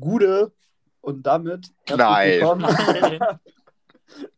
[0.00, 0.52] Gude
[1.02, 2.66] und damit herzlich willkommen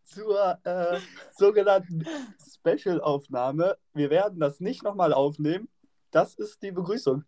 [0.04, 0.98] zur äh,
[1.36, 2.04] sogenannten
[2.44, 3.78] Special-Aufnahme.
[3.94, 5.68] Wir werden das nicht nochmal aufnehmen.
[6.10, 7.24] Das ist die Begrüßung.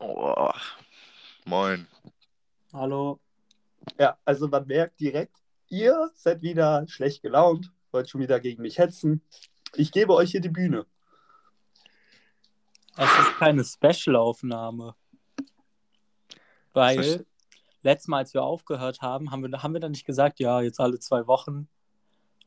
[0.00, 0.50] Oh.
[1.44, 1.86] Moin.
[2.72, 3.20] Hallo.
[3.98, 5.36] Ja, also man merkt direkt,
[5.68, 9.22] ihr seid wieder schlecht gelaunt, wollt schon wieder gegen mich hetzen.
[9.74, 10.86] Ich gebe euch hier die Bühne.
[12.96, 14.96] Es ist keine Special-Aufnahme.
[16.78, 17.26] Weil Verste-
[17.82, 20.80] letztes Mal, als wir aufgehört haben, haben wir, haben wir dann nicht gesagt, ja, jetzt
[20.80, 21.68] alle zwei Wochen.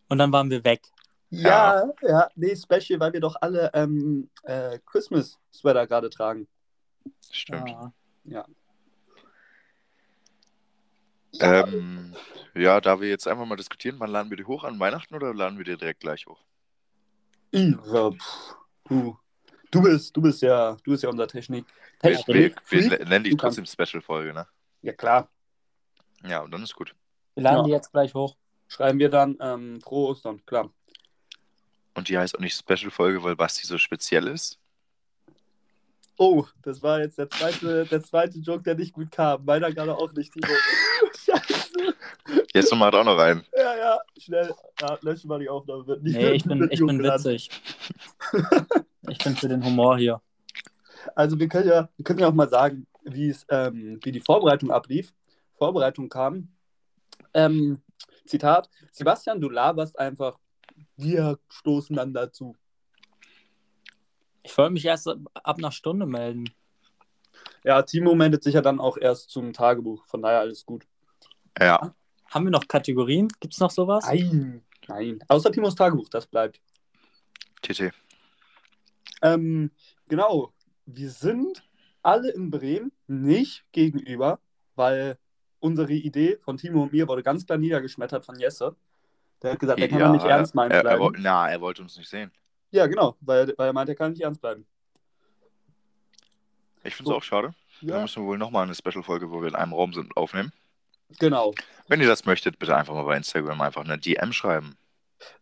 [0.10, 0.88] Und dann waren wir weg.
[1.30, 6.48] Ja, ja, nee, Special, weil wir doch alle ähm, äh, Christmas-Sweater gerade tragen.
[7.32, 7.70] Stimmt.
[7.70, 7.94] Ja.
[8.26, 8.46] Ja.
[11.40, 12.14] Ähm,
[12.54, 15.34] ja, da wir jetzt einfach mal diskutieren, wann laden wir die hoch an Weihnachten oder
[15.34, 16.44] laden wir die direkt gleich hoch?
[17.54, 18.56] Ja, pff,
[18.90, 19.18] du,
[19.72, 21.66] du bist, du bist ja, du bist ja unser Technik.
[22.02, 22.56] Wir, wir, Technik.
[22.70, 23.10] wir Freak.
[23.10, 24.48] nennen die kannst- trotzdem Special-Folge, ne?
[24.82, 25.30] Ja klar.
[26.28, 26.94] Ja, und dann ist gut.
[27.36, 27.64] Wir laden Ja.
[27.64, 28.36] die jetzt gleich hoch.
[28.68, 30.70] Schreiben wir dann ähm, frohe Ostern, klar.
[31.94, 34.58] Und die heißt auch nicht Special-Folge, weil Basti so speziell ist.
[36.18, 39.44] Oh, das war jetzt der zweite, der zweite Joke, der nicht gut kam.
[39.44, 40.46] Meiner gerade auch nicht, Timo.
[41.26, 41.96] Scheiße.
[42.54, 43.44] Jetzt nochmal auch noch rein.
[43.58, 44.54] Ja, ja, schnell.
[44.80, 45.88] Ja, löschen mal die Aufnahme.
[45.88, 47.50] Wird nicht, Nee, ich bin, ich bin witzig.
[49.10, 50.22] Ich bin für den Humor hier.
[51.16, 54.20] Also wir können ja, wir können ja auch mal sagen, wie es, ähm, wie die
[54.20, 55.14] Vorbereitung ablief.
[55.58, 56.50] Vorbereitung kam.
[57.34, 57.82] Ähm,
[58.26, 60.38] Zitat: Sebastian, du laberst einfach.
[60.98, 62.56] Wir stoßen dann dazu.
[64.44, 66.46] Ich wollte mich erst ab einer Stunde melden.
[67.64, 70.06] Ja, Timo meldet sich ja dann auch erst zum Tagebuch.
[70.08, 70.86] Von daher alles gut.
[71.60, 71.94] Ja,
[72.30, 73.28] Haben wir noch Kategorien?
[73.40, 74.06] Gibt es noch sowas?
[74.08, 75.20] Nein, nein.
[75.28, 76.62] Außer Timos Tagebuch, das bleibt.
[77.62, 77.92] TT.
[79.22, 79.72] Ähm,
[80.08, 80.54] genau.
[80.86, 81.64] Wir sind
[82.02, 84.40] alle in Bremen nicht gegenüber,
[84.76, 85.18] weil
[85.60, 88.76] unsere Idee von Timo und mir wurde ganz klar niedergeschmettert von Jesse.
[89.42, 91.98] Der hat gesagt, er kann doch nicht ernst meinen er, er, na, er wollte uns
[91.98, 92.32] nicht sehen.
[92.72, 94.66] Ja, genau, weil, weil er meint, er kann nicht ernst bleiben.
[96.84, 97.18] Ich finde es So.
[97.18, 97.54] auch schade.
[97.82, 100.52] Ja, müssen wir wohl nochmal eine Special-Folge, wo wir in einem Raum sind, aufnehmen.
[101.20, 101.54] genau.
[101.88, 104.78] Wenn ihr das möchtet, bitte einfach mal bei Instagram einfach eine DM schreiben.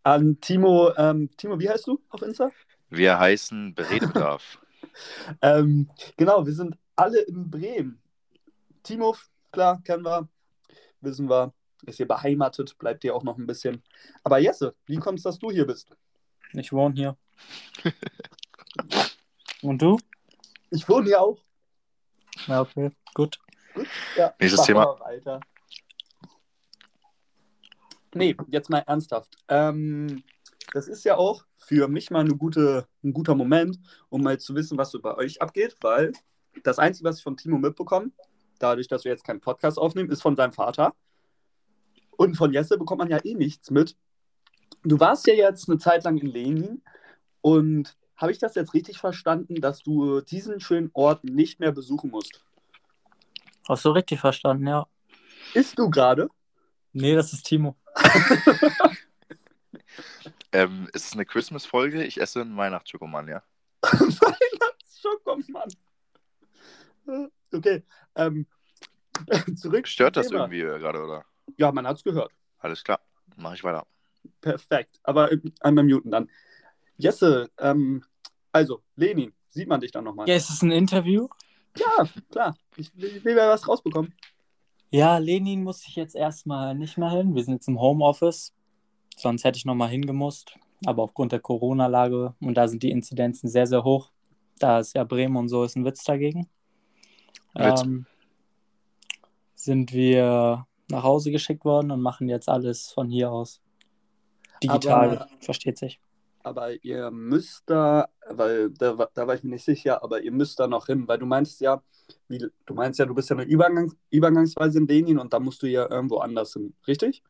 [0.03, 2.52] An Timo, ähm, Timo, wie heißt du auf Insta?
[2.90, 4.60] Wir heißen Beredebedarf.
[5.42, 8.02] Ähm, genau, wir sind alle in Bremen.
[8.84, 9.16] Timo,
[9.52, 10.28] klar, kennen wir,
[11.00, 11.54] wissen wir,
[11.86, 13.82] ist hier beheimatet, bleibt hier auch noch ein bisschen.
[14.24, 15.96] Aber Jesse, wie kommt es, dass du hier bist?
[16.54, 17.18] Ich wohne hier.
[19.62, 19.98] Und du?
[20.72, 21.40] Ich wohne hier auch.
[22.48, 23.40] Ja, okay, gut.
[24.18, 25.00] Ja, Nächstes Thema.
[25.00, 25.40] weiter.
[28.14, 29.38] Nee, jetzt mal ernsthaft.
[29.48, 30.24] Ähm,
[30.74, 34.56] das ist ja auch für mich mal eine gute, ein guter Moment, um mal zu
[34.56, 36.13] wissen, was so bei euch abgeht, weil
[36.63, 38.12] das Einzige, was ich von Timo mitbekomme,
[38.59, 40.94] dadurch, dass wir jetzt keinen Podcast aufnehmen, ist von seinem Vater.
[42.18, 43.96] Und von Jesse bekommt man ja eh nichts mit.
[44.84, 46.84] Du warst ja jetzt eine Zeit lang in Lenin
[47.41, 52.12] und habe ich das jetzt richtig verstanden, dass du diesen schönen Ort nicht mehr besuchen
[52.12, 52.44] musst?
[53.68, 54.88] Hast du richtig verstanden, ja.
[55.53, 56.29] Ist du gerade?
[56.91, 57.78] Nee, das ist Timo.
[60.52, 62.04] Ähm, es ist eine Christmas-Folge.
[62.04, 63.44] Ich esse einen Weihnachtsschokoman, ja.
[63.82, 65.70] Weihnachtsschoko-Mann.
[67.52, 67.84] Okay,
[68.16, 68.46] ähm,
[69.56, 69.88] zurück.
[69.88, 70.42] Stört das Thema.
[70.42, 71.26] irgendwie äh, gerade, oder?
[71.58, 72.32] Ja, man hat es gehört.
[72.59, 73.00] Alles klar.
[73.36, 73.86] Mache ich weiter.
[74.42, 75.00] Perfekt.
[75.04, 75.30] Aber
[75.62, 76.30] einmal muten dann.
[76.98, 78.04] Jesse, ähm,
[78.52, 80.28] also, Lenin, sieht man dich dann nochmal?
[80.28, 81.28] Ja, ist es ein Interview?
[81.78, 82.58] Ja, klar.
[82.76, 84.14] Ich will, ich will ja was rausbekommen.
[84.90, 87.36] Ja, Lenin muss ich jetzt erstmal nicht mehr hin.
[87.36, 88.54] Wir sind jetzt im Homeoffice.
[89.19, 90.56] Sonst hätte ich nochmal hingemusst.
[90.85, 94.12] Aber aufgrund der Corona-Lage und da sind die Inzidenzen sehr, sehr hoch.
[94.59, 96.47] Da ist ja Bremen und so ist ein Witz dagegen.
[97.53, 97.81] Witz.
[97.84, 98.06] Ähm,
[99.56, 103.62] sind wir nach Hause geschickt worden und machen jetzt alles von hier aus.
[104.63, 106.00] Digital, Aber- versteht sich.
[106.41, 110.31] Aber ihr müsst da, weil da, war- da war ich mir nicht sicher, aber ihr
[110.31, 111.84] müsst da noch hin, weil du meinst ja,
[112.29, 115.61] wie, du meinst ja, du bist ja eine Übergangs, übergangsweise in Lenin und da musst
[115.61, 117.22] du ja irgendwo anders hin, richtig?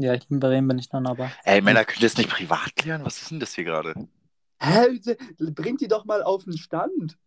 [0.00, 1.32] Ja, hier in Bremen bin ich dann aber.
[1.44, 3.04] Ey, Männer, könnt ihr das nicht privat klären?
[3.04, 3.94] Was ist denn das hier gerade?
[4.60, 5.00] Hä?
[5.50, 7.18] Bringt die doch mal auf den Stand.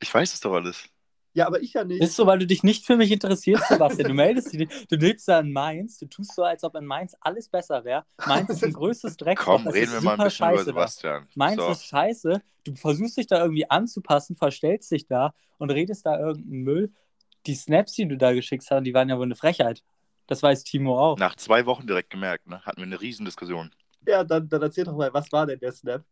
[0.00, 0.84] Ich weiß es doch alles.
[1.34, 2.00] Ja, aber ich ja nicht.
[2.02, 4.08] Ist so, weil du dich nicht für mich interessierst, Sebastian.
[4.08, 4.92] Du meldest dich, nicht.
[4.92, 8.04] du lebst da in Mainz, du tust so, als ob in Mainz alles besser wäre.
[8.26, 9.44] Mainz ist ein größtes Dreckloch.
[9.56, 10.70] Komm, das reden ist wir mal ein bisschen über scheiße da.
[10.70, 11.28] Sebastian.
[11.34, 11.68] Mainz So.
[11.70, 12.42] ist scheiße.
[12.64, 16.92] Du versuchst dich da irgendwie anzupassen, verstellst dich da und redest da irgendeinen Müll.
[17.46, 19.82] Die Snaps, die du da geschickt hast, die waren ja wohl eine Frechheit.
[20.32, 21.18] Das weiß Timo auch.
[21.18, 22.62] Nach zwei Wochen direkt gemerkt, ne?
[22.64, 23.70] Hatten wir eine Riesendiskussion.
[24.06, 26.02] Ja, dann, dann erzähl doch mal, was war denn der Snap?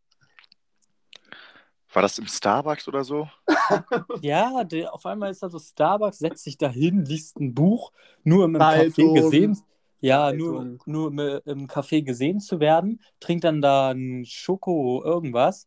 [1.94, 3.30] War das im Starbucks oder so?
[4.20, 7.92] Ja, der, auf einmal ist da so Starbucks, setzt sich da hin, liest ein Buch,
[8.22, 8.56] nur im.
[8.56, 9.58] Café gesehen.
[10.00, 10.78] Ja, Zeitung.
[10.84, 15.66] nur, nur im im Café gesehen zu werden, trinkt dann da ein Schoko irgendwas.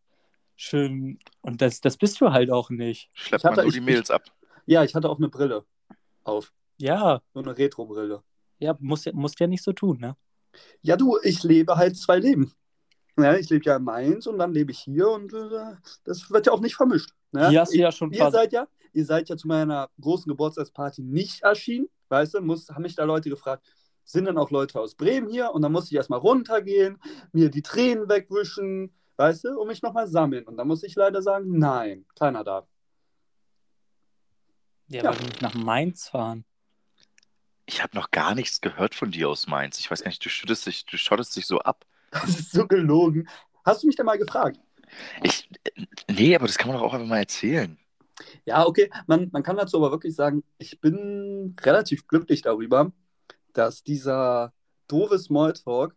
[0.56, 1.18] Schön.
[1.42, 3.10] Und das, das bist du halt auch nicht.
[3.14, 4.22] Schleppt man nur ich- die Mädels ab.
[4.68, 5.66] Ja, ich hatte auch eine Brille
[6.24, 6.54] auf.
[6.78, 8.22] Ja, So eine Retro-Brille.
[8.64, 10.16] Ja, musst, ja- musst ja nicht so tun, ne?
[10.82, 12.52] Ja, du, ich lebe halt zwei Leben.
[13.18, 16.48] Ja, ich lebe ja in Mainz und dann lebe ich hier und äh, das wird
[16.48, 17.12] ja auch nicht vermischt.
[17.32, 17.50] Ne?
[17.50, 18.34] Hier hast du ihr, ja schon ihr fast.
[18.34, 22.82] seid ja, ihr seid ja zu meiner großen Geburtstagsparty nicht erschienen, weißt du, muss, haben
[22.82, 23.66] mich da Leute gefragt,
[24.04, 25.52] sind dann auch Leute aus Bremen hier?
[25.54, 26.98] Und dann musste ich erstmal runtergehen,
[27.32, 30.46] mir die Tränen wegwischen, weißt du, und mich nochmal sammeln.
[30.48, 32.68] Und dann muss ich leider sagen, nein, keiner da.
[34.88, 35.12] Ja, Ja.
[35.12, 36.46] nicht nach Mainz fahren.
[37.66, 39.80] Ich habe noch gar nichts gehört von dir aus Mainz.
[39.80, 41.86] Ich weiß gar nicht, du schüttest dich, du schottest dich so ab.
[42.12, 43.28] Das ist so gelogen.
[43.66, 44.60] Hast du mich denn mal gefragt?
[45.24, 45.50] Ich,
[46.08, 47.80] nee, aber das kann man doch auch einfach mal erzählen.
[48.46, 48.92] Ja, okay.
[49.08, 52.92] Man, man kann dazu aber wirklich sagen, ich bin relativ glücklich darüber,
[53.54, 54.54] dass dieser
[54.88, 55.96] doofe Smalltalk,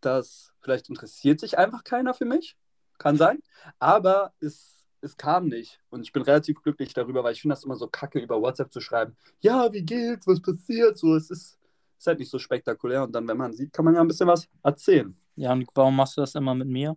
[0.00, 2.56] das vielleicht interessiert sich einfach keiner für mich.
[2.98, 3.42] Kann sein.
[3.78, 5.80] Aber es, es kam nicht.
[5.90, 8.72] Und ich bin relativ glücklich darüber, weil ich finde das immer so kacke, über WhatsApp
[8.72, 9.16] zu schreiben.
[9.40, 10.26] Ja, wie geht's?
[10.26, 10.96] Was passiert?
[10.96, 11.58] So, es ist,
[11.98, 13.02] ist halt nicht so spektakulär.
[13.02, 15.14] Und dann, wenn man sieht, kann man ja ein bisschen was erzählen.
[15.36, 16.96] Ja, und warum machst du das immer mit mir?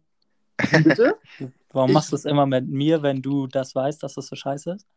[0.83, 1.17] Bitte?
[1.73, 4.35] Warum Ich- machst du das immer mit mir, wenn du das weißt, dass das so
[4.37, 4.87] scheiße ist?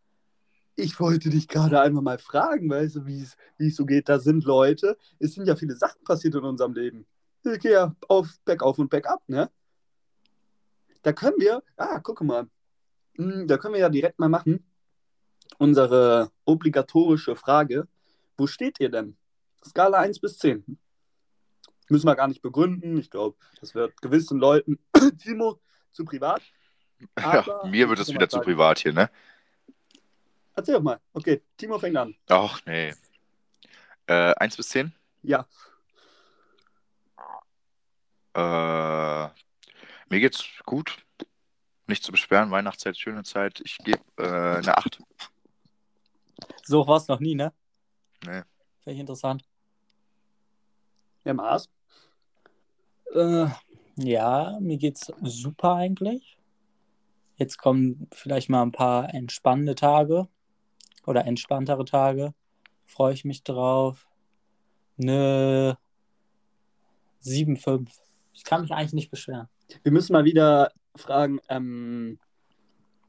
[0.76, 4.08] Ich wollte dich gerade einmal mal fragen, weißt du, wie es wie es so geht.
[4.08, 7.04] Da sind Leute, es sind ja viele Sachen passiert in unserem Leben.
[7.42, 9.50] Ich gehe ja auf, bergauf und bergab, ne?
[11.02, 12.46] Da können wir, ah, guck mal,
[13.18, 14.64] Hm, da können wir ja direkt mal machen.
[15.58, 17.88] Unsere obligatorische Frage:
[18.36, 19.16] Wo steht ihr denn?
[19.64, 20.78] Skala 1 bis 10.
[21.90, 22.96] Müssen wir gar nicht begründen.
[22.98, 24.78] Ich glaube, das wird gewissen Leuten,
[25.22, 25.60] Timo,
[25.90, 26.42] zu privat.
[27.14, 29.10] Aber- ja, mir wird es wieder zu privat hier, ne?
[30.54, 31.00] Erzähl doch mal.
[31.12, 32.14] Okay, Timo fängt an.
[32.28, 32.92] Ach, nee.
[34.06, 34.92] Äh, 1 bis 10?
[35.22, 35.46] Ja,
[38.34, 39.28] Äh,
[40.10, 40.98] mir geht's gut.
[41.88, 42.50] Nicht zu beschweren.
[42.50, 43.60] Weihnachtszeit, schöne Zeit.
[43.64, 45.00] Ich gebe äh, eine 8.
[46.62, 47.52] So war es noch nie, ne?
[48.24, 48.42] Nee.
[48.80, 49.42] Finde ich interessant.
[51.24, 51.70] der Mars.
[53.14, 53.46] Äh,
[53.96, 56.38] ja, mir geht's super eigentlich.
[57.36, 60.28] Jetzt kommen vielleicht mal ein paar entspannende Tage
[61.06, 62.34] oder entspanntere Tage.
[62.84, 64.06] Freue ich mich drauf.
[64.96, 65.78] Ne
[67.22, 67.88] 7,5.
[68.34, 69.48] Ich kann mich eigentlich nicht beschweren.
[69.82, 72.18] Wir müssen mal wieder fragen, ähm,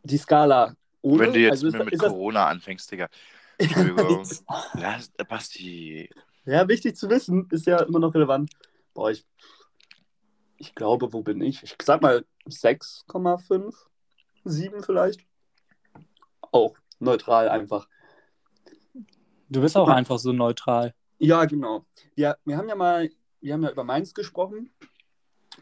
[0.03, 1.19] die Skala ohne.
[1.19, 3.09] Wenn du jetzt also ist, mit ist das, Corona anfängst, Digga.
[3.57, 4.27] Entschuldigung.
[4.73, 6.09] Lass, Basti.
[6.45, 8.51] ja, wichtig zu wissen, ist ja immer noch relevant.
[8.93, 9.25] Boah, ich,
[10.57, 11.63] ich glaube, wo bin ich?
[11.63, 13.73] Ich sag mal 6,5,
[14.45, 15.25] 7 vielleicht.
[16.51, 17.87] Auch neutral einfach.
[19.49, 20.93] Du bist auch einfach so neutral.
[21.17, 21.85] Ja, genau.
[22.15, 23.09] Ja, wir haben ja mal,
[23.41, 24.71] wir haben ja über Mainz gesprochen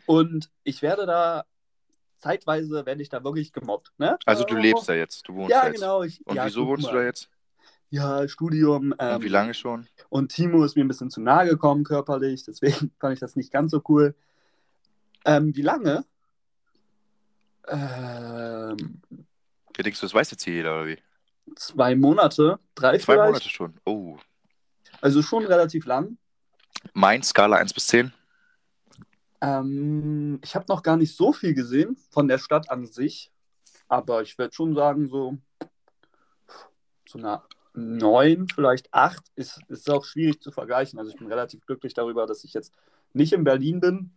[0.06, 1.45] und ich werde da
[2.18, 3.92] zeitweise werde ich da wirklich gemobbt.
[3.98, 4.18] Ne?
[4.25, 5.75] Also du lebst da jetzt, du wohnst Ja, da jetzt.
[5.80, 6.04] genau.
[6.04, 7.30] Ich, Und ja, wieso wohnst du da jetzt?
[7.90, 8.94] Ja, Studium.
[9.00, 9.88] Ähm, Und wie lange schon?
[10.10, 13.52] Und Timo ist mir ein bisschen zu nahe gekommen körperlich, deswegen fand ich das nicht
[13.52, 14.14] ganz so cool.
[15.25, 16.04] Ähm, wie lange?
[17.68, 19.02] Ähm,
[19.78, 20.98] Ja, denkst du, das weiß jetzt hier jeder, oder wie?
[21.56, 23.28] zwei Monate, drei Zwei vielleicht.
[23.28, 23.74] Monate schon.
[23.86, 24.18] Oh.
[25.01, 26.18] Also schon relativ lang.
[26.94, 28.12] Mein Skala 1 bis 10?
[29.41, 33.32] Ähm, ich habe noch gar nicht so viel gesehen von der Stadt an sich,
[33.88, 35.38] aber ich würde schon sagen, so,
[37.08, 37.41] so eine
[37.74, 40.98] 9, vielleicht 8 ist, ist auch schwierig zu vergleichen.
[40.98, 42.74] Also ich bin relativ glücklich darüber, dass ich jetzt
[43.13, 44.12] nicht in Berlin bin.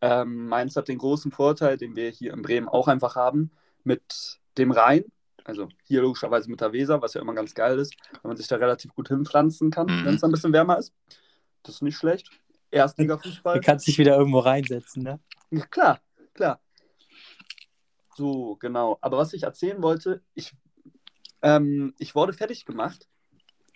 [0.00, 3.50] Ähm, Mainz hat den großen Vorteil, den wir hier in Bremen auch einfach haben,
[3.84, 5.04] mit dem Rhein.
[5.44, 8.48] Also hier logischerweise mit der Weser, was ja immer ganz geil ist, wenn man sich
[8.48, 10.04] da relativ gut hinpflanzen kann, Mhm.
[10.06, 10.92] wenn es ein bisschen wärmer ist.
[11.62, 12.30] Das ist nicht schlecht.
[12.72, 13.60] Erstliga-Fußball.
[13.60, 15.20] Du kannst dich wieder irgendwo reinsetzen, ne?
[15.50, 16.00] Ja, klar,
[16.34, 16.60] klar.
[18.16, 18.98] So, genau.
[19.00, 20.54] Aber was ich erzählen wollte, ich,
[21.42, 23.08] ähm, ich wurde fertig gemacht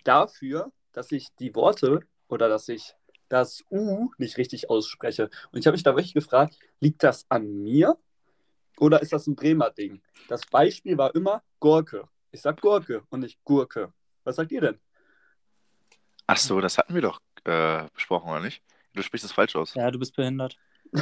[0.03, 2.95] dafür, dass ich die Worte oder dass ich
[3.29, 5.29] das U nicht richtig ausspreche.
[5.51, 7.97] Und ich habe mich da wirklich gefragt, liegt das an mir
[8.77, 10.01] oder ist das ein Bremer Ding?
[10.27, 12.07] Das Beispiel war immer Gurke.
[12.31, 13.93] Ich sag Gurke und nicht Gurke.
[14.23, 14.79] Was sagt ihr denn?
[16.27, 18.61] Ach so, das hatten wir doch äh, besprochen, oder nicht?
[18.97, 19.75] Du sprichst das falsch aus.
[19.75, 20.57] Ja, du bist behindert.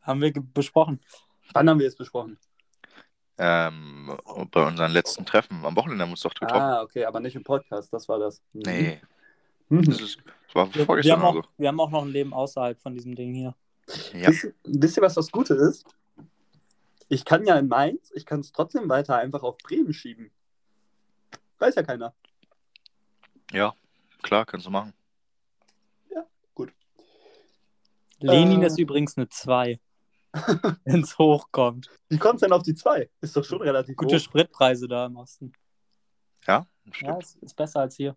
[0.00, 0.98] Haben wir besprochen.
[1.54, 2.36] Wann haben wir es besprochen?
[3.38, 4.18] Ähm,
[4.50, 5.64] bei unseren letzten Treffen.
[5.64, 6.60] Am Wochenende haben wir uns doch getroffen.
[6.60, 8.42] Ah, okay, aber nicht im Podcast, das war das.
[8.52, 8.62] Mhm.
[8.66, 9.00] Nee,
[9.68, 9.84] Mhm.
[9.84, 12.08] das, ist, das war Wir, wir, vorgestern haben oder auch, wir haben auch noch ein
[12.10, 13.54] Leben außerhalb von diesem Ding hier.
[13.86, 14.18] so.
[14.18, 14.28] Ja.
[14.28, 15.86] Wisst, wisst ihr, was das Gute ist?
[17.08, 20.32] Ich kann ja in Mainz, ich kann es trotzdem weiter einfach auf Bremen schieben.
[21.58, 22.12] Weiß ja keiner.
[23.52, 23.74] Ja,
[24.22, 24.92] klar, kannst du machen.
[28.20, 28.66] Lenin Äh.
[28.66, 29.80] ist übrigens eine 2,
[30.84, 31.90] wenn es hochkommt.
[32.08, 33.10] Wie kommt es denn auf die 2?
[33.20, 34.20] Ist doch schon relativ Gute hoch.
[34.20, 35.52] Spritpreise da im Osten.
[36.46, 37.22] Ja, Ja, stimmt.
[37.24, 38.16] ist, ist besser als hier.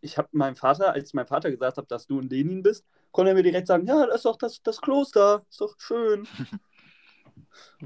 [0.00, 2.84] Ich habe meinem Vater, als ich meinem Vater gesagt habe, dass du ein Lenin bist,
[3.10, 6.26] konnte er mir direkt sagen, ja, das ist doch das, das Kloster, ist doch schön.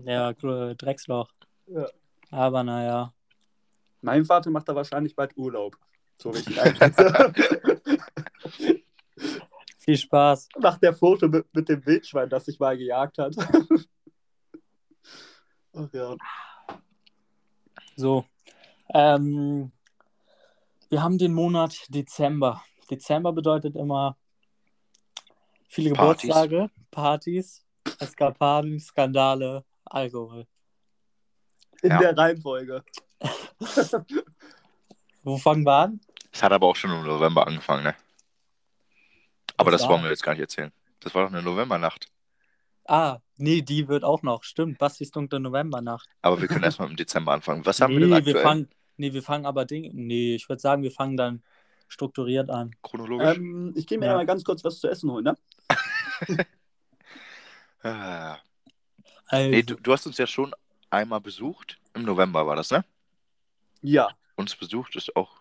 [0.04, 1.30] Ja, Drecksloch.
[1.66, 1.86] Ja.
[2.30, 3.12] Aber naja.
[4.02, 5.76] Mein Vater macht da wahrscheinlich bald Urlaub.
[6.20, 7.32] So ihn einschätze.
[9.78, 10.48] Viel Spaß.
[10.58, 13.34] Nach der Foto mit, mit dem Wildschwein, das sich mal gejagt hat.
[15.75, 16.16] Ach ja.
[17.96, 18.25] So.
[18.92, 19.72] Ähm,
[20.88, 22.62] wir haben den Monat Dezember.
[22.90, 24.16] Dezember bedeutet immer
[25.68, 26.22] viele Partys.
[26.28, 27.64] Geburtstage, Partys,
[27.98, 30.46] Eskapaden, Skandale, Alkohol.
[31.82, 31.98] In Ja.
[31.98, 32.82] der Reihenfolge.
[35.22, 36.00] Wo fangen wir an?
[36.38, 37.97] Es hat aber auch schon im November angefangen, ne?
[39.57, 40.71] Aber Das das war- wollen wir jetzt gar nicht erzählen.
[41.00, 42.07] Das war doch eine Novembernacht.
[42.85, 44.45] Ah, nee, die wird auch noch.
[44.45, 46.09] Stimmt, Bastis dunkle Novembernacht.
[46.23, 47.66] Aber wir können erstmal im Dezember anfangen.
[47.66, 48.42] Was haben wir nee, denn wir aktuell?
[48.45, 48.68] fangen,
[48.99, 49.90] nee, wir fangen aber Dinge.
[49.92, 51.42] Nee, ich würde sagen, wir fangen dann
[51.88, 52.71] strukturiert an.
[52.85, 53.37] Chronologisch?
[53.37, 54.14] Ähm, ich gehe mir Ja.
[54.14, 55.37] mal ganz kurz was zu essen holen, ne?
[57.83, 58.38] ah.
[59.26, 60.54] Also, Nee, du, du hast uns ja schon
[60.88, 61.78] einmal besucht.
[61.95, 62.85] Im November war das, ne?
[63.83, 64.09] Ja.
[64.37, 65.38] Uns besucht ist auch.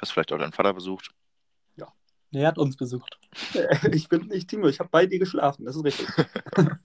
[0.00, 1.10] Hast vielleicht auch deinen Vater besucht.
[2.32, 3.18] der hat uns besucht.
[3.92, 6.08] Ich bin nicht Timo, ich habe bei dir geschlafen, das ist richtig.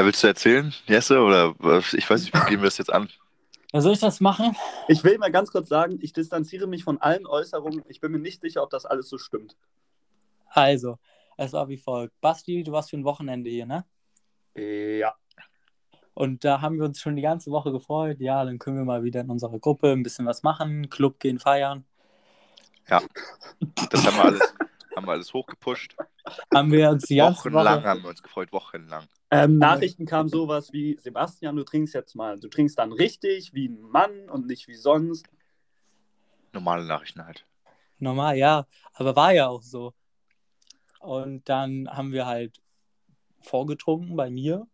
[0.00, 1.20] Ja, willst du erzählen, Jesse?
[1.20, 1.92] Oder was?
[1.92, 3.10] ich weiß nicht, wie gehen wir das jetzt an?
[3.72, 4.56] Ja, soll ich das machen?
[4.88, 7.84] Ich will mal ganz kurz sagen, ich distanziere mich von allen Äußerungen.
[7.86, 9.56] Ich bin mir nicht sicher, ob das alles so stimmt.
[10.46, 10.98] Also,
[11.36, 12.20] es war wie folgt.
[12.20, 13.84] Basti, du warst für ein Wochenende hier, ne?
[14.56, 15.14] Ja.
[16.14, 18.20] Und da haben wir uns schon die ganze Woche gefreut.
[18.20, 21.38] Ja, dann können wir mal wieder in unserer Gruppe ein bisschen was machen, Club gehen,
[21.38, 21.84] feiern.
[23.90, 24.54] Das haben wir alles,
[24.96, 25.96] haben wir alles hochgepusht.
[26.52, 27.88] Haben wir uns die ganze Wochenlang Woche.
[27.88, 29.06] haben wir uns gefreut, wochenlang.
[29.30, 32.38] Ähm, Nachrichten kamen sowas wie, Sebastian, du trinkst jetzt mal.
[32.40, 35.26] Du trinkst dann richtig, wie ein Mann und nicht wie sonst.
[36.52, 37.46] Normale Nachrichten halt.
[37.98, 38.66] Normal, ja.
[38.94, 39.94] Aber war ja auch so.
[40.98, 42.60] Und dann haben wir halt
[43.40, 44.66] vorgetrunken bei mir.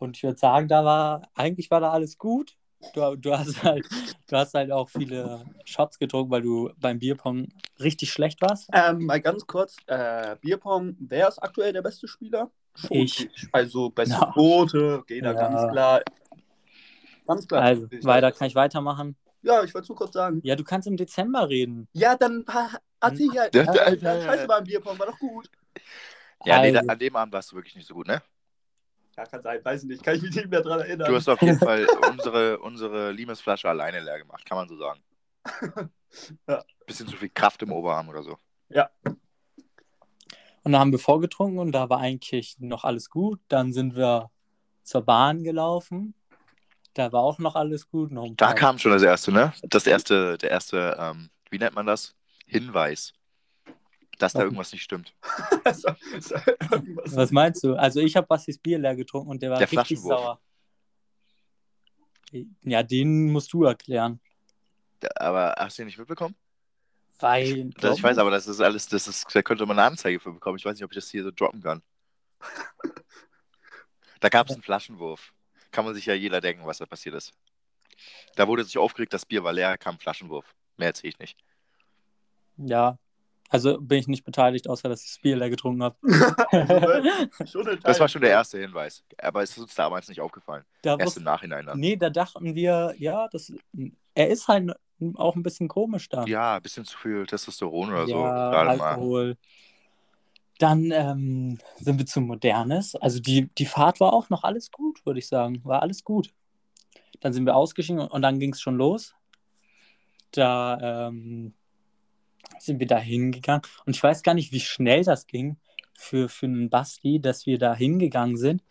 [0.00, 2.56] Und ich würde sagen, da war, eigentlich war da alles gut.
[2.94, 3.86] Du, du, hast halt,
[4.28, 8.70] du hast halt auch viele Shots getrunken, weil du beim Bierpong richtig schlecht warst.
[8.72, 12.50] Ähm, mal ganz kurz, äh, Bierpong, wer ist aktuell der beste Spieler?
[12.74, 13.28] Schon Ich.
[13.52, 14.30] Also beste Ja.
[14.32, 15.38] Quote, geht da Ja.
[15.38, 16.00] ganz klar.
[17.26, 17.62] Ganz klar.
[17.62, 19.16] Also, weiter kann ich weitermachen.
[19.42, 20.40] Ja, ich wollte nur kurz sagen.
[20.42, 21.88] Ja, du kannst im Dezember reden.
[21.92, 22.46] Ja, dann
[23.00, 23.44] erzähl ja.
[23.52, 25.50] Ja, Ja, ja, ja, ja, Scheiße beim Bierpong, war doch gut.
[26.46, 26.86] Ja, nee, Also.
[26.86, 28.22] da, an dem Abend warst du wirklich nicht so gut, ne?
[29.16, 30.02] Ja, kann sein, weiß ich nicht.
[30.02, 31.08] Kann ich mich nicht mehr dran erinnern.
[31.08, 35.00] Du hast auf jeden Fall unsere, unsere Limesflasche alleine leer gemacht, kann man so sagen.
[36.48, 36.64] Ja.
[36.86, 38.36] Bisschen zu viel Kraft im Oberarm oder so.
[40.62, 43.40] Und dann haben wir vorgetrunken und da war eigentlich noch alles gut.
[43.48, 44.30] Dann sind wir
[44.82, 46.14] zur Bahn gelaufen.
[46.94, 48.10] Da war auch noch alles gut.
[48.10, 49.52] Noch Da kam schon das erste, ne?
[49.62, 52.14] Das erste, der erste, ähm, wie nennt man das?
[52.46, 53.14] Hinweis.
[54.20, 54.44] Dass da Was?
[54.44, 55.14] irgendwas nicht stimmt.
[55.72, 55.88] So
[56.70, 57.16] irgendwas.
[57.16, 57.74] Was meinst du?
[57.74, 60.40] Also ich habe Bastis Bier leer getrunken und der war Der richtig sauer.
[62.62, 64.20] Ja, den musst du erklären.
[65.16, 66.34] Aber hast du ihn nicht mitbekommen?
[67.18, 67.70] Weil.
[67.70, 70.32] Das, ich weiß aber, das ist alles, das ist, da könnte man eine Anzeige für
[70.32, 70.58] bekommen.
[70.58, 71.82] Ich weiß nicht, ob ich das hier so droppen kann.
[74.20, 75.32] Da gab es einen Flaschenwurf.
[75.70, 77.32] Kann man sich ja jeder denken, was da passiert ist.
[78.36, 80.54] Da wurde sich aufgeregt, das Bier war leer, kam Flaschenwurf.
[80.76, 81.38] Mehr erzähle ich nicht.
[82.56, 82.98] Ja.
[83.50, 85.96] Also bin ich nicht beteiligt, außer dass ich das Bier leer getrunken habe.
[87.82, 89.04] Das war schon der erste Hinweis.
[89.18, 90.64] Aber es ist uns damals nicht aufgefallen.
[90.82, 91.78] da Erst im Nachhinein dann.
[91.78, 93.52] nee, da dachten wir, ja, das,
[94.14, 94.72] er ist halt
[95.14, 96.24] auch ein bisschen komisch da.
[96.26, 98.20] Ja, ein bisschen zu viel Testosteron oder so.
[98.20, 98.90] Ja, Gerade mal.
[98.90, 99.36] Alkohol.
[100.58, 102.94] Dann ähm, sind wir zu Modernes.
[102.94, 105.60] Also die, die Fahrt war auch noch alles gut, würde ich sagen.
[105.64, 106.32] War alles gut.
[107.20, 109.14] Dann sind wir ausgestiegen und dann ging es schon los.
[110.32, 111.54] Da ähm,
[112.62, 113.62] sind wir da hingegangen.
[113.86, 115.56] Und ich weiß gar nicht, wie schnell das ging
[115.96, 118.62] für, für einen Basti, dass wir da hingegangen sind.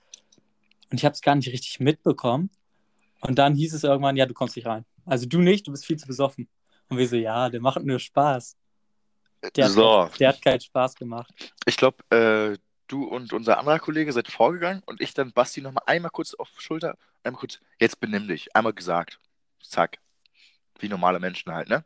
[0.91, 2.50] Und ich habe es gar nicht richtig mitbekommen.
[3.22, 4.86] Und dann hieß es irgendwann, ja, du kommst nicht rein.
[5.05, 6.48] Also du nicht, du bist viel zu besoffen.
[6.89, 8.58] Und wir so, ja, der macht nur Spaß.
[9.55, 10.10] Der hat, So.
[10.19, 11.34] der hat keinen Spaß gemacht.
[11.65, 15.84] Ich glaube, äh, du und unser anderer Kollege seid vorgegangen und ich dann Basti nochmal
[15.86, 19.19] einmal kurz auf Schulter, einmal kurz, jetzt benimm dich, einmal gesagt.
[19.62, 20.00] Zack.
[20.79, 21.84] Wie normale Menschen halt, ne?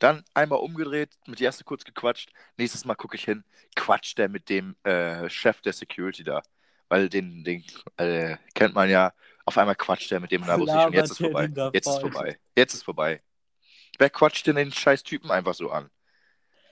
[0.00, 2.32] Dann einmal umgedreht, mit die erste kurz gequatscht.
[2.56, 3.44] Nächstes Mal gucke ich hin,
[3.76, 6.42] quatscht der mit dem äh, Chef der Security da.
[6.88, 7.64] Weil den, den
[7.98, 9.12] äh, kennt man ja.
[9.44, 11.46] Auf einmal quatscht der mit dem wusste ich schon, jetzt ist vorbei.
[11.48, 12.38] Der Jetzt ist vorbei.
[12.56, 13.22] Jetzt ist vorbei.
[13.98, 15.90] Wer quatscht denn den scheiß Typen einfach so an?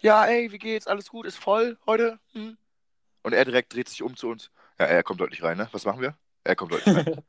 [0.01, 0.87] Ja, ey, wie geht's?
[0.87, 1.27] Alles gut?
[1.27, 2.19] Ist voll heute?
[2.33, 2.57] Hm?
[3.23, 4.51] Und er direkt dreht sich um zu uns.
[4.79, 5.69] Ja, er kommt heute nicht rein, ne?
[5.73, 6.17] Was machen wir?
[6.45, 7.25] Er kommt heute nicht rein.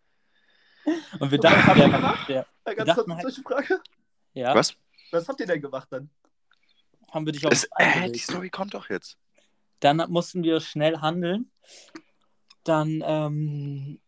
[1.19, 2.29] Und wir dachten, der, gemacht?
[2.29, 3.81] der, Ja, Wir ganz dachten kurz halt- solche Frage.
[4.33, 4.75] ja, Was?
[5.11, 6.09] Was habt ihr denn gemacht dann?
[7.11, 8.19] haben wir dich auf Es, uns äh, die.
[8.19, 9.17] Story kommt doch jetzt.
[9.79, 11.49] Dann mussten wir schnell handeln.
[12.63, 13.99] Dann ähm,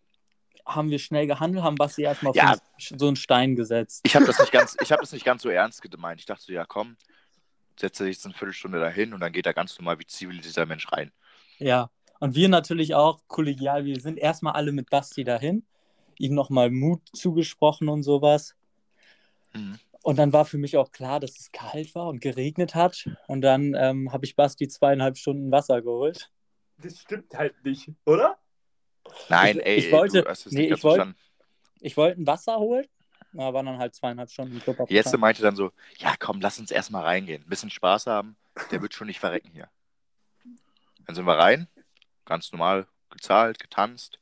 [0.68, 2.56] haben wir schnell gehandelt, haben Basti erstmal auf Ja.
[2.78, 4.02] so so einen Stein gesetzt.
[4.06, 6.20] Ich habe das, nicht ganz- ich hab das nicht ganz so ernst gemeint.
[6.20, 6.96] Ich dachte so, ja komm,
[7.80, 10.92] setze dich jetzt eine Viertelstunde dahin und dann geht er ganz normal wie zivilisierter Mensch
[10.92, 11.12] rein.
[11.58, 11.90] Ja.
[12.20, 15.66] Und wir natürlich auch kollegial, wir sind erstmal alle mit Basti dahin,
[16.20, 18.56] ihm nochmal Mut zugesprochen und sowas.
[19.54, 19.80] Mhm.
[20.04, 23.08] Und dann war für mich auch klar, dass es kalt war und geregnet hat.
[23.28, 26.32] Und dann ähm, habe ich Basti zweieinhalb Stunden Wasser geholt.
[26.78, 28.38] Das stimmt halt nicht, oder?
[29.30, 31.16] Nein, Ich- ey, ich wollte- du hast es nee, ich wollte- verstanden.
[31.84, 32.86] Ich wollte ein Wasser holen,
[33.34, 34.90] aber waren dann halt zweieinhalb Stunden im Club.
[34.90, 37.44] Jesse meinte dann so, ja komm, lass uns erstmal reingehen.
[37.44, 38.36] Ein bisschen Spaß haben,
[38.72, 39.70] der wird schon nicht verrecken hier.
[41.06, 41.68] Dann sind wir rein,
[42.26, 44.20] ganz normal gezahlt, getanzt.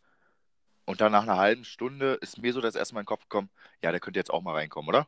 [0.85, 3.23] Und dann nach einer halben Stunde ist mir so das erste Mal in den Kopf
[3.23, 3.49] gekommen,
[3.83, 5.07] ja, der könnte jetzt auch mal reinkommen, oder?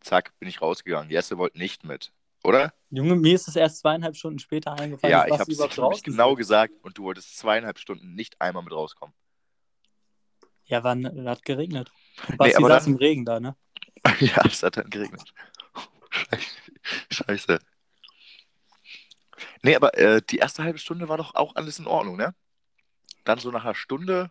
[0.00, 1.10] Zack, bin ich rausgegangen.
[1.10, 2.72] Jesse wollte nicht mit, oder?
[2.90, 5.12] Junge, mir ist es erst zweieinhalb Stunden später eingefallen.
[5.12, 9.14] ja, ich habe es genau gesagt und du wolltest zweieinhalb Stunden nicht einmal mit rauskommen.
[10.64, 11.90] Ja, war, hat geregnet.
[12.36, 13.56] Basti aber saß dann- im Regen da, ne?
[14.20, 15.34] ja, es hat dann geregnet.
[17.10, 17.58] Scheiße.
[19.62, 22.34] Nee, aber äh, die erste halbe Stunde war doch auch alles in Ordnung, ne?
[23.24, 24.30] Dann so nach einer Stunde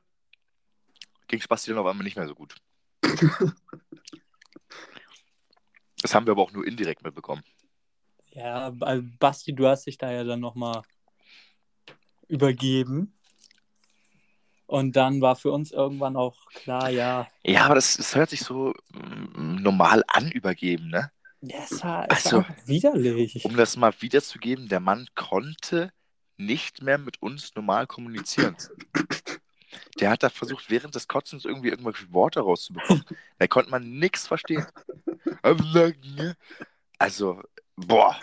[1.28, 2.56] ging Spasti dann auf einmal nicht mehr so gut.
[6.02, 7.44] Das haben wir aber auch nur indirekt mitbekommen.
[8.32, 10.84] Ja, also Basti, du hast dich da ja dann nochmal
[12.28, 13.14] übergeben.
[14.68, 18.42] Und dann war für uns irgendwann auch klar, ja, Ja, aber das, das hört sich
[18.42, 21.12] so mm, normal an, übergeben, ne?
[21.42, 23.46] ja, es war, es Also, war widerlich.
[23.46, 25.92] Um das mal wiederzugeben, der Mann konnte
[26.38, 28.56] nicht mehr mit uns normal kommunizieren.
[30.00, 33.04] Der hat da versucht, während des Kotzens irgendwie irgendwelche Worte rauszubekommen.
[33.40, 34.66] Da konnte man nichts verstehen.
[36.98, 37.42] Also,
[37.76, 38.20] boah.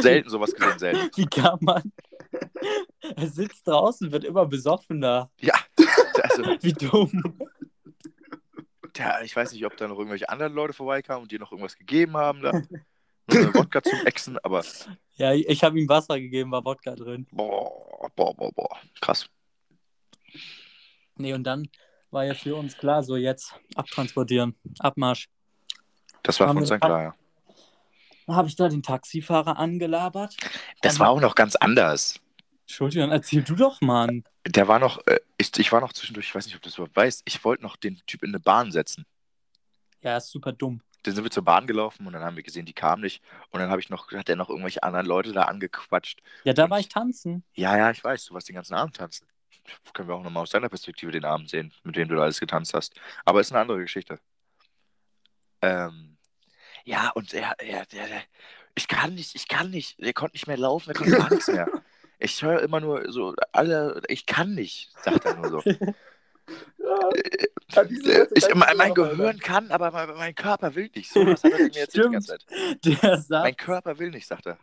[0.00, 1.10] Selten sowas gesehen, selten.
[1.16, 1.92] Wie kann man?
[3.16, 5.30] Er sitzt draußen, wird immer besoffener.
[5.40, 5.54] Ja,
[6.22, 7.38] also, Wie dumm.
[8.96, 11.76] der, ich weiß nicht, ob da noch irgendwelche anderen Leute vorbeikamen und dir noch irgendwas
[11.76, 12.52] gegeben haben da.
[13.32, 14.64] Nur Wodka zum Exen, aber
[15.14, 17.26] Ja, ich habe ihm Wasser gegeben, war Wodka drin.
[17.32, 18.78] boah, boah, boah, boah.
[19.00, 19.28] Krass.
[21.16, 21.68] Nee, und dann
[22.10, 25.28] war ja für uns klar, so jetzt abtransportieren, Abmarsch.
[26.22, 27.14] Das war von klar, ja.
[28.26, 30.36] Dann habe ich da den Taxifahrer angelabert.
[30.80, 32.20] Das war auch noch ganz anders.
[32.62, 34.24] Entschuldigung, erzähl du doch, Mann.
[34.46, 36.76] Der war noch, äh, ich, ich war noch zwischendurch, ich weiß nicht, ob du das
[36.78, 39.04] überhaupt weißt, ich wollte noch den Typ in eine Bahn setzen.
[40.00, 40.80] Ja, ist super dumm.
[41.02, 43.22] Dann sind wir zur Bahn gelaufen und dann haben wir gesehen, die kam nicht.
[43.50, 46.20] Und dann habe ich noch, hat er noch irgendwelche anderen Leute da angequatscht.
[46.44, 47.42] Ja, da Und- war ich tanzen.
[47.54, 49.26] Ja, ja, ich weiß, du warst den ganzen Abend tanzen.
[49.92, 52.40] Können wir auch nochmal aus deiner Perspektive den Abend sehen, mit wem du da alles
[52.40, 52.94] getanzt hast.
[53.24, 54.18] Aber ist eine andere Geschichte.
[55.60, 56.11] Ähm,
[56.84, 58.22] ja, und er, er, der, der,
[58.74, 59.98] ich kann nicht, ich kann nicht.
[60.02, 61.68] Der konnte nicht mehr laufen, er konnte gar nichts mehr.
[62.24, 65.62] Ich höre immer nur so, alle, ich kann nicht, sagt er nur so.
[66.78, 67.82] Ja.
[67.82, 71.10] Äh, Ich, mein, mein aber- Gehirn kann, aber mein, mein Körper will nicht.
[71.12, 72.44] So was hat er mir jetzt die ganze Zeit.
[72.84, 74.58] Der sagt, Mein Körper will nicht, sagt er.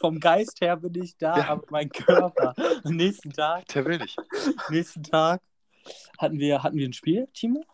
[0.00, 1.48] vom Geist her bin ich da, Ja.
[1.48, 2.54] aber mein Körper.
[2.84, 4.16] Am nächsten Tag, Der will nicht.
[4.70, 5.40] nächsten Tag
[6.18, 7.64] hatten wir, hatten wir ein Spiel, Timo?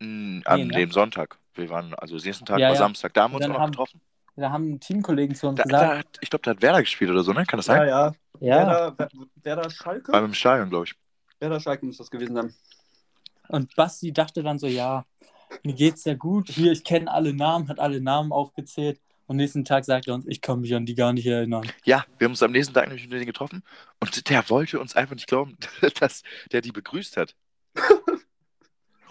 [0.00, 0.76] Mm, An Nee, ne?
[0.78, 1.38] dem Sonntag.
[1.54, 2.78] Wir waren, also den nächsten Tag Ja, war ja.
[2.78, 4.00] Samstag, da haben wir uns auch noch haben- getroffen.
[4.34, 7.10] Da haben Teamkollegen zu uns Da, gesagt, da hat, ich glaube, da hat Werder gespielt
[7.10, 7.44] oder so, ne?
[7.44, 7.88] Kann das Ja, sein?
[7.88, 8.12] ja.
[8.40, 9.08] ja, Werder, Wer-
[9.42, 10.10] Werder Schalke?
[10.10, 10.94] Beim im Stadion, glaube ich.
[11.38, 12.54] Werder Schalke muss das gewesen sein.
[13.48, 15.04] und Basti dachte dann so, ja,
[15.64, 19.66] mir geht's ja gut, hier, ich kenne alle Namen, hat alle Namen aufgezählt und nächsten
[19.66, 21.70] Tag sagt er uns, ich kann mich an die gar nicht erinnern.
[21.84, 23.62] Ja, wir haben uns am nächsten Tag nämlich mit denen getroffen
[24.00, 25.58] und der wollte uns einfach nicht glauben,
[26.00, 27.34] dass der die begrüßt hat.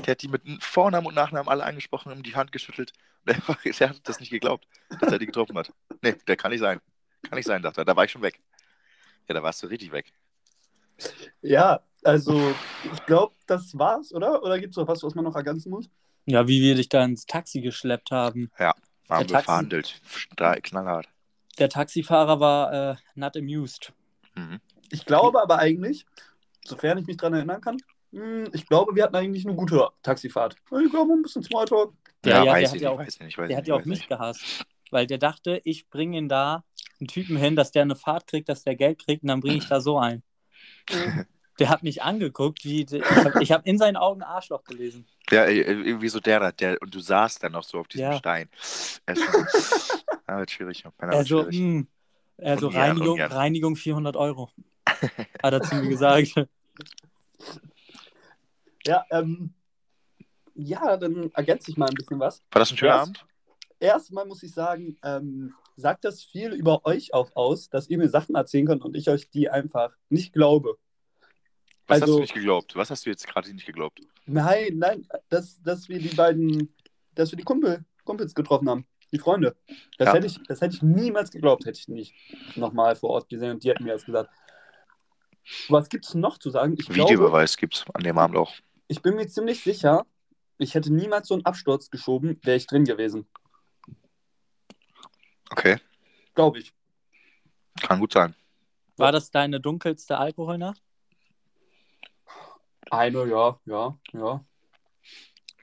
[0.05, 2.93] Der hat die mit Vornamen und Nachnamen alle angesprochen und die Hand geschüttelt.
[3.25, 4.67] Und der, der hat das nicht geglaubt,
[4.99, 5.71] dass er die getroffen hat.
[6.01, 6.79] Nee, der kann nicht sein.
[7.23, 7.85] Kann nicht sein, dachte er.
[7.85, 8.39] Da war ich schon weg.
[9.27, 10.11] Ja, da warst du richtig weg.
[11.41, 12.53] Ja, also
[12.91, 14.43] ich glaube, das war's, oder?
[14.43, 15.89] Oder gibt es noch was, was man noch ergänzen muss?
[16.25, 18.51] Ja, wie wir dich da ins Taxi geschleppt haben.
[18.57, 20.01] Haben Der wir verhandelt.
[20.37, 21.09] Knallhart.
[21.57, 23.91] Der Taxifahrer war äh, not amused.
[24.35, 24.61] Mhm.
[24.89, 26.05] Ich glaube aber eigentlich,
[26.65, 27.77] sofern ich mich dran erinnern kann,
[28.53, 30.55] ich glaube, wir hatten eigentlich eine gute Taxifahrt.
[30.83, 31.93] Ich glaube, ein bisschen Smalltalk.
[32.25, 33.67] Ja, ja, der weiß hat ich ja nicht, auch- weiß ich nicht, weiß Der hat
[33.67, 34.09] ja auch mich nicht.
[34.09, 34.65] gehasst.
[34.91, 36.65] weil der dachte, ich bringe ihn da
[36.99, 39.55] einen Typen hin, dass der eine Fahrt kriegt, dass der Geld kriegt und dann bringe
[39.57, 40.21] ich da so ein.
[41.59, 45.05] Der hat mich angeguckt, wie ich habe hab in seinen Augen Arschloch gelesen.
[45.29, 48.11] Ja, äh, irgendwie so der da, der, und du saßt dann noch so auf diesem
[48.11, 48.17] Ja.
[48.17, 48.49] Stein.
[49.05, 49.45] Er schon,
[50.27, 50.83] ja, wird schwierig.
[50.83, 51.59] Ja, Also, schwierig.
[51.59, 51.85] mh,
[52.47, 53.21] also Ungern, Reinigung.
[53.21, 54.49] Reinigung 400 Euro.
[55.43, 56.33] Hat er zu mir gesagt.
[58.85, 59.53] Ja, ähm,
[60.55, 62.41] ja, dann ergänze ich mal ein bisschen was.
[62.51, 63.25] War das ein schöner Abend?
[63.79, 68.09] Erstmal muss ich sagen, ähm, sagt das viel über euch auch aus, dass ihr mir
[68.09, 70.77] Sachen erzählen könnt und ich euch die einfach nicht glaube.
[71.87, 72.75] Was hast also- du nicht geglaubt?
[72.75, 74.01] Was hast du jetzt gerade nicht geglaubt?
[74.25, 76.73] Nein, nein, dass, dass wir die beiden,
[77.15, 79.55] dass wir die Kumpel, Kumpels getroffen haben, die Freunde.
[79.97, 80.13] Das, Ja.
[80.13, 82.13] hätte ich, das hätte ich niemals geglaubt, hätte ich nicht
[82.55, 84.29] nochmal vor Ort gesehen und die hätten mir das gesagt.
[85.69, 86.75] Was gibt es noch zu sagen?
[86.79, 88.53] Ich Videobeweis gibt's an dem Abend auch.
[88.91, 90.05] Ich bin mir ziemlich sicher,
[90.57, 93.25] ich hätte niemals so einen Absturz geschoben, wäre ich drin gewesen.
[95.49, 95.77] Okay,
[96.35, 96.73] Glaube ich.
[97.81, 98.35] kann gut sein.
[98.97, 100.81] War das deine dunkelste Alkoholnacht?
[102.89, 104.45] Eine, ja, ja, ja.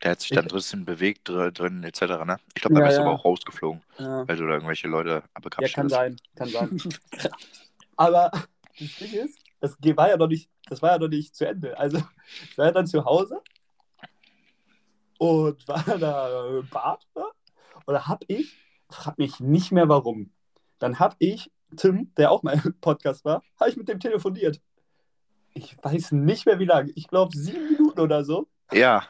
[0.02, 2.24] Der hat sich dann Ich- ein bisschen bewegt dr- drin, etc.
[2.24, 2.38] Ne?
[2.54, 3.06] Ich glaube, da Ja, wärst du ja.
[3.08, 4.26] aber auch rausgeflogen, ja.
[4.26, 5.92] weil du da irgendwelche Leute Ja, abgekrapscht kann hast.
[5.92, 6.78] sein, kann sein.
[7.96, 8.30] Aber
[8.78, 11.78] das Ding ist, das war ja noch nicht, das war ja noch nicht zu Ende.
[11.78, 11.98] Also
[12.50, 13.40] ich war ja dann zu Hause
[15.18, 17.24] und war da im Bad ne?
[17.86, 18.56] und da hab ich,
[18.90, 20.32] frag mich nicht mehr warum,
[20.78, 24.60] dann hab ich Tim, der auch mal im Podcast war, habe ich mit dem telefoniert.
[25.54, 26.92] Ich weiß nicht mehr wie lange.
[26.94, 28.48] Ich glaube sieben Minuten oder so.
[28.72, 29.04] Ja.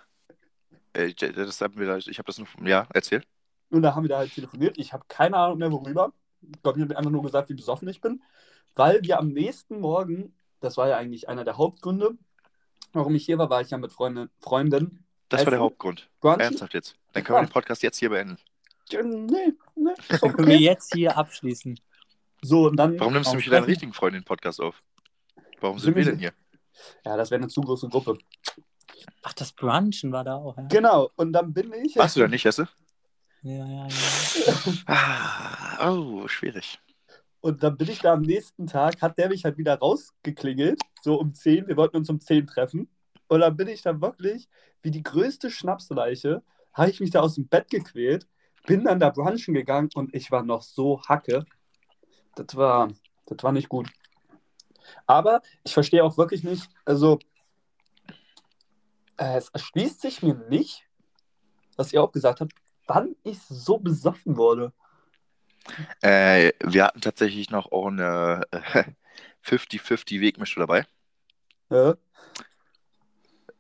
[0.93, 2.49] Äh, Das haben wir ich habe das noch.
[2.65, 3.23] Ja, erzähl.
[3.71, 4.79] Und da haben wir da halt telefoniert.
[4.79, 6.13] Ich habe keine Ahnung mehr, worüber.
[6.41, 8.23] Ich glaube, ich habe einfach nur gesagt, wie besoffen ich bin.
[8.75, 12.17] Weil wir am nächsten Morgen, das war ja eigentlich einer der Hauptgründe,
[12.93, 15.05] warum ich hier war, war ich ja mit Freundin, Freundin.
[15.29, 15.61] Das war der?
[15.61, 16.09] Hauptgrund.
[16.21, 16.41] Brunchen.
[16.41, 16.97] Ernsthaft jetzt.
[17.13, 18.39] Dann können wir den Podcast jetzt hier beenden.
[18.91, 20.57] Ja, Nee, nee, ist Können wir okay.
[20.57, 21.79] jetzt hier abschließen?
[22.43, 22.99] So, und dann.
[22.99, 23.71] Warum nimmst du mich mit deiner Treffen.
[23.71, 24.83] richtigen Freundin den Podcast auf?
[25.61, 26.33] Warum Sind sind wir wir- denn hier?
[27.05, 28.17] Ja, das wäre eine zu große Gruppe.
[29.23, 30.63] Ach, das Brunchen war da auch, ja.
[30.69, 31.97] Genau, und dann bin ich.
[31.97, 32.69] Warst du da nicht, Jesse?
[33.43, 34.55] Ja, ja, ja.
[34.87, 36.79] Ah, oh, schwierig.
[37.41, 41.19] Und dann bin ich da am nächsten Tag, hat der mich halt wieder rausgeklingelt, so
[41.19, 41.69] um 10.
[41.69, 42.89] Wir wollten uns um 10 treffen.
[43.29, 44.49] Und dann bin ich da wirklich,
[44.83, 48.27] wie die größte Schnapsleiche, habe ich mich da aus dem Bett gequält,
[48.67, 51.45] bin dann da brunchen gegangen und ich war noch so hacke.
[52.35, 52.89] Das war,
[53.27, 53.89] das war nicht gut.
[55.07, 57.19] Aber ich verstehe auch wirklich nicht, also
[59.17, 60.89] äh, es erschließt sich mir nicht,
[61.77, 62.53] was ihr auch gesagt habt,
[62.87, 64.73] wann ich so besoffen wurde.
[66.01, 68.85] Äh, wir hatten tatsächlich noch auch eine äh,
[69.45, 70.87] 50-50 Wegmische dabei.
[71.71, 71.97] Ja?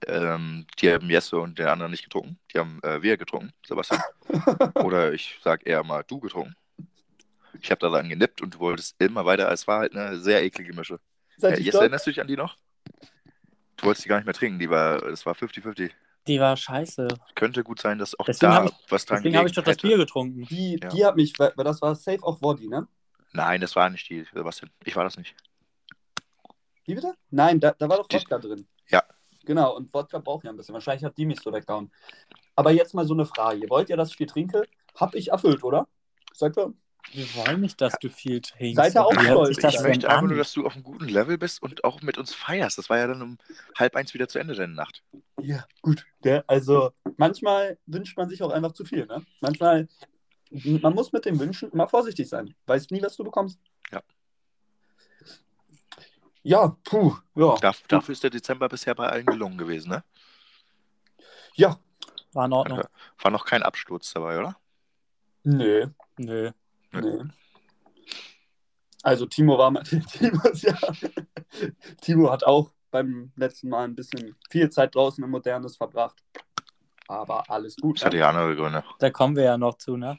[0.07, 2.38] Ähm, die haben Jesse und der andere nicht getrunken.
[2.53, 4.01] Die haben äh, wir getrunken, Sebastian.
[4.75, 6.55] Oder ich sag eher mal du getrunken.
[7.61, 9.51] Ich habe da dann genippt und du wolltest immer weiter.
[9.51, 11.01] Es war halt eine sehr eklige Mische.
[11.42, 12.57] Äh, Jesse, erinnerst du dich an die noch?
[13.77, 14.59] Du wolltest die gar nicht mehr trinken.
[14.59, 15.90] Die war, es war 50-50.
[16.29, 17.09] Die war scheiße.
[17.35, 19.79] Könnte gut sein, dass auch Deswegen da ich- was dran Deswegen habe ich doch das
[19.79, 20.43] Bier getrunken.
[20.45, 20.88] Die, Ja.
[20.91, 22.87] die hat mich, weil das war safe auch Woddy, ne?
[23.33, 24.71] Nein, das war nicht die, Sebastian.
[24.85, 25.35] Ich war das nicht.
[26.85, 27.14] Wie bitte?
[27.31, 28.67] Nein, da, da war doch Die- Wodka drin.
[28.88, 29.03] Ja.
[29.45, 30.75] Genau, und Wodka braucht ja ein bisschen.
[30.75, 31.91] Wahrscheinlich hat die mich so weggehauen.
[32.57, 33.69] Aber jetzt mal so eine Frage.
[33.69, 34.62] Wollt ihr, dass ich viel trinke?
[34.95, 35.87] Hab ich erfüllt, oder?
[36.35, 36.73] Sagt er.
[37.12, 38.77] Wir wollen nicht, dass du viel trinkst.
[38.77, 39.59] Seid ihr auch stolz?
[39.59, 42.18] ich denn möchte einfach nur, dass du auf einem guten Level bist und auch mit
[42.18, 42.79] uns feierst.
[42.79, 43.38] Das war ja dann um
[43.77, 45.03] halb eins wieder zu Ende deine Nacht.
[45.40, 46.07] Ja, gut.
[46.25, 49.25] Der, also, manchmal wünscht man sich auch einfach zu viel, ne?
[49.40, 49.88] Manchmal,
[50.51, 52.55] man muss mit dem Wünschen immer vorsichtig sein.
[52.66, 53.59] Weißt nie, was du bekommst.
[53.90, 54.03] Ja.
[56.42, 57.57] Ja, puh, ja.
[57.57, 60.05] Darf, dafür ist der Dezember bisher bei allen gelungen gewesen, ne?
[61.55, 61.79] Ja,
[62.33, 62.83] War in Ordnung.
[63.21, 64.57] War noch kein Absturz dabei, oder?
[65.42, 65.87] nee,
[66.18, 66.53] Nö.
[66.92, 67.24] Nee.
[69.03, 70.77] Also, Timo war mal, Timo, ja,
[72.01, 76.22] Timo hat auch beim letzten Mal ein bisschen viel Zeit draußen im Modernes verbracht.
[77.07, 77.98] Aber alles gut.
[77.98, 78.20] Das hatte ne?
[78.20, 78.85] ja andere Gründe.
[78.98, 80.18] Da kommen wir ja noch zu, ne?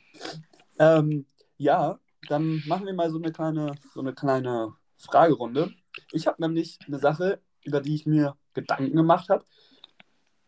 [0.80, 1.28] Ähm,
[1.58, 5.72] ja, dann machen wir mal so eine kleine, so eine kleine Fragerunde.
[6.12, 9.46] Ich habe nämlich eine Sache, über die ich mir Gedanken gemacht habe.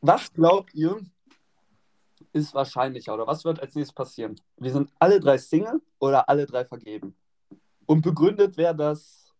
[0.02, 1.00] Was glaubt ihr,
[2.34, 4.40] ist wahrscheinlicher oder was wird als nächstes passieren?
[4.58, 7.16] Wir sind alle drei Single oder alle drei vergeben?
[7.86, 9.34] Und begründet, wer das,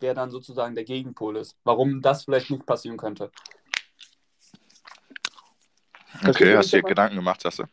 [0.00, 3.30] wer dann sozusagen der Gegenpol ist, warum das vielleicht nicht passieren könnte.
[6.26, 7.64] Okay, hast dir mich Gedanken gemacht, sagst du?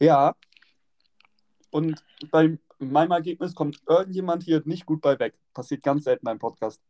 [0.00, 0.34] Ja.
[1.70, 5.34] Und bei meinem Ergebnis kommt irgendjemand hier nicht gut bei weg.
[5.52, 6.80] Passiert ganz selten beim Podcast.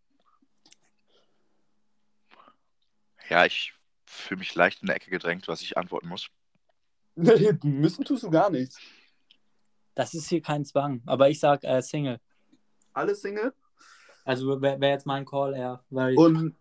[3.29, 6.31] Ja, ich fühle mich leicht in der Ecke gedrängt, was ich antworten muss.
[7.17, 8.79] Nee, müssen tust du gar nichts.
[9.95, 12.21] Das ist hier kein Zwang, aber ich sag äh, Single.
[12.93, 13.55] Alle Single?
[14.25, 15.81] Also wäre wär jetzt mein Call.
[15.91, 16.55] Weil Und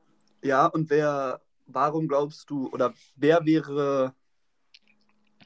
[0.43, 4.13] ja, und wer, warum glaubst du, oder wer wäre,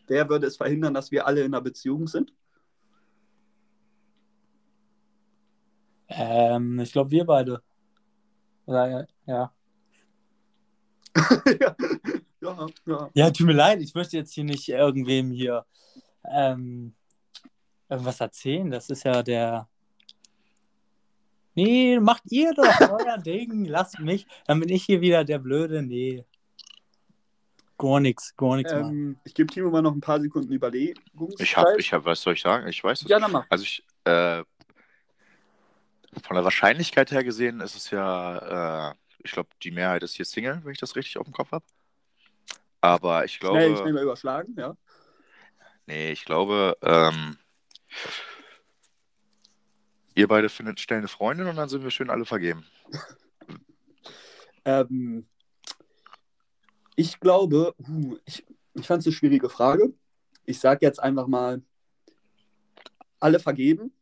[0.08, 2.34] wer würde es verhindern, dass wir alle in einer Beziehung sind?
[6.10, 7.62] ähm, ich glaube, wir beide.
[8.66, 9.54] Oder, ja.
[11.62, 11.76] ja,
[12.48, 13.10] ja, ja.
[13.14, 15.66] ja, tut mir leid, ich möchte jetzt hier nicht irgendwem hier
[16.32, 16.94] ähm,
[17.90, 18.70] irgendwas erzählen.
[18.70, 19.68] Das ist ja der.
[21.56, 24.28] Nee, macht ihr doch euer Ding, lasst mich.
[24.46, 25.82] Dann bin ich hier wieder der Blöde.
[25.82, 26.24] Nee.
[27.80, 28.72] Gar nichts, gar nichts.
[28.72, 31.48] Ähm, ich gebe Timo mal noch ein paar Sekunden Überlegungszeit.
[31.48, 32.68] Ich habe, ich hab, was soll ich sagen?
[32.68, 33.08] Ich weiß es.
[33.08, 33.46] Ja, dann mach.
[33.50, 34.44] Also ich, äh,
[36.24, 40.26] von der Wahrscheinlichkeit her gesehen ist es ja, äh, ich glaube, die Mehrheit ist hier
[40.26, 41.66] Single, wenn ich das richtig auf dem Kopf habe.
[42.88, 44.78] Aber ich glaube, Schnell, schnell mal überschlagen, ja.
[45.88, 47.38] nee, ich glaube, ähm,
[50.16, 52.66] ihr beide findet schnell eine Freundin und dann sind wir schön alle vergeben.
[54.70, 55.26] Ähm,
[56.98, 59.94] ich glaube, uh, ich, ich fand es eine schwierige Frage.
[60.44, 61.62] Ich sage jetzt einfach mal,
[63.22, 63.94] alle vergeben,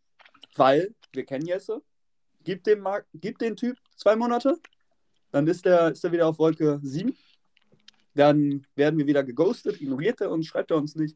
[0.56, 1.84] weil wir kennen Jesse.
[2.44, 4.58] Gib dem, Mark, gib den Typ zwei Monate,
[5.30, 7.16] dann ist er ist der wieder auf Wolke 7.
[8.16, 11.16] Dann werden wir wieder geghostet, ignoriert er uns, schreibt er uns nicht.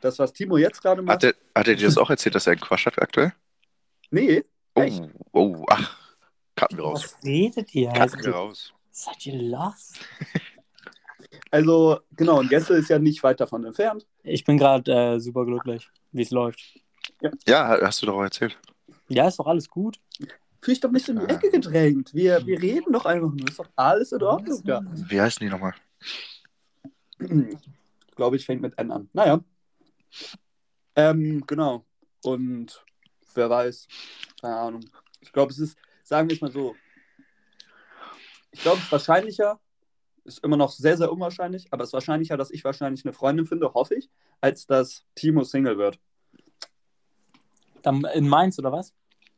[0.00, 1.22] Das, was Timo jetzt gerade macht.
[1.22, 3.32] Hat er, hat er dir das auch erzählt, dass er einen Quatsch hat aktuell?
[4.10, 4.44] Nee,
[4.82, 5.02] Echt?
[5.32, 6.16] Oh, oh, ach,
[6.56, 7.02] cutten wir raus.
[7.04, 7.90] Was redet ihr?
[7.90, 8.72] Cutten wir raus.
[8.90, 9.98] Seid ihr lost?
[11.50, 14.06] also genau, und Jesse ist ja nicht weit davon entfernt.
[14.22, 16.60] Ich bin gerade äh, super glücklich, wie es läuft.
[17.46, 18.58] Ja, hast du doch auch erzählt.
[19.08, 19.98] Ja, ist doch alles gut.
[20.60, 22.12] Fühl dich doch nicht in die Ecke gedrängt.
[22.12, 23.48] Wir, wir reden doch einfach nur.
[23.48, 24.60] Ist doch alles in Ordnung.
[24.64, 24.82] Ja.
[24.84, 25.74] Wie heißen die nochmal?
[28.14, 29.08] Glaube ich, fängt mit N an.
[29.12, 29.40] Naja.
[30.96, 31.84] Ähm, genau.
[32.24, 32.84] Und
[33.34, 33.88] wer weiß.
[34.40, 34.84] Keine Ahnung.
[35.20, 36.74] Ich glaube, es ist, sagen wir es mal so.
[38.50, 39.60] Ich glaube, es ist wahrscheinlicher,
[40.24, 43.46] ist immer noch sehr, sehr unwahrscheinlich, aber es ist wahrscheinlicher, dass ich wahrscheinlich eine Freundin
[43.46, 45.98] finde, hoffe ich, als dass Timo Single wird.
[47.82, 48.94] Dann in Mainz oder was?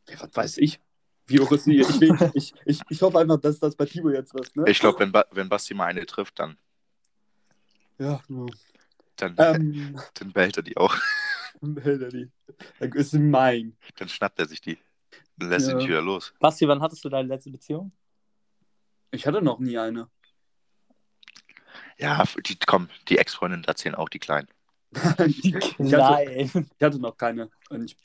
[0.09, 0.81] Ja, was weiß ich.
[1.27, 1.67] Wie hoch ist?
[1.67, 1.89] Ich,
[2.35, 4.65] ich, ich, ich hoffe einfach, dass das bei Timo jetzt was, ne?
[4.67, 6.59] Ich glaube, wenn, ba wenn Basti mal eine trifft, dann,
[8.01, 8.47] Ja, ja.
[9.17, 10.97] dann, Ähm, dann behält er die auch.
[11.61, 12.31] behält er die.
[12.79, 13.77] Dann ist sie mein.
[13.97, 14.79] Dann schnappt er sich die.
[15.37, 15.79] Dann lässt Ja.
[15.79, 16.33] ihn wieder los.
[16.41, 17.93] Basti, wann hattest du deine letzte Beziehung?
[19.11, 20.09] Ich hatte noch nie eine.
[21.99, 24.49] Ja, die, komm, die Ex-Freundinnen erzählen auch die Kleinen.
[25.27, 26.51] ich, hatte, Nein.
[26.79, 27.51] ich hatte noch keine.
[27.69, 27.97] Und ich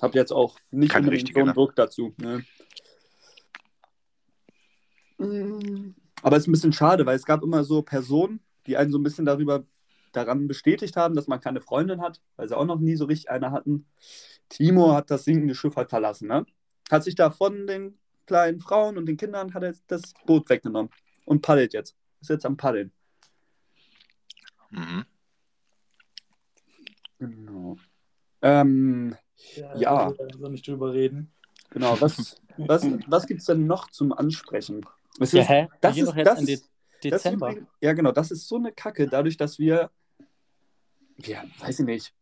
[0.00, 1.54] habe jetzt auch nicht Keine richtige, so einen ne?
[1.54, 2.14] Druck dazu.
[2.16, 2.44] Ne?
[5.18, 8.90] Mm, Aber es ist ein bisschen schade, weil es gab immer so Personen, die einen
[8.92, 9.64] so ein bisschen darüber
[10.12, 13.30] daran bestätigt haben, dass man keine Freundin hat, weil sie auch noch nie so richtig
[13.30, 13.86] eine hatten.
[14.48, 16.46] Timo hat das sinkende Schiff halt verlassen, ne?
[16.90, 20.90] Hat sich da von den kleinen Frauen und den Kindern hat er das Boot weggenommen
[21.24, 21.96] und paddelt jetzt.
[22.20, 22.92] Ist jetzt am Paddeln.
[24.70, 25.04] Mhm.
[27.18, 27.76] Genau.
[28.42, 29.16] Ähm,
[29.76, 30.12] Ja.
[30.38, 31.32] Soll nicht drüber reden.
[31.70, 34.86] genau, was, was, was gibt es denn noch zum Ansprechen?
[35.18, 35.68] Ja, hä?
[35.80, 36.70] Das ist- doch jetzt das ist- das ist
[37.10, 37.50] Dezember.
[37.50, 39.90] übrigens- ja, genau, das ist so eine Kacke, dadurch, dass wir,
[41.18, 42.14] ja, weiß ich nicht,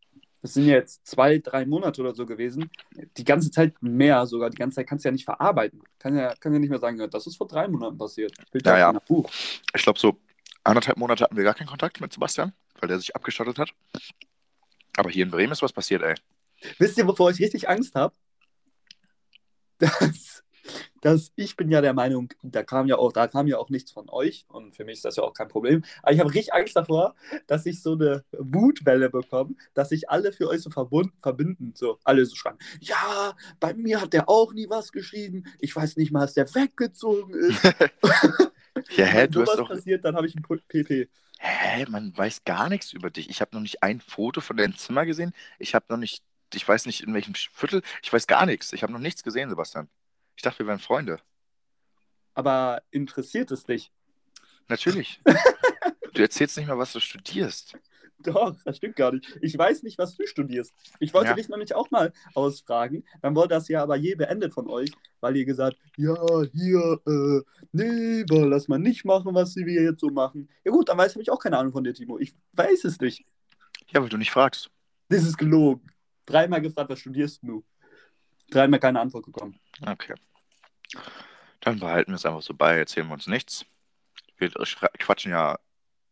[0.42, 2.68] das sind ja jetzt zwei, drei Monate oder so gewesen,
[3.16, 5.82] die ganze Zeit mehr sogar, die ganze Zeit kannst du ja nicht verarbeiten.
[6.00, 8.32] Kann ja, kann ja nicht mehr sagen, das ist vor drei Monaten passiert.
[8.64, 8.92] Ja, ja.
[8.92, 9.30] Buch.
[9.74, 10.18] Ich glaube, so
[10.64, 13.72] anderthalb Monate hatten wir gar keinen Kontakt mit Sebastian, weil der sich abgeschottet hat.
[14.96, 16.14] Aber hier in Bremen ist was passiert, ey.
[16.78, 18.14] Wisst ihr, wovor ich richtig Angst habe?
[19.78, 20.41] Dass,
[21.02, 23.92] dass ich bin ja der Meinung, da kam ja auch, da kam ja auch nichts
[23.92, 25.84] von euch und für mich ist das ja auch kein Problem.
[26.02, 27.14] Aber ich habe richtig Angst davor,
[27.46, 31.74] dass ich so eine Wutwelle bekomme, dass sich alle für euch so verbund, verbinden.
[31.76, 35.44] So, alle so schreiben, ja, bei mir hat der auch nie was geschrieben.
[35.60, 37.62] Ich weiß nicht mal, dass der weggezogen ist.
[38.96, 39.68] Ja, hä, Wenn du hast doch.
[39.68, 41.08] passiert, dann habe ich ein PP.
[41.38, 43.28] Hä, man weiß gar nichts über dich.
[43.30, 45.32] Ich habe noch nicht ein Foto von deinem Zimmer gesehen.
[45.58, 47.82] Ich habe noch nicht, ich weiß nicht in welchem Viertel.
[48.02, 48.72] Ich weiß gar nichts.
[48.72, 49.88] Ich habe noch nichts gesehen, Sebastian.
[50.36, 51.20] Ich dachte, wir wären Freunde.
[52.34, 53.92] Aber interessiert es dich?
[54.68, 55.20] Natürlich.
[56.14, 57.76] du erzählst nicht mal, was du studierst.
[58.20, 59.26] Doch, das stimmt gar nicht.
[59.42, 60.72] Ich weiß nicht, was du studierst.
[61.00, 61.34] Ich wollte Ja.
[61.34, 63.04] dich nämlich auch mal ausfragen.
[63.20, 66.14] Dann wurde das ja aber je beendet von euch, weil ihr gesagt, ja,
[66.52, 67.40] hier, äh,
[67.72, 70.48] nee, lass mal nicht machen, was wir jetzt so machen.
[70.64, 72.18] Ja gut, dann weiß ich auch keine Ahnung von dir, Timo.
[72.18, 73.24] Ich weiß es nicht.
[73.90, 74.70] Ja, weil du nicht fragst.
[75.08, 75.90] Das ist gelogen.
[76.24, 77.64] Dreimal gefragt, was studierst du?
[78.52, 79.58] Dreimal keine Antwort bekommen.
[79.86, 80.14] Okay.
[81.60, 83.64] Dann behalten wir es einfach so bei, erzählen wir uns nichts.
[84.36, 85.58] Wir quatschen ja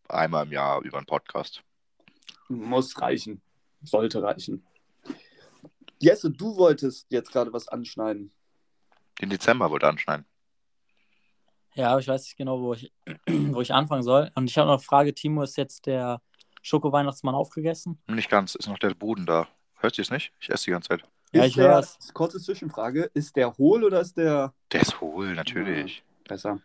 [0.09, 1.63] einmal im Jahr über einen Podcast.
[2.49, 3.43] Muss reichen.
[3.83, 4.67] Sollte reichen.
[5.99, 8.33] Jesse, du wolltest jetzt gerade was anschneiden.
[9.21, 10.25] Den Dezember wollte anschneiden.
[11.75, 12.91] Ja, aber ich weiß nicht genau, wo ich,
[13.29, 14.31] wo ich anfangen soll.
[14.35, 16.23] Und ich habe noch eine Frage, Timo, ist jetzt der
[16.63, 18.01] Schoko-Weihnachtsmann aufgegessen?
[18.07, 19.47] Nicht ganz, ist noch der Boden da.
[19.77, 20.33] Hört ihr es nicht?
[20.41, 21.03] Ich esse die ganze Zeit.
[21.33, 21.99] Ja, ich hör's.
[22.13, 23.11] Kurze Zwischenfrage.
[23.15, 26.03] Ist der hohl oder ist der Der ist hohl, natürlich.
[26.29, 26.61] besser?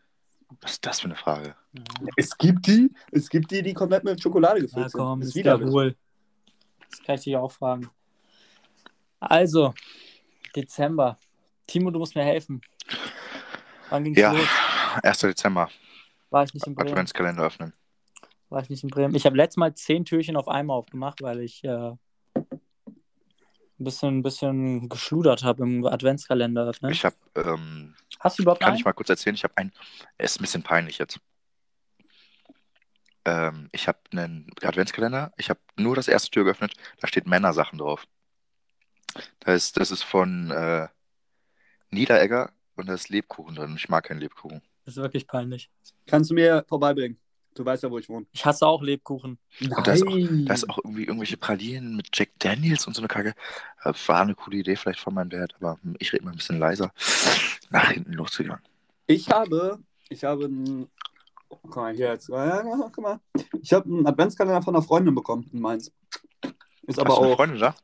[0.62, 1.56] Was ist das für eine Frage?
[2.16, 5.36] Es gibt die, es gibt die, die komplett mit Schokolade Ja, gefüllt komm, sind.
[5.36, 5.96] ist der wohl.
[6.90, 7.90] Das kann ich dich auch fragen.
[9.20, 9.74] Also,
[10.56, 11.18] Dezember.
[11.68, 12.62] Timo, du musst mir helfen.
[13.90, 14.48] Wann ging's Ja, los?
[15.04, 15.20] 1.
[15.20, 15.70] Dezember.
[16.30, 16.90] War ich nicht in Bremen?
[16.92, 17.74] Adventskalender öffnen.
[18.50, 19.16] War ich nicht in Bremen.
[19.16, 21.92] Ich habe letztes Mal zehn Türchen auf einmal aufgemacht, weil ich äh,
[23.80, 26.92] ein bisschen, ein bisschen geschludert habe im Adventskalender öffnen.
[26.92, 28.78] Ich habe, ähm, Hast du überhaupt kann einen?
[28.78, 29.74] ich mal kurz erzählen, ich habe einen,
[30.18, 31.20] es ist ein bisschen peinlich jetzt.
[33.26, 37.80] Ähm, ich habe einen Adventskalender, ich habe nur das erste Tür geöffnet, da steht Männersachen
[37.80, 38.06] drauf.
[39.40, 40.88] Das ist, das ist von äh,
[41.90, 43.76] Niederegger und da ist Lebkuchen drin.
[43.78, 44.62] Ich mag keinen Lebkuchen.
[44.86, 45.70] Das ist wirklich peinlich.
[46.06, 47.18] Kannst du mir vorbeibringen?
[47.56, 48.26] Du weißt ja, wo ich wohne.
[48.34, 49.40] Ich hasse auch Lebkuchen.
[49.62, 53.02] Und da ist, auch, da ist auch irgendwie irgendwelche Pralinen mit Jack Daniels und so
[53.02, 53.34] eine Kacke.
[53.84, 56.60] Äh, War eine coole Idee vielleicht von meinem Dad, aber ich rede mal ein bisschen
[56.60, 56.92] leiser.
[57.70, 58.62] Nach hinten losgegangen.
[59.08, 60.90] Ich habe, ich habe einen,
[61.48, 63.20] guck mal hier jetzt, ja, ja, guck mal.
[63.62, 65.92] Ich habe einen Adventskalender von einer Freundin bekommen in Mainz.
[66.88, 67.76] Ist aber Hast du eine auch, Freundin da?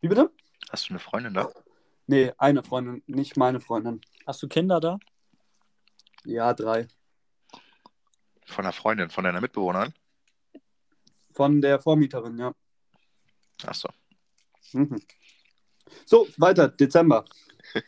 [0.00, 0.30] wie bitte?
[0.70, 1.50] Hast du eine Freundin da?
[2.06, 4.00] Nee, eine Freundin, nicht meine Freundin.
[4.26, 4.98] Hast du Kinder da?
[6.24, 6.88] Ja, drei.
[8.44, 9.92] Von einer Freundin, von deiner Mitbewohnerin?
[11.32, 12.52] Von der Vormieterin, ja.
[13.66, 13.88] Achso.
[14.72, 15.00] Mhm.
[16.06, 17.24] So, weiter, Dezember.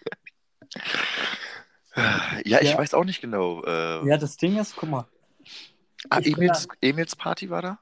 [2.44, 2.78] Ja, ich Ja.
[2.78, 3.62] weiß auch nicht genau.
[3.64, 5.06] Äh, Ja, das Ding ist, guck mal.
[6.10, 7.78] ah, ich bin Emils, Emils Party war da?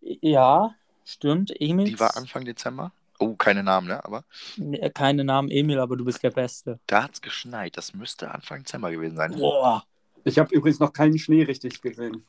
[0.00, 1.52] Ja, stimmt.
[1.60, 1.84] Emil.
[1.84, 2.92] Die war Anfang Dezember.
[3.18, 4.02] Oh, keine Namen, ne?
[4.02, 4.24] Aber
[4.94, 6.80] Keine Namen Emil, aber du bist der Beste.
[6.86, 7.76] da hat es geschneit.
[7.76, 9.32] Das müsste Anfang Dezember gewesen sein.
[9.32, 9.84] Boah.
[10.24, 12.24] Ich habe übrigens noch keinen Schnee richtig gesehen.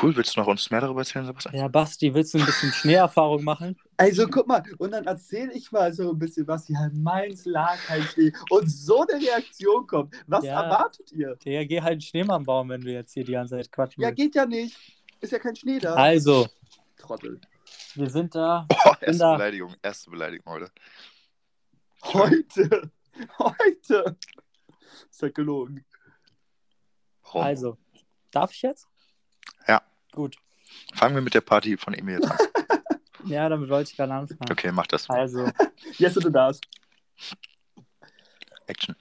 [0.00, 1.54] Cool, willst du noch uns mehr darüber erzählen, Sebastian?
[1.56, 3.76] Ja, Basti, willst du ein bisschen Schneeerfahrung machen?
[3.96, 6.68] Also guck mal, und dann erzähle ich mal so ein bisschen was.
[6.68, 8.32] Ja, Mainz lag kein Schnee.
[8.50, 10.14] Und so eine Reaktion kommt.
[10.28, 10.62] Was Ja.
[10.62, 11.36] erwartet ihr?
[11.42, 14.08] Ja, geh halt einen Schneemann bauen, wenn du jetzt hier die ganze Zeit quatschen Ja,
[14.10, 14.18] willst.
[14.18, 14.76] geht ja nicht.
[15.20, 15.94] Ist ja kein Schnee da.
[15.94, 16.46] Also,
[16.96, 17.40] Trottel.
[17.96, 18.66] wir sind da.
[18.86, 19.32] Oh, erste da.
[19.36, 19.74] Beleidigung.
[19.82, 20.70] Erste Beleidigung heute.
[22.04, 22.90] Heute.
[23.38, 24.16] Heute.
[25.10, 25.84] Ist ja gelogen.
[27.22, 27.42] Warum?
[27.42, 27.78] Also,
[28.30, 28.88] darf ich jetzt?
[29.66, 29.82] Ja.
[30.12, 30.36] Gut.
[30.94, 32.38] Fangen wir mit der Party von Emil jetzt an.
[33.26, 34.50] Ja, damit wollte ich gerade anfangen.
[34.50, 35.10] Okay, mach das.
[35.10, 35.46] Also,
[35.98, 36.64] Jesse, du darfst.
[38.66, 38.96] Action.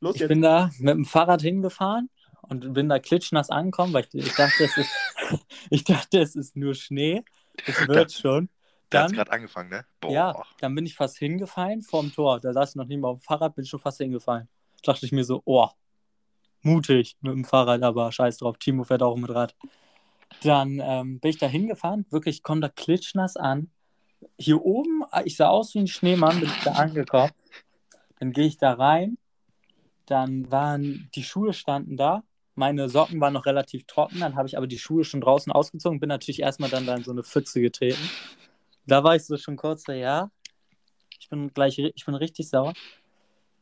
[0.00, 0.28] Los ich jetzt.
[0.28, 2.08] bin da mit dem Fahrrad hingefahren
[2.42, 4.90] und bin da klitschnass angekommen, weil ich, ich dachte, es ist,
[5.70, 7.24] ich dachte, es ist nur Schnee.
[7.66, 8.48] Es wird schon.
[8.92, 9.84] Der hat Dann, gerade angefangen, ne?
[10.00, 10.12] Boah.
[10.12, 12.38] ja, dann bin ich fast hingefallen vorm Tor.
[12.38, 14.48] Da saß ich noch nicht mal auf dem Fahrrad, bin schon fast hingefallen.
[14.84, 15.68] Dachte ich mir so, oh,
[16.62, 19.54] mutig mit dem Fahrrad, aber scheiß drauf, Timo fährt auch mit Rad.
[20.42, 23.70] Dann ähm, bin ich da hingefahren, wirklich, komme da klitschnass an.
[24.38, 27.32] Hier oben, ich sah aus wie ein Schneemann, bin ich da angekommen.
[28.18, 29.18] Dann gehe ich da rein,
[30.06, 32.22] dann waren die Schuhe standen da.
[32.56, 35.98] Meine Socken waren noch relativ trocken, dann habe ich aber die Schuhe schon draußen ausgezogen,
[35.98, 38.08] bin natürlich erstmal dann da in so eine Pfütze getreten.
[38.86, 40.30] Da war ich so schon kurz ja,
[41.18, 42.74] ich bin gleich, ich bin richtig sauer.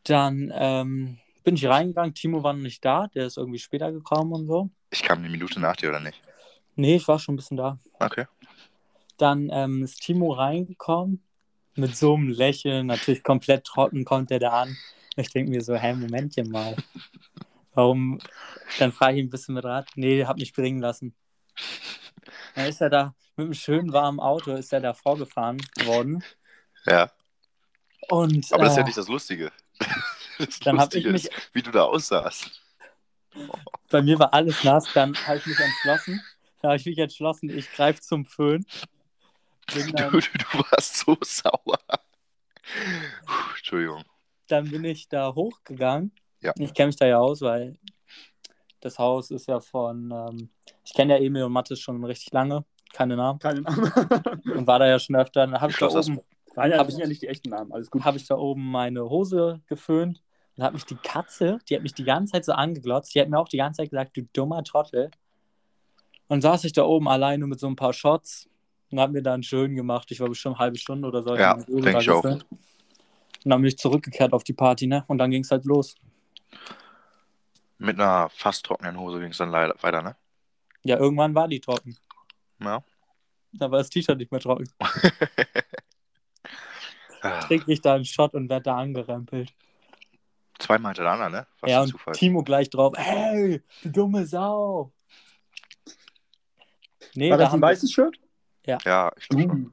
[0.05, 4.33] Dann ähm, bin ich reingegangen, Timo war noch nicht da, der ist irgendwie später gekommen
[4.33, 4.71] und so.
[4.91, 6.21] Ich kam eine Minute nach dir, oder nicht?
[6.75, 7.79] Nee, ich war schon ein bisschen da.
[7.99, 8.27] Okay.
[9.19, 11.23] Dann ähm, ist Timo reingekommen
[11.75, 14.77] mit so einem Lächeln, natürlich komplett trocken kommt er da an.
[15.17, 16.77] Ich denke mir so, hä, Momentchen mal.
[17.75, 18.19] Warum?
[18.79, 19.89] Dann frage ich ihn ein bisschen mit Rat.
[19.95, 21.15] Nee, hab mich bringen lassen.
[22.55, 26.23] Dann ist er da mit einem schönen warmen Auto, ist er da vorgefahren worden.
[26.87, 27.11] Ja.
[28.09, 29.53] Und Aber das ist ja äh, nicht das Lustige.
[30.39, 32.51] Das dann habe ich mich, ist, wie du da aussahst.
[33.91, 36.21] bei mir war alles nass, dann habe ich mich entschlossen.
[36.61, 38.65] Da habe ich mich entschlossen, ich greife zum Föhn.
[39.75, 41.79] Bin Du, dann, du, du warst so sauer.
[43.27, 44.05] Puh, Entschuldigung.
[44.49, 46.13] dann bin ich da hochgegangen.
[46.41, 46.53] Ja.
[46.59, 47.79] Ich kenne mich da ja aus, weil
[48.81, 50.51] das Haus ist ja von, ähm,
[50.85, 53.93] ich kenne ja Emil und Mathis schon richtig lange, keine Namen, Keine Namen.
[54.55, 55.47] und war da ja schon öfter.
[55.47, 56.21] Dann habe ich, da oben-
[56.55, 57.73] Nein, Hab das sind ich- ja nicht die echten Namen.
[57.73, 58.05] Alles gut.
[58.05, 60.23] hab ich da oben meine Hose geföhnt
[60.57, 63.29] und hat mich die Katze, die hat mich die ganze Zeit so angeglotzt, die hat
[63.29, 65.11] mir auch die ganze Zeit gesagt, du dummer Trottel.
[66.29, 68.49] Und saß ich da oben alleine mit so ein paar Shots
[68.91, 70.11] und hab mir dann schön gemacht.
[70.11, 71.35] Ich war bestimmt eine halbe Stunde oder so.
[71.37, 72.25] Ja, hab meine Hose denk da ich auch.
[72.25, 72.45] Und
[73.51, 75.05] dann bin ich zurückgekehrt auf die Party, ne?
[75.09, 75.95] Und dann ging es halt los.
[77.79, 80.17] Mit einer fast trockenen Hose ging es dann leider weiter, ne?
[80.85, 81.97] Ja, irgendwann war die trocken.
[82.61, 82.83] Ja.
[83.53, 84.69] Da war das T-Shirt nicht mehr trocken.
[87.23, 89.53] Ah, trinke ich da einen Shot und werde da angerempelt.
[90.59, 91.47] Zweimal hintereinander, ne?
[91.61, 92.15] Was ja, und Zufall.
[92.15, 92.95] Timo gleich drauf.
[92.97, 94.93] Hey, du dumme Sau.
[97.15, 98.19] Nee, War da das ein wir, weißes Shirt?
[98.67, 99.67] Ja, ich glaube schon.
[99.67, 99.71] Uh.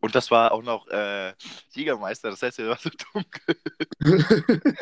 [0.00, 1.32] Und das war auch noch äh,
[1.70, 3.56] Jägermeister, das heißt, er war so dunkel.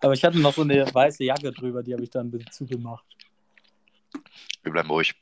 [0.00, 2.50] aber ich hatte noch so eine weiße Jacke drüber, die habe ich dann ein bisschen
[2.50, 3.04] zugemacht.
[4.64, 5.14] Wir bleiben ruhig.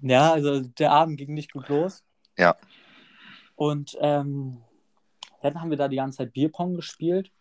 [0.00, 2.04] Ja, also der Abend ging nicht gut los.
[2.36, 2.56] Ja.
[3.58, 4.62] Und ähm,
[5.42, 7.32] dann haben wir da die ganze Zeit Bierpong gespielt.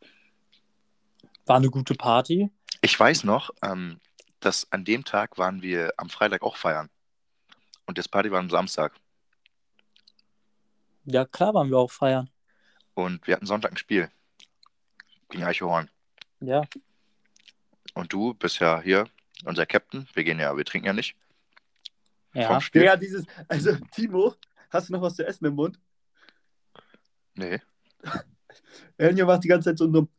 [1.45, 2.49] War eine gute Party.
[2.81, 3.99] Ich weiß noch, ähm,
[4.39, 6.89] dass an dem Tag waren wir am Freitag auch feiern.
[7.85, 8.93] Und das Party war am Samstag.
[11.05, 12.27] Ja, klar waren wir auch feiern.
[12.95, 14.09] Und wir hatten Sonntag ein Spiel.
[15.29, 15.87] Gegen Eichhorn.
[16.39, 16.63] Ja,
[17.93, 19.07] Und du bist ja hier
[19.45, 20.07] unser Captain.
[20.15, 21.15] Wir gehen ja, wir trinken ja nicht.
[22.33, 22.47] ja.
[22.47, 22.83] Vom Spiel.
[22.83, 24.33] Ja, dieses, also Timo,
[24.71, 25.79] hast du noch was zu essen im Mund?
[27.37, 27.59] Nee.
[28.97, 30.09] Elnia macht die ganze Zeit so nur.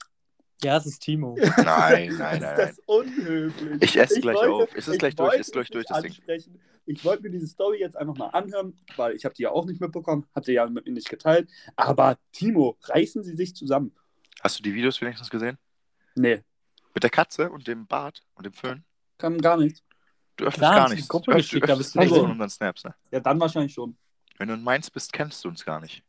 [0.63, 1.37] Ja, es ist Timo.
[1.57, 2.69] Nein, nein, nein, Das nein.
[2.71, 2.83] ist
[9.15, 11.49] Ich habe die ja auch nicht mitbekommen, habt ihr ja mit mir nicht geteilt.
[11.77, 13.95] Aber Timo, reißen Sie sich zusammen.
[14.43, 15.59] Hast du die Videos wenigstens gesehen?
[16.17, 16.43] Nee,
[16.95, 18.85] Mit der Katze und dem Bart und dem Föhn?
[19.19, 19.83] kann gar nichts.
[20.37, 21.09] Du öffnest Klar, gar hast du die nichts.
[21.09, 22.95] Gruppe du geschickt, da bist öffnest du nichts unseren Snaps, ne?
[23.13, 23.97] Ja, dann wahrscheinlich schon.
[24.39, 26.03] Wenn du in Mainz bist, kennst du uns gar nicht.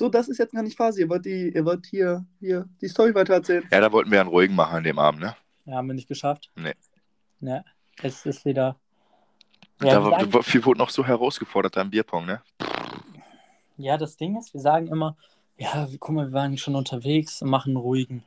[0.00, 1.02] So, das ist jetzt gar nicht Phase.
[1.02, 3.68] Ihr wollt, die, ihr wollt hier, hier die Story weitererzählen.
[3.70, 5.36] Ja, da wollten wir einen ruhigen machen an dem Abend, ne?
[5.66, 6.50] Ja, haben wir nicht geschafft.
[6.56, 6.72] Nee.
[7.40, 7.62] Ja,
[8.02, 8.80] es ist wieder.
[9.82, 12.40] Ja, da wir sagen, wir wurden noch so herausgefordert am Bierpong, ne?
[13.76, 15.18] ja, das Ding ist, wir sagen immer,
[15.58, 18.24] ja, guck mal, wir waren schon unterwegs und machen einen ruhigen.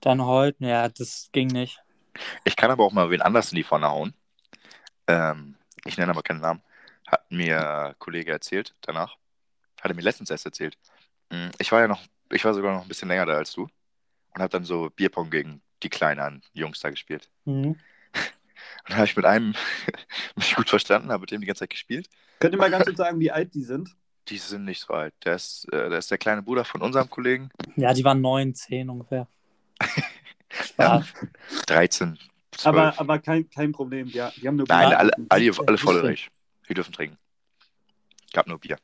[0.00, 1.82] Dann heute, ja, das ging nicht.
[2.44, 4.14] Ich kann aber auch mal wen anders in die Pfanne hauen.
[5.06, 6.62] Ähm, ich nenne aber keinen Namen.
[7.06, 9.18] Hat mir ein Kollege erzählt danach.
[9.80, 10.76] Hat er mir letztens erst erzählt.
[11.30, 13.62] Mm, Ich war ja noch, ich war sogar noch ein bisschen länger da als du.
[14.34, 17.28] Und habe dann so Bierpong gegen die kleinen Jungs da gespielt.
[17.44, 17.64] Mhm.
[18.84, 19.54] Und dann habe ich mit einem
[20.36, 22.08] mich gut verstanden, habe mit dem die ganze Zeit gespielt.
[22.40, 23.90] Könnt ihr mal ganz kurz sagen, wie alt die sind?
[24.28, 25.14] Die sind nicht so alt.
[25.24, 27.50] Der ist, äh, der ist der kleine Bruder von unserem Kollegen.
[27.76, 29.26] Ja, die waren neun, zehn ungefähr.
[30.78, 31.06] Ja, Spaß.
[31.66, 32.18] 13,
[32.52, 32.66] 12.
[32.66, 34.06] Aber, aber kein, kein Problem.
[34.08, 34.98] Ja, die haben nur Nein, Bier.
[34.98, 36.06] alle, alle, alle voll bitte.
[36.08, 36.30] durch.
[36.66, 37.16] Wir dürfen trinken.
[38.32, 38.76] Gab nur Bier.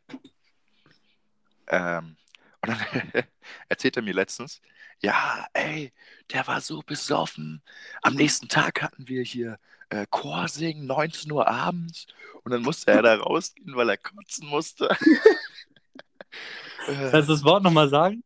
[1.69, 2.17] Ähm,
[2.63, 3.25] und dann
[3.69, 4.63] erzählt er mir letztens,
[5.01, 5.93] ja, ey,
[6.33, 7.63] der war so besoffen.
[8.03, 9.59] Am nächsten Tag hatten wir hier
[9.91, 12.07] äh, Chor singen, 19 Uhr abends.
[12.43, 14.89] Und dann musste er da rausgehen, weil er kotzen musste.
[16.87, 18.25] äh, Kannst du das Wort nochmal sagen?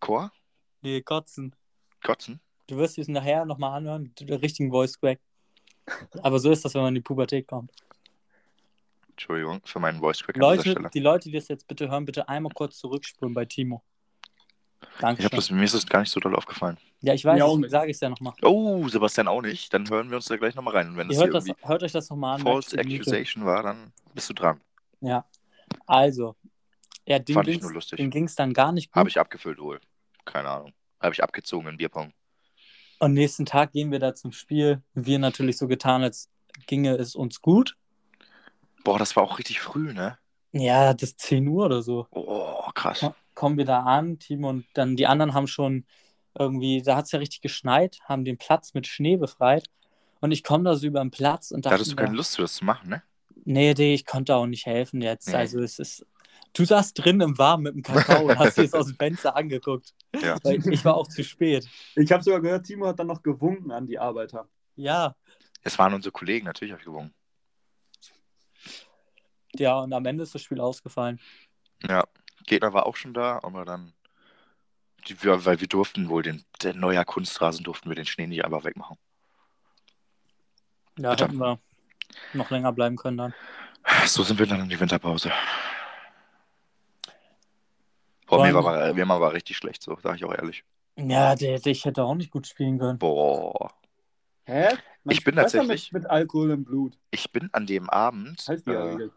[0.00, 0.30] Chor?
[0.82, 1.54] Nee, kotzen.
[2.02, 2.40] Kotzen?
[2.68, 5.20] Du wirst es nachher nochmal anhören, den richtigen Voice Crack.
[6.22, 7.70] Aber so ist das, wenn man in die Pubertät kommt.
[9.16, 12.52] Entschuldigung für meinen Voice Crack Leute, die Leute, die das jetzt bitte hören, bitte einmal
[12.54, 13.82] kurz zurückspulen bei Timo.
[15.00, 15.22] Danke.
[15.22, 16.76] Ich das, mir ist das gar nicht so doll aufgefallen.
[17.00, 18.34] ja, ich weiß, deswegen sage ich es ja nochmal.
[18.42, 19.72] Oh, Sebastian auch nicht.
[19.72, 20.90] Dann hören wir uns da gleich nochmal rein.
[20.90, 22.42] Und wenn das das, hört euch das nochmal an.
[22.42, 22.78] False.
[22.78, 24.60] Accusation war, dann bist du dran.
[25.00, 25.24] Ja.
[25.86, 26.36] Also,
[27.06, 27.96] ja, dem Fand ich ging's- nur lustig.
[27.96, 28.96] dem ging es dann gar nicht gut.
[28.96, 29.80] Habe ich abgefüllt wohl.
[30.26, 30.74] Keine Ahnung.
[31.00, 32.12] Habe ich abgezogen in Bierpong.
[32.98, 34.82] Und nächsten Tag gehen wir da zum Spiel.
[34.92, 36.30] Wir natürlich so getan, als
[36.66, 37.76] ginge es uns gut.
[38.86, 40.16] Boah, das war auch richtig früh, ne?
[40.52, 42.06] Ja, das ist 10 Uhr oder so.
[42.12, 43.00] Oh, krass.
[43.00, 45.84] Ko- Kommen wir da an, Timo, und dann die anderen haben schon
[46.38, 49.68] irgendwie, da hat es ja richtig geschneit, haben den Platz mit Schnee befreit.
[50.20, 52.38] Und ich komme da so über den Platz und Da dachte, hattest du keine Lust,
[52.38, 53.02] das zu machen, ne?
[53.44, 55.28] nee, nee, ich konnte auch nicht helfen jetzt.
[55.28, 55.34] Nee.
[55.34, 56.06] Also es ist,
[56.52, 59.36] du saßt drin im Warmen mit dem Kakao und hast dir das aus dem Fenster
[59.36, 59.92] angeguckt.
[60.22, 60.38] Ja.
[60.42, 61.68] Weil ich war auch zu spät.
[61.96, 64.48] Ich habe sogar gehört, Timo hat dann noch gewunken an die Arbeiter.
[64.76, 65.14] Ja,
[65.62, 67.12] Es waren unsere Kollegen, natürlich habe ich gewonnen.
[69.60, 71.20] Ja, und am Ende ist das Spiel ausgefallen.
[71.88, 72.04] Ja.
[72.46, 73.92] Gegner war auch schon da, aber dann.
[75.08, 78.64] Die, weil wir durften wohl den, der neuer Kunstrasen durften wir den Schnee nicht einfach
[78.64, 78.96] wegmachen.
[80.98, 81.24] Ja, Bitte.
[81.24, 81.58] hätten wir
[82.32, 83.34] noch länger bleiben können dann.
[84.06, 85.30] So sind wir dann in die Winterpause.
[88.26, 90.64] Boah, Vor mir war, mir war aber richtig schlecht, so, sag ich auch ehrlich.
[90.96, 92.98] Ja, der, der, ich hätte auch nicht gut spielen können.
[92.98, 93.72] Boah.
[94.44, 94.70] Hä?
[95.04, 96.98] Man Ich bin tatsächlich- Mit, mit Alkohol im Blut.
[97.10, 99.12] Ich bin an dem Abend Heißt die ja äh, Regel.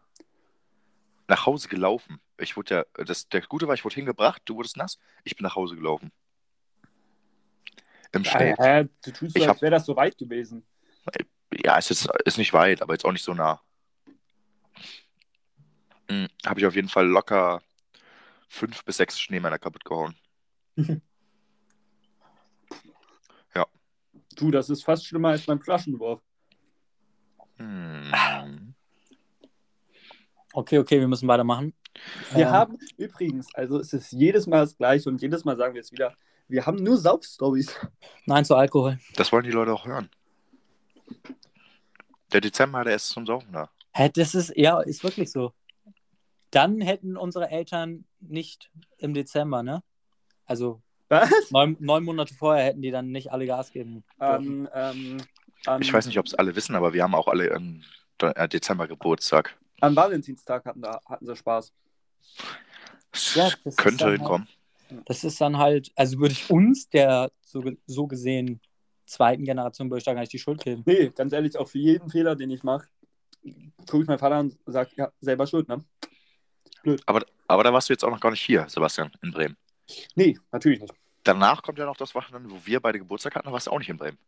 [1.30, 2.20] Nach Hause gelaufen.
[2.38, 5.44] Ich wurde ja, das, der Gute war, ich wurde hingebracht, du wurdest nass, ich bin
[5.44, 6.10] nach Hause gelaufen.
[8.12, 8.54] Im Schnee.
[8.58, 8.88] Hä?
[9.04, 10.66] Du tust so, als wäre das so weit gewesen.
[11.64, 13.60] Ja, es ist, ist nicht weit, aber jetzt auch nicht so nah.
[16.08, 17.62] Hm, Habe ich auf jeden Fall locker
[18.48, 20.16] fünf bis sechs Schneemänner kaputt gehauen.
[24.36, 26.22] Du, das ist fast schlimmer als beim Flaschenwurf.
[27.56, 28.10] Hm.
[30.52, 31.74] Okay, okay, wir müssen weitermachen.
[32.32, 35.74] Wir Ähm, haben übrigens, also es ist jedes Mal das Gleiche und jedes Mal sagen
[35.74, 36.14] wir es wieder,
[36.48, 37.74] wir haben nur Sauf-Stories.
[38.26, 38.98] Nein zu Alkohol.
[39.14, 40.08] Das wollen die Leute auch hören.
[42.32, 43.70] Der Dezember, der ist zum Saufen da.
[43.92, 45.52] Hä, das ist, ja, ist wirklich so.
[46.50, 49.82] Dann hätten unsere Eltern nicht im Dezember, ne?
[50.46, 51.30] Also Was?
[51.50, 54.04] neun, neun Monate vorher hätten die dann nicht alle Gas geben.
[54.20, 54.68] Ähm,
[55.66, 57.82] an, Ich weiß nicht, ob es alle wissen, aber wir haben auch alle im
[58.20, 59.56] äh, Dezember Geburtstag.
[59.80, 61.72] An Valentinstag hatten, da, hatten sie Spaß.
[63.34, 64.48] Ja, das ist könnte dann halt- hinkommen.
[65.04, 68.60] Das ist dann halt, also würde ich uns, der so, so gesehen
[69.06, 70.82] zweiten Generation, würde ich da gar nicht die Schuld geben.
[70.84, 72.88] Nee, ganz ehrlich, auch für jeden Fehler, den ich mache,
[73.88, 75.84] gucke ich meinen Vater an und sage, ja, selber schuld, ne?
[77.06, 79.56] Aber da warst du jetzt auch noch gar nicht hier, Sebastian, in Bremen.
[80.14, 80.94] Nee, natürlich nicht.
[81.32, 83.78] Danach kommt ja noch das Wochenende, wo wir beide Geburtstag hatten, da warst du auch
[83.78, 84.18] nicht in Bremen.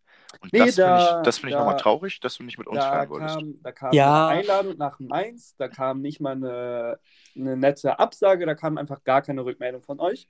[0.40, 2.66] Und Nee, das finde da- ich, das find ich nochmal traurig, dass du nicht mit
[2.66, 3.34] uns Da feiern wolltest.
[3.36, 4.28] kam, da kam Ja.
[4.28, 6.98] eine Einladung nach Mainz, da kam nicht mal eine,
[7.36, 10.26] eine nette Absage, da kam einfach gar keine Rückmeldung von euch.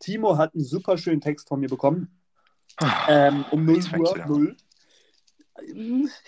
[0.00, 2.20] Timo hat einen super schönen Text von mir bekommen.
[3.08, 4.56] Ähm, um 0 Jetzt fängst Uhr, du ja 0.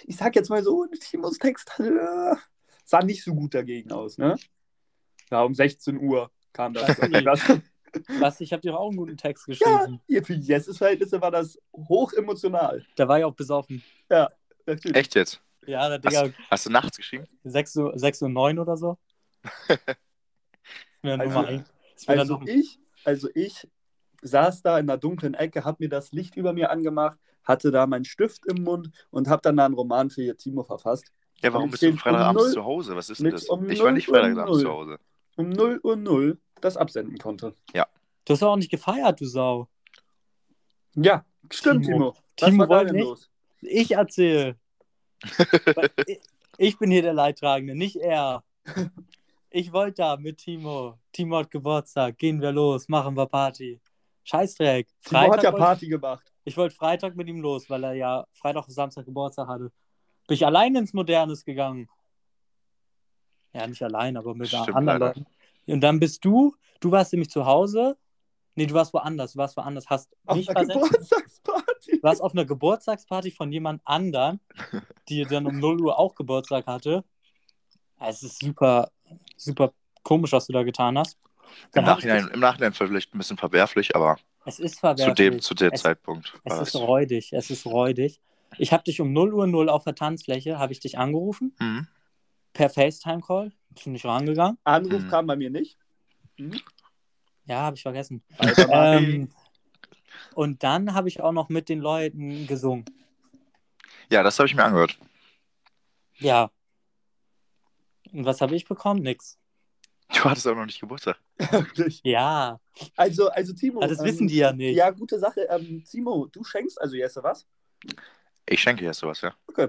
[0.06, 2.34] Ich sag jetzt mal so, Timos Text äh,
[2.84, 4.36] sah nicht so gut dagegen aus, ne?
[5.30, 6.96] Ja, um 16 Uhr kam das.
[7.24, 7.40] das
[8.20, 10.00] Was, ich habe dir auch einen guten Text ja, geschrieben.
[10.06, 12.84] ihr- für Jesses Verhältnisse war das hoch emotional.
[12.96, 13.82] Da war ich auch besoffen.
[14.66, 14.96] Natürlich.
[14.96, 15.40] Echt jetzt?
[15.66, 17.26] Ja, der Digga, Hast du nachts geschrieben?
[17.44, 18.98] 6 Uhr, 6 Uhr 9 oder so.
[21.02, 21.62] mir Also-.
[21.96, 23.68] Ist mir Also ich, also ich
[24.22, 27.86] saß da in der dunklen Ecke, habe mir das Licht über mir angemacht, hatte da
[27.86, 31.12] meinen Stift im Mund und habe dann da einen Roman für ihr Timo verfasst.
[31.42, 32.96] Ja, warum bist du um Freitagabends null- zu Hause?
[32.96, 33.44] Was ist denn das?
[33.48, 34.62] um ich war nicht Freitagabends null.
[34.62, 34.98] zu Hause.
[35.36, 37.54] Um 0 Uhr 0 das absenden konnte.
[38.24, 39.68] Du hast doch auch nicht gefeiert, du Sau.
[40.94, 41.96] Ja, stimmt, Timo.
[41.96, 42.16] Timo.
[42.38, 43.04] Was Timo war da denn nicht.
[43.04, 43.30] los?
[43.60, 44.56] Ich erzähle.
[46.58, 48.44] ich, bin hier der Leidtragende, nicht er.
[49.50, 50.98] Ich wollte da mit Timo.
[51.12, 52.18] Timo hat Geburtstag.
[52.18, 53.80] Gehen wir los, machen wir Party.
[54.24, 54.88] Scheißdreck.
[55.02, 56.32] Timo hat ja Party gemacht.
[56.44, 59.70] Ich wollte Freitag mit ihm los, weil er ja Freitag und Samstag Geburtstag hatte.
[60.26, 61.88] Bin ich allein ins Modernes gegangen.
[63.52, 65.06] Ja, nicht allein, aber mit Stimmt, anderen leider.
[65.06, 65.26] Leuten.
[65.66, 67.96] Und dann bist du, du warst nämlich zu Hause.
[68.56, 70.90] Nee, du warst woanders, du warst woanders, hast Auf mich einer versetzt.
[70.92, 71.90] Geburtstagsparty.
[71.96, 74.40] Du warst auf einer Geburtstagsparty von jemand anderen,
[75.08, 77.04] die dann um 0 Uhr auch Geburtstag hatte.
[78.00, 78.90] Es ist super,
[79.36, 81.18] super komisch, was du da getan hast.
[81.74, 85.14] Im Nachhinein, Im Nachhinein vielleicht ein bisschen verwerflich, aber Es ist zu verwerflich.
[85.16, 86.80] dem, zu dem es, Zeitpunkt es ist das.
[86.82, 88.20] räudig, es ist räudig.
[88.58, 91.88] Ich habe dich um 0 Uhr 0 auf der Tanzfläche, habe ich dich angerufen, Mhm.
[92.52, 93.52] per FaceTime-Call.
[93.74, 94.58] Bist du nicht rangegangen?
[94.64, 95.10] Anruf Hm.
[95.10, 95.76] kam bei mir nicht.
[96.38, 96.60] Hm?
[97.46, 98.22] Ja, habe ich vergessen.
[98.70, 99.30] Ähm,
[100.34, 102.84] und dann habe ich auch noch mit den Leuten gesungen.
[104.10, 104.98] Ja, das habe ich mir angehört.
[106.18, 106.50] Ja.
[108.12, 109.02] Und was habe ich bekommen?
[109.02, 109.38] Nix.
[110.14, 111.18] Du hattest auch noch nicht Geburtstag.
[112.02, 112.60] Ja,
[112.96, 113.80] Also, also Timo.
[113.82, 114.76] Ah, das ähm, wissen die ja nicht.
[114.76, 115.42] Ja, gute Sache.
[115.50, 117.46] Ähm, Timo, du schenkst also Jesse was?
[118.46, 119.34] Ich schenke dir sowas, ja.
[119.48, 119.68] Okay.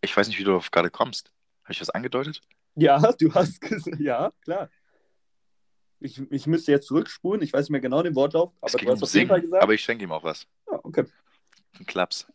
[0.00, 1.30] Ich weiß nicht, wie du darauf gerade kommst.
[1.64, 2.40] Habe ich das angedeutet?
[2.78, 4.70] Ja, du hast gesagt, ja, klar.
[6.00, 9.02] Ich, ich müsste jetzt zurückspulen, ich weiß nicht mehr genau den Wortlauf, aber du hast
[9.02, 9.62] auf jeden Fall gesagt.
[9.62, 10.46] aber ich schenke ihm auch was.
[10.70, 11.04] ja, okay.
[11.78, 12.26] Ein Klaps.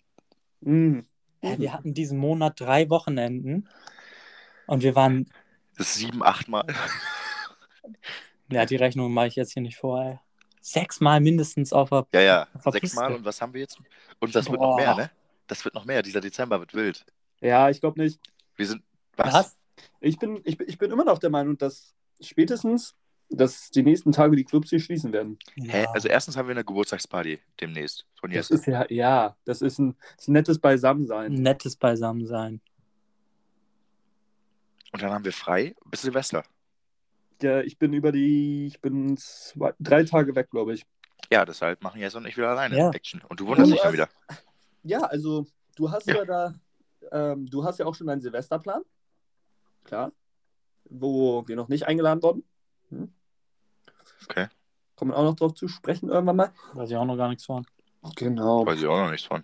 [0.62, 1.06] Mhm.
[1.42, 3.68] Ja, wir hatten diesen Monat drei Wochenenden
[4.68, 5.30] und wir waren,
[5.78, 6.66] Sieben, acht Mal.
[8.52, 10.20] ja, die Rechnung mache ich jetzt hier nicht vor, ey.
[10.62, 12.06] Sechsmal mindestens auf der.
[12.14, 12.48] Ja, ja.
[12.60, 13.18] Verpiss Sechs Mal dich.
[13.18, 13.78] und was haben wir jetzt?
[14.20, 14.70] Und das wird Boah.
[14.70, 15.12] noch mehr, ne?
[15.48, 16.02] Das wird noch mehr.
[16.02, 17.06] Dieser Dezember wird wild.
[17.42, 18.20] Ja, ich glaube nicht.
[18.56, 18.84] Wir sind.
[19.18, 19.34] Was?
[19.34, 19.58] Was?
[20.00, 22.96] Ich bin, ich, bin- ich bin immer noch der Meinung, dass spätestens,
[23.30, 25.40] dass die nächsten Tage die Clubs hier schließen werden.
[25.56, 25.84] Hä?
[25.84, 25.92] Ja.
[25.92, 28.54] Also erstens haben wir eine Geburtstagsparty demnächst von Das Jesse.
[28.56, 31.32] ist ja, ja, das ist ein, das ist ein nettes Beisammensein.
[31.34, 32.62] Ein nettes Beisammensein.
[34.92, 36.44] Und dann haben wir frei bis Silvester.
[37.42, 40.86] Ja, ich bin über die, ich bin zwei, drei Tage weg, glaube ich.
[41.32, 42.92] Ja, deshalb machen Jesse und ich wieder alleine Ja.
[42.92, 43.22] Action.
[43.28, 44.08] Und du wunderst Du dich hast- wieder.
[44.84, 46.26] Ja, also du hast ja, Ja.
[46.26, 46.54] da,
[47.12, 48.84] ähm, du hast ja auch schon deinen Silvesterplan.
[49.84, 50.12] Klar.
[50.86, 52.44] Wo wir noch nicht eingeladen wurden.
[52.90, 53.14] Hm?
[54.24, 54.48] Okay.
[54.96, 56.54] Kommen wir auch noch drauf zu sprechen irgendwann mal.
[56.74, 57.66] Weiß ich auch noch gar nichts von.
[58.16, 58.66] Genau.
[58.66, 59.44] Weiß ich auch noch nichts von.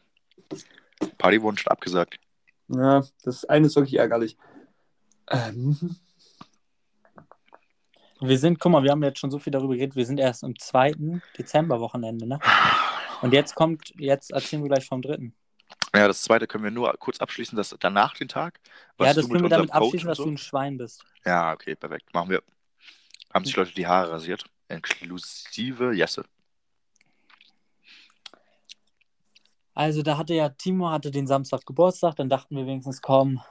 [1.18, 2.20] Party wurden schon abgesagt.
[2.68, 4.38] Ja, das eine ist wirklich ärgerlich.
[5.30, 5.96] Ähm,
[8.22, 10.44] Wir sind, guck mal, wir haben jetzt schon so viel darüber geredet, wir sind erst
[10.44, 12.40] im zweiten Dezemberwochenende, ne?
[13.22, 15.34] Und jetzt kommt, jetzt erzählen wir gleich vom dritten.
[15.96, 18.60] Ja, das zweite können wir nur kurz abschließen, dass danach den Tag.
[19.00, 21.04] ja, das du können wir mit damit abschließen, dass so- du ein Schwein bist.
[21.26, 22.14] Ja, okay, perfekt.
[22.14, 22.44] Machen wir.
[23.34, 24.46] Haben sich Leute die Haare rasiert.
[24.68, 26.24] Inklusive Jesse.
[29.74, 33.42] Also da hatte ja, Timo hatte den Samstag Geburtstag, dann dachten wir wenigstens, komm,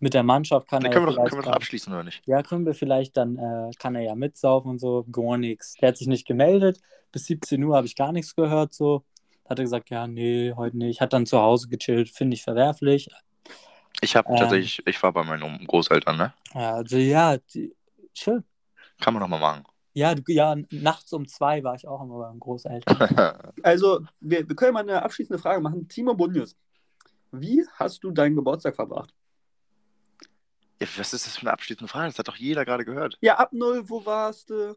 [0.00, 2.04] mit der Mannschaft kann Den er können ja wir, doch, können wir doch abschließen, oder
[2.04, 2.22] nicht?
[2.26, 5.74] Ja, können wir vielleicht, dann äh, kann er ja mitsaufen und so, gar nichts.
[5.74, 6.80] Der hat sich nicht gemeldet.
[7.12, 8.74] Bis 17 Uhr habe ich gar nichts gehört.
[8.74, 9.04] So.
[9.48, 11.00] Hat er gesagt, ja, nee, heute nicht.
[11.00, 13.08] Hat dann zu Hause gechillt, finde ich verwerflich.
[14.00, 14.36] Ich habe Ähm.
[14.36, 16.34] tatsächlich, ich war bei meinen Großeltern, ne?
[16.54, 17.74] Ja, also ja, die,
[18.14, 18.44] chill.
[19.00, 19.64] Kann man noch mal machen.
[19.94, 23.52] Ja, ja, nachts um zwei war ich auch immer beim Großeltern.
[23.62, 25.88] Also, wir, wir können mal eine abschließende Frage machen.
[25.88, 26.56] Timo Bunjes,
[27.32, 29.12] wie hast du deinen Geburtstag verbracht?
[30.80, 32.08] Ja, was ist das für eine abschließende Frage?
[32.08, 33.18] Das hat doch jeder gerade gehört.
[33.20, 34.76] Ja, ab null, wo warst du?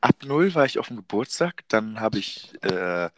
[0.00, 3.08] Ab null war ich auf dem Geburtstag, dann habe ich äh,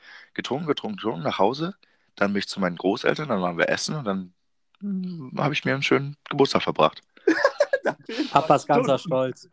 [0.41, 1.75] getrunken, getrunken, getrunken, nach Hause.
[2.17, 4.33] Dann bin ich zu meinen Großeltern, dann waren wir essen und dann
[4.81, 7.03] hm, habe ich mir einen schönen Geburtstag verbracht.
[8.33, 9.49] Papas ganzer Stolz.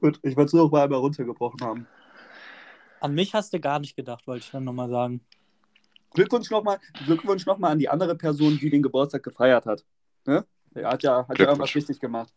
[0.00, 1.86] Gut, ich wollte es nur noch mal einmal runtergebrochen haben.
[3.00, 5.20] An mich hast du gar nicht gedacht, wollte ich dann nochmal sagen.
[6.10, 9.84] Glückwunsch nochmal Glückwunsch noch mal an die andere Person, die den Geburtstag gefeiert hat.
[10.26, 10.44] Ne?
[10.74, 12.32] Er hat ja, hat ja irgendwas richtig gemacht.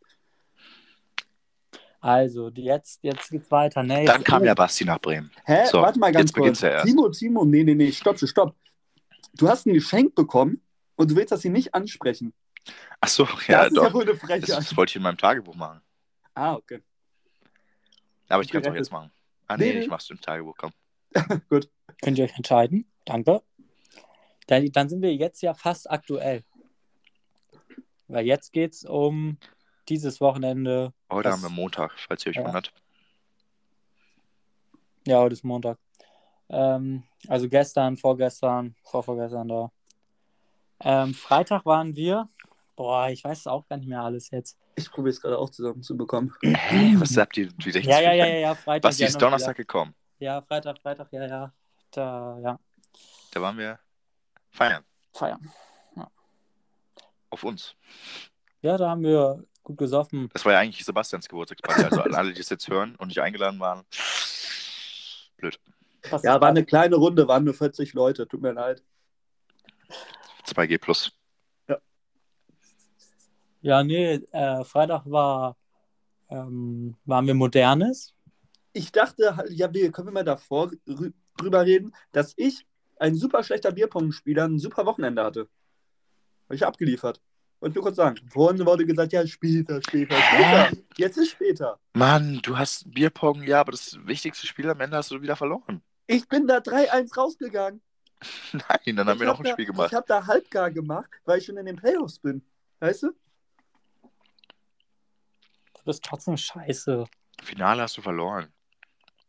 [2.06, 3.82] Also, jetzt, jetzt geht's weiter.
[3.82, 5.32] Nee, Dann kam ja Basti nach Bremen.
[5.44, 5.66] Hä?
[5.66, 6.72] So, Warte mal ganz jetzt beginnt's kurz.
[6.72, 6.86] ja erst.
[6.86, 8.56] Timo, Timo, nee, nee, nee, stopp, stopp.
[9.34, 10.62] Du hast ein Geschenk bekommen
[10.98, 12.32] und du willst das hier nicht ansprechen.
[13.02, 13.94] Ach so, das ja, ist ja doch.
[13.96, 14.50] wohl eine Das, Frechheit.
[14.50, 15.82] das wollte ich in meinem Tagebuch machen.
[16.36, 16.84] Ah, okay.
[18.30, 19.12] Aber ich kann es auch jetzt machen.
[19.48, 20.74] Ah, Nee, nee, ich mach's im Tagebuch, komm.
[22.04, 22.86] Könnt ihr euch entscheiden?
[23.06, 23.42] Danke.
[24.46, 26.44] Dann, dann sind wir jetzt ja fast aktuell.
[28.08, 29.40] Weil jetzt geht's um
[29.90, 30.94] dieses Wochenende.
[31.12, 32.46] Heute Das- haben wir Montag, falls ihr euch Ja.
[32.46, 32.72] wundert.
[35.08, 35.78] Ja, heute ist Montag.
[36.50, 39.72] Ähm, also gestern, vorgestern, vorvorgestern da.
[40.82, 42.30] Ähm, Freitag waren wir.
[42.76, 44.58] Boah, ich weiß es auch gar nicht mehr alles jetzt.
[44.76, 46.34] Ich probiere es gerade auch zusammenzubekommen.
[46.44, 46.96] Hä?
[46.98, 47.50] Was habt ihr?
[47.64, 48.82] Wie Ja, ja, ja, ja, ja, Freitag.
[48.90, 49.96] Basti ja, ist Donnerstag gekommen.
[50.18, 50.32] Wieder.
[50.34, 51.54] Ja, Freitag, Freitag, ja, ja.
[51.92, 52.60] Da, ja,
[53.32, 53.80] Da waren wir
[54.52, 54.84] feiern.
[55.14, 55.50] feiern.
[57.30, 57.76] Auf uns.
[58.62, 60.30] Ja, da haben wir gut gesoffen.
[60.32, 61.84] Das war ja eigentlich Sebastians Geburtstagsparty.
[61.84, 63.84] Also alle, die es jetzt hören und nicht eingeladen waren.
[65.38, 65.60] Blöd.
[66.10, 68.82] Was Ja, war eine kleine Runde, waren nur 40 Leute, tut mir leid.
[70.46, 71.12] 2G plus.
[73.62, 75.58] Ja, nee, äh, Freitag war,
[76.30, 78.14] ähm, waren wir Modernes.
[78.74, 82.68] Ich dachte, halt, ja, wir können wir mal davor rü- drüber reden, dass ich
[83.00, 85.50] ein super schlechter Bierpong-Spieler ein super Wochenende hatte.
[86.46, 87.20] Habe ich abgeliefert.
[87.66, 88.20] Wollte nur kurz sagen.
[88.30, 90.68] Vorhin wurde gesagt, ja, später, später, Hä?
[90.68, 90.84] später.
[90.98, 91.80] Jetzt ist später.
[91.94, 95.82] Mann, du hast Bierpong, ja, aber das wichtigste Spiel am Ende hast du wieder verloren.
[96.06, 97.82] Ich bin da 3-1 rausgegangen.
[98.54, 99.88] Nein, dann haben Ich wir noch hab ein da, Spiel gemacht.
[99.90, 102.44] Ich habe da halbgar gemacht, weil ich schon in den Playoffs bin.
[102.82, 103.08] Weißt du?
[105.74, 107.06] Du bist trotzdem scheiße.
[107.42, 108.54] Finale hast du verloren.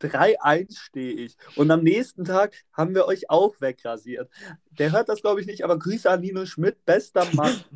[0.03, 1.39] 3-1 stehe ich.
[1.55, 4.31] Und am nächsten Tag haben wir euch auch wegrasiert.
[4.79, 7.65] Der hört das, glaube ich, nicht, aber Grüße an Nino Schmidt, bester Mann.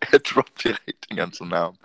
[0.12, 1.78] Er droppt direkt den ganzen Namen.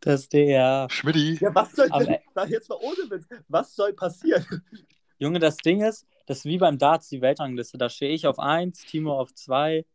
[0.00, 0.88] Das der.
[0.90, 1.38] Schmidti.
[1.40, 4.44] Ja, was soll Aber- denn, sag jetzt mal ohne Witz, was soll passieren?
[5.18, 7.78] Junge, das Ding ist, das ist wie beim Darts die Weltrangliste.
[7.78, 9.86] Da stehe ich auf 1, Timo auf 2.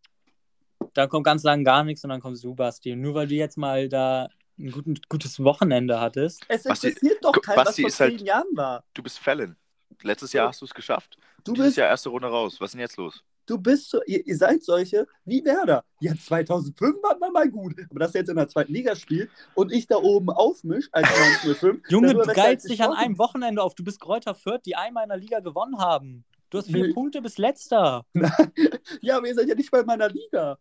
[0.93, 2.93] Dann kommt ganz lang gar nichts und dann kommt Subasti.
[2.93, 6.43] Und nur weil du jetzt mal da ein guten, gutes Wochenende hattest.
[6.47, 8.83] Es Basti- interessiert doch Guck, keinen, was Basti vor halt- zehn Jahren war.
[8.93, 9.55] Du bist Fallon.
[10.01, 11.17] Letztes Jahr hast du es geschafft.
[11.43, 12.59] Du Dieses bist, Jahr erste Runde raus.
[12.59, 13.23] Was ist denn jetzt los?
[13.47, 15.83] Du bist so, ihr, ihr seid solche wie Werder.
[15.99, 19.71] Ja, 2005 war man mal gut, aber das jetzt in der zweiten Liga spielt und
[19.71, 21.81] ich da oben aufmisch als 1905.
[21.89, 23.73] Junge, du geilst dich an einem Wochenende auf.
[23.73, 26.23] Du bist Kräuter Fürth, die einmal in der Liga gewonnen haben.
[26.49, 26.93] Du hast vier Nee.
[26.93, 28.05] Punkte bis letzter.
[29.01, 30.57] Ja, aber ihr seid ja nicht bei meiner Liga.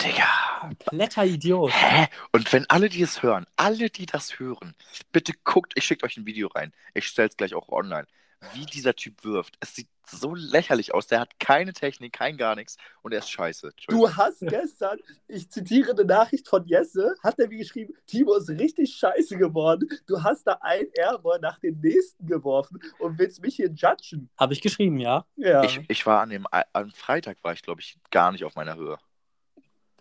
[0.00, 0.24] Digga.
[0.60, 1.72] Kompletter Idiot.
[1.72, 2.06] Hä?
[2.32, 4.74] Und wenn alle, die es hören, alle, die das hören,
[5.12, 6.72] bitte guckt, ich schicke euch ein Video rein.
[6.94, 8.06] Ich stelle es gleich auch online.
[8.54, 9.56] Wie dieser Typ wirft.
[9.60, 11.06] Es sieht so lächerlich aus.
[11.06, 13.72] Der hat keine Technik, kein gar nichts und er ist scheiße.
[13.88, 18.48] Du hast gestern, ich zitiere eine Nachricht von Jesse, hat er mir geschrieben, Timo ist
[18.48, 19.88] richtig scheiße geworden.
[20.06, 24.30] Du hast da ein Airball nach dem nächsten geworfen und willst mich hier judgen.
[24.38, 25.26] Habe ich geschrieben, ja.
[25.36, 25.62] Ja.
[25.62, 28.76] Ich, ich war an dem am Freitag war ich, glaube ich, gar nicht auf meiner
[28.76, 28.98] Höhe.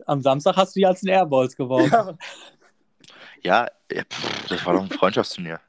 [0.05, 1.91] Am Samstag hast du die als Airballs geworfen.
[1.91, 2.17] ja.
[3.41, 5.59] Ja, ja pff, das war doch ein Freundschaftsturnier.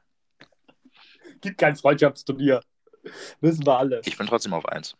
[1.41, 2.61] Gibt kein Freundschaftsturnier.
[3.39, 4.01] Wissen wir alle.
[4.05, 4.95] Ich bin trotzdem auf eins.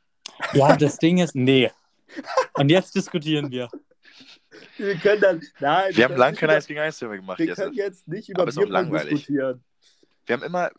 [0.53, 1.71] Ja, das Ding ist, nee.
[2.55, 3.69] Und jetzt diskutieren wir.
[4.77, 7.39] Wir können dann, nein, Wir haben lange kein über- 1 gegen 1 Thema gemacht.
[7.39, 7.57] Wir Jetzt.
[7.57, 9.09] können jetzt nicht über Bierpong langweilig.
[9.25, 9.63] diskutieren.
[10.25, 10.69] Wir haben immer,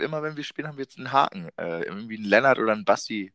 [0.00, 1.48] immer wenn wir spielen, haben wir jetzt einen Haken.
[1.56, 3.32] Äh, irgendwie einen Lennart oder einen Basti.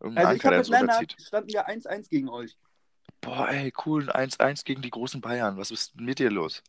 [0.00, 2.56] Irgendein Also ich Anker, habe der mit Lennart standen wir 1-1 gegen euch.
[3.20, 5.56] Boah, ey, cool, ein 1-1 gegen die großen Bayern.
[5.56, 6.62] Was ist mit dir los?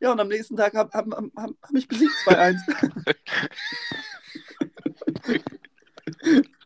[0.00, 2.56] Ja, und am nächsten Tag habe hab, hab, hab, hab ich besiegt 2-1.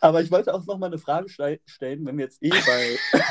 [0.00, 2.98] Aber ich wollte auch noch mal eine Frage stellen, wenn wir jetzt eh bei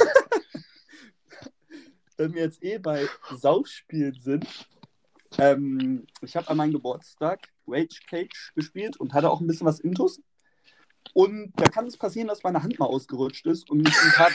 [2.17, 4.47] wenn wir jetzt eh bei Saufspielen sind.
[5.37, 9.79] Ähm, ich habe an meinem Geburtstag Rage Cage gespielt und hatte auch ein bisschen was
[9.79, 10.21] Intus.
[11.13, 14.31] Und da kann es passieren, dass meine Hand mal ausgerutscht ist und ich ein paar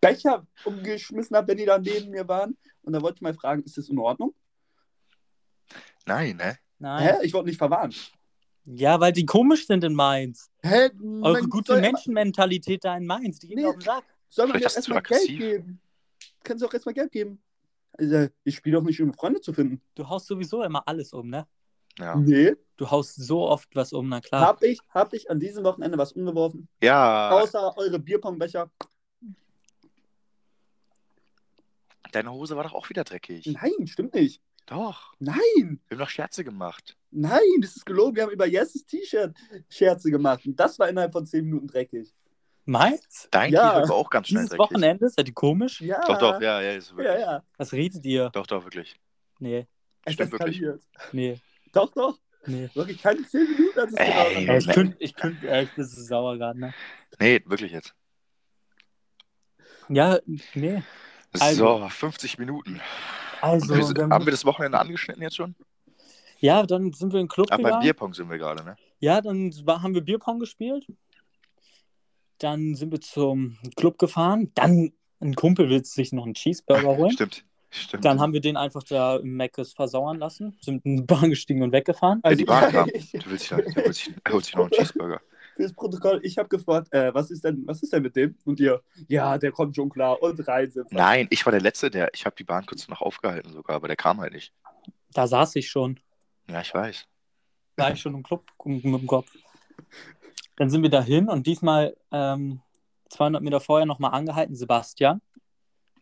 [0.00, 2.56] Becher umgeschmissen habe, wenn die da neben mir waren.
[2.82, 4.34] Und da wollte ich mal fragen, ist das in Ordnung?
[6.06, 6.58] Nein, ne?
[6.78, 7.02] Nein.
[7.02, 7.14] Hä?
[7.26, 8.12] Ich wurde nicht verwarnt.
[8.64, 10.50] Ja, weil die komisch sind in Mainz.
[10.62, 10.90] Hä?
[11.22, 13.62] Eure gute soll- Mentalität da in Mainz, die gehen Nee.
[13.62, 14.04] mir auf den Sack.
[14.28, 15.80] Soll man Vielleicht jetzt erstmal Geld geben?
[16.42, 17.40] Kannst du auch erstmal Geld geben?
[17.92, 19.80] Also, ich spiele doch nicht, um Freunde zu finden.
[19.94, 21.46] Du haust sowieso immer alles um, ne?
[21.98, 22.14] Ja.
[22.16, 22.54] Nee.
[22.76, 24.42] Du haust so oft was um, na klar.
[24.42, 26.68] Hab ich, hab ich an diesem Wochenende was umgeworfen?
[26.82, 28.70] ja, Außer eure Bierpongbecher?
[32.16, 33.46] Deine Hose war doch auch wieder dreckig.
[33.46, 34.40] Nein, stimmt nicht.
[34.66, 35.36] Doch, Nein,
[35.86, 36.96] wir haben doch Scherze gemacht.
[37.12, 38.16] nein, das ist gelogen.
[38.16, 39.32] Wir haben über Yeses T-Shirt
[39.68, 40.44] Scherze gemacht.
[40.44, 42.12] Und das war innerhalb von 10 Minuten dreckig.
[42.64, 43.28] Mainz?
[43.30, 43.74] Dein Ja.
[43.74, 44.70] T-Shirt war auch ganz schnell Dieses dreckig.
[44.72, 45.08] Wochenende?
[45.08, 45.80] Seid ihr komisch?
[45.82, 46.00] Ja.
[46.04, 47.06] Doch, doch, ja, ja, ist wirklich.
[47.06, 47.42] Ja, ja.
[47.58, 48.28] Was redet ihr?
[48.30, 48.96] Doch, doch, wirklich.
[49.38, 49.66] Nee,
[50.04, 50.60] Es Stimmt wirklich.
[51.12, 51.38] nee,
[51.72, 52.18] Doch, doch.
[52.46, 52.68] nee.
[52.74, 55.84] Wirklich keine 10 Minuten, als es Ey, genau ich könnte, ich könnte, äh, ich bin
[55.84, 56.74] so sauer gerade, ne?
[57.20, 57.94] Nee, wirklich jetzt.
[59.88, 60.18] Ja,
[60.54, 60.82] nee.
[61.42, 62.80] Also- So, 50 Minuten.
[63.40, 65.54] Also, wir, sind- dann, haben wir das Wochenende angeschnitten jetzt schon?
[66.40, 67.80] ja, dann sind wir den Club Ah, beim.
[67.80, 68.76] Bierpong sind wir gerade, ne?
[68.98, 70.86] Ja, dann war, haben wir Bierpong gespielt.
[72.38, 74.50] Dann sind wir zum Club gefahren.
[74.54, 77.12] Dann ein Kumpel will sich noch einen Cheeseburger holen.
[77.12, 77.44] Stimmt.
[77.70, 78.04] Stimmt.
[78.04, 81.62] Dann haben wir den einfach da im Meckes versauern lassen, sind in die Bahn gestiegen
[81.62, 82.20] und weggefahren.
[82.24, 82.88] Ja, die Bahn kam.
[82.88, 82.94] Du
[83.26, 85.20] willst der holt sich, er holt sich noch einen Cheeseburger.
[85.56, 88.36] Fürs Protokoll, ich habe gefragt, äh, was, ist denn, was ist denn mit dem?
[88.44, 90.98] Und ihr, ja, der kommt schon klar und rein sind wir.
[90.98, 92.10] Nein, ich war der Letzte, der.
[92.14, 94.52] Ich habe die Bahn kurz noch aufgehalten sogar, aber der kam halt nicht.
[95.12, 95.98] Da saß ich schon.
[96.48, 97.06] Ja, ich weiß.
[97.76, 99.30] War ich schon im Club mit dem Kopf.
[100.56, 102.60] Dann sind wir dahin und diesmal ähm,
[103.10, 104.54] 200 Meter vorher nochmal angehalten.
[104.54, 105.20] Sebastian,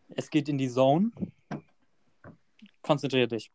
[0.08, 1.10] es geht in die Zone.
[2.82, 3.50] Konzentrier dich.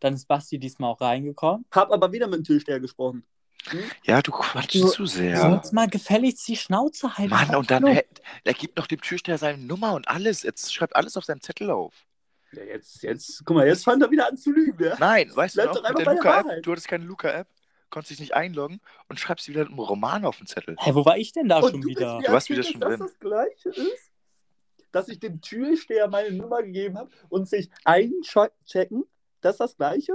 [0.00, 1.64] Dann ist Basti diesmal auch reingekommen.
[1.70, 3.24] Hab aber wieder mit dem Türsteher gesprochen.
[4.04, 5.40] Ja, du quatschst Du- zu sehr.
[5.40, 7.30] Sollst mal gefälligst die Schnauze halten.
[7.30, 8.02] Mann, und dann, hä,
[8.44, 10.42] er gibt noch dem Türsteher seine Nummer und alles.
[10.42, 11.94] Jetzt schreibt alles auf seinen Zettel auf.
[12.52, 14.84] Ja, jetzt, jetzt, guck mal, jetzt fängt er wieder an zu lügen.
[14.84, 14.96] Ja?
[15.00, 17.48] Nein, weißt Bleib du noch, mit der Luca-App, du hattest keine Luca-App,
[17.90, 20.76] konntest dich nicht einloggen und schreibst wieder einen Roman auf den Zettel.
[20.78, 22.20] Hä, wo war ich denn da Und schon du wieder?
[22.24, 23.00] Du warst wieder schon dass drin.
[23.00, 24.10] das das Gleiche ist?
[24.92, 29.04] Dass ich dem Türsteher meine Nummer gegeben habe und sich einchecken,
[29.40, 30.12] das ist das Gleiche?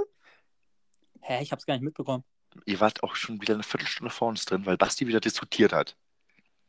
[1.21, 2.23] Hä, ich hab's gar nicht mitbekommen.
[2.65, 5.95] Ihr wart auch schon wieder eine Viertelstunde vor uns drin, weil Basti wieder diskutiert hat.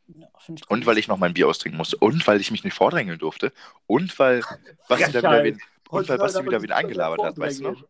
[0.08, 0.26] Ja,
[0.68, 1.96] Und weil ich noch mein Bier austrinken musste.
[1.98, 3.52] Und weil ich mich nicht vordrängeln durfte.
[3.86, 4.42] Und weil
[4.88, 7.84] Basti da wieder wen, und weil Basti wieder wen angelabert hat, weißt du noch?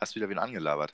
[0.00, 0.92] Hast wieder wen angelabert.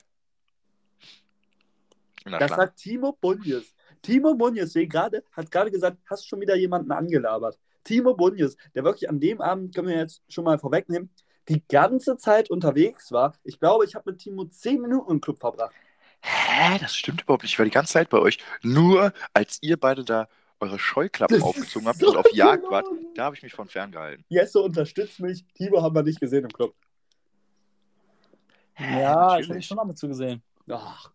[2.25, 2.59] Na Das klar.
[2.67, 3.73] sagt Timo Bunjes.
[4.01, 7.57] Timo Bunjes der gerade, hat gerade gesagt, hast schon wieder jemanden angelabert.
[7.83, 11.09] Timo Bunjes, der wirklich an dem Abend, können wir jetzt schon mal vorwegnehmen,
[11.49, 13.33] die ganze Zeit unterwegs war.
[13.43, 15.73] Ich glaube, ich habe mit Timo zehn Minuten im Club verbracht.
[16.21, 17.51] Hä, das stimmt überhaupt nicht.
[17.53, 18.39] Ich war die ganze Zeit bei euch.
[18.63, 20.27] Nur als ihr beide da
[20.59, 24.25] eure Scheuklappen Das aufgezogen habt und auf Jagd wart, da habe ich mich von ferngehalten.
[24.29, 25.45] Jesse unterstützt mich.
[25.53, 26.73] Timo haben wir nicht gesehen im Club.
[28.73, 29.65] Hä, Ja, ich habe natürlich.
[29.67, 30.41] schon damit zugesehen.
[30.69, 31.11] Ach,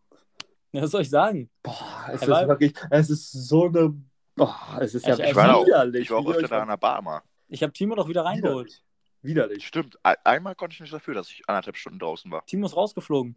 [0.72, 1.50] Ja, was soll ich sagen?
[1.62, 1.74] boah,
[2.12, 3.94] es Er ist wirklich, es ist so eine,
[4.36, 6.02] boah, es ist ja Ich- ich war auch- widerlich.
[6.02, 7.22] Ich war auch öfter da an der Bar mal.
[7.48, 8.82] Ich habe Timo doch wieder reingeholt.
[9.22, 9.66] Widerlich.
[9.66, 9.98] Stimmt.
[10.04, 12.44] Ein- Einmal konnte ich nicht dafür, dass ich anderthalb Stunden draußen war.
[12.46, 13.36] Timo ist rausgeflogen.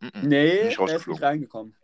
[0.00, 0.10] Mhm.
[0.22, 1.74] Nee, Nicht er ist nicht reingekommen.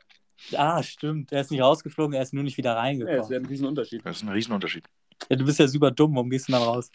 [0.54, 1.32] Ah, stimmt.
[1.32, 3.30] Er ist nicht rausgeflogen, er ist nur nicht wieder Ja, das reingekommen.
[3.30, 4.04] wäre ein Riesenunterschied.
[4.04, 4.84] Das ist ein Riesenunterschied.
[5.30, 6.14] Ja, du bist ja super dumm.
[6.14, 6.90] Warum gehst du dann raus?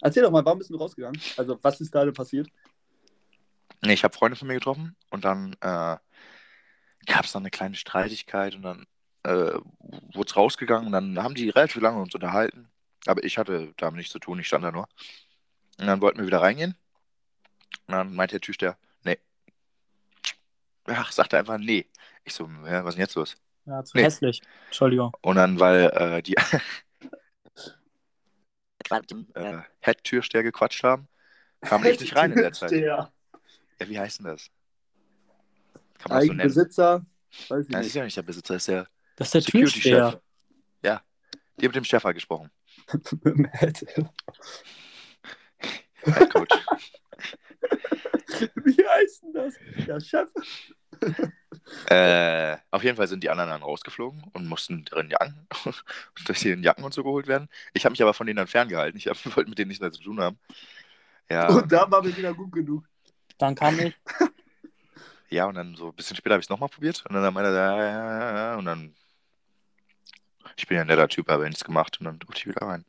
[0.00, 1.20] Erzähl doch mal, warum bist du rausgegangen?
[1.36, 2.48] Also, was ist da denn passiert?
[3.82, 5.96] Nee, ich habe Freunde von mir getroffen und dann äh,
[7.06, 8.86] gab es dann eine kleine Streitigkeit und dann
[9.24, 9.58] äh,
[10.14, 12.68] wurde es rausgegangen und dann haben die relativ lange uns unterhalten.
[13.06, 14.88] Aber ich hatte damit nichts zu tun, ich stand da nur.
[15.78, 16.74] Und dann wollten wir wieder reingehen.
[17.86, 19.18] Und dann meinte der Türsteher, nee.
[20.86, 21.86] Ach, sagte einfach nee.
[22.24, 23.36] Ich so, ja, was ist denn jetzt los?
[23.66, 24.04] Ja, zu Nee.
[24.04, 24.42] hässlich.
[24.66, 25.12] Entschuldigung.
[25.22, 26.34] Und dann, weil äh, die
[29.34, 31.08] äh, Head-Türsteher gequatscht haben,
[31.60, 32.72] kam ich nicht rein in der Zeit.
[32.72, 33.10] Ja,
[33.80, 34.50] wie heißt denn das?
[35.98, 36.40] Kann man das so nennen?
[36.40, 37.06] Eigenbesitzer,
[37.48, 37.94] weiß ich Nein, das ist nicht.
[37.94, 39.82] ja nicht der Besitzer, das ist der Das ist der Security-Chef.
[39.82, 40.22] Türsteher.
[40.82, 41.02] Ja.
[41.58, 42.04] Die haben mit dem Chef
[43.60, 44.10] halt gesprochen.
[46.04, 46.54] Head Coach.
[48.56, 49.54] Wie heißt denn das?
[49.86, 50.28] Ja, Chef.
[51.90, 55.46] äh, auf jeden Fall sind die anderen dann rausgeflogen und mussten drin Jacken,
[56.26, 57.48] durch ihren Jacken und so geholt werden.
[57.72, 58.98] Ich habe mich aber von denen dann ferngehalten.
[58.98, 60.38] Ich hab, wollte mit denen nichts mehr zu tun haben.
[61.30, 62.84] Ja, Und da war mir wieder gut genug.
[63.38, 63.94] Dann kam ich.
[65.30, 67.04] ja, und dann so ein bisschen später habe ich es nochmal probiert.
[67.08, 68.56] Und dann meinte er, ja, ja, ja, ja.
[68.56, 68.94] Und dann.
[70.56, 71.98] Ich bin ja ein netter Typ, habe nichts gemacht.
[72.00, 72.84] Und dann durfte ich wieder rein.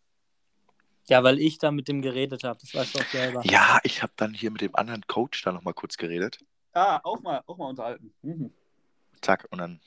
[1.07, 3.41] Ja, weil ich da mit dem geredet habe, das weißt du auch selber.
[3.45, 6.39] Ja, ich habe dann hier mit dem anderen Coach da nochmal kurz geredet.
[6.73, 8.13] Ah, auch mal, auch mal unterhalten.
[8.23, 8.51] Mhm.
[9.21, 9.79] Zack, und dann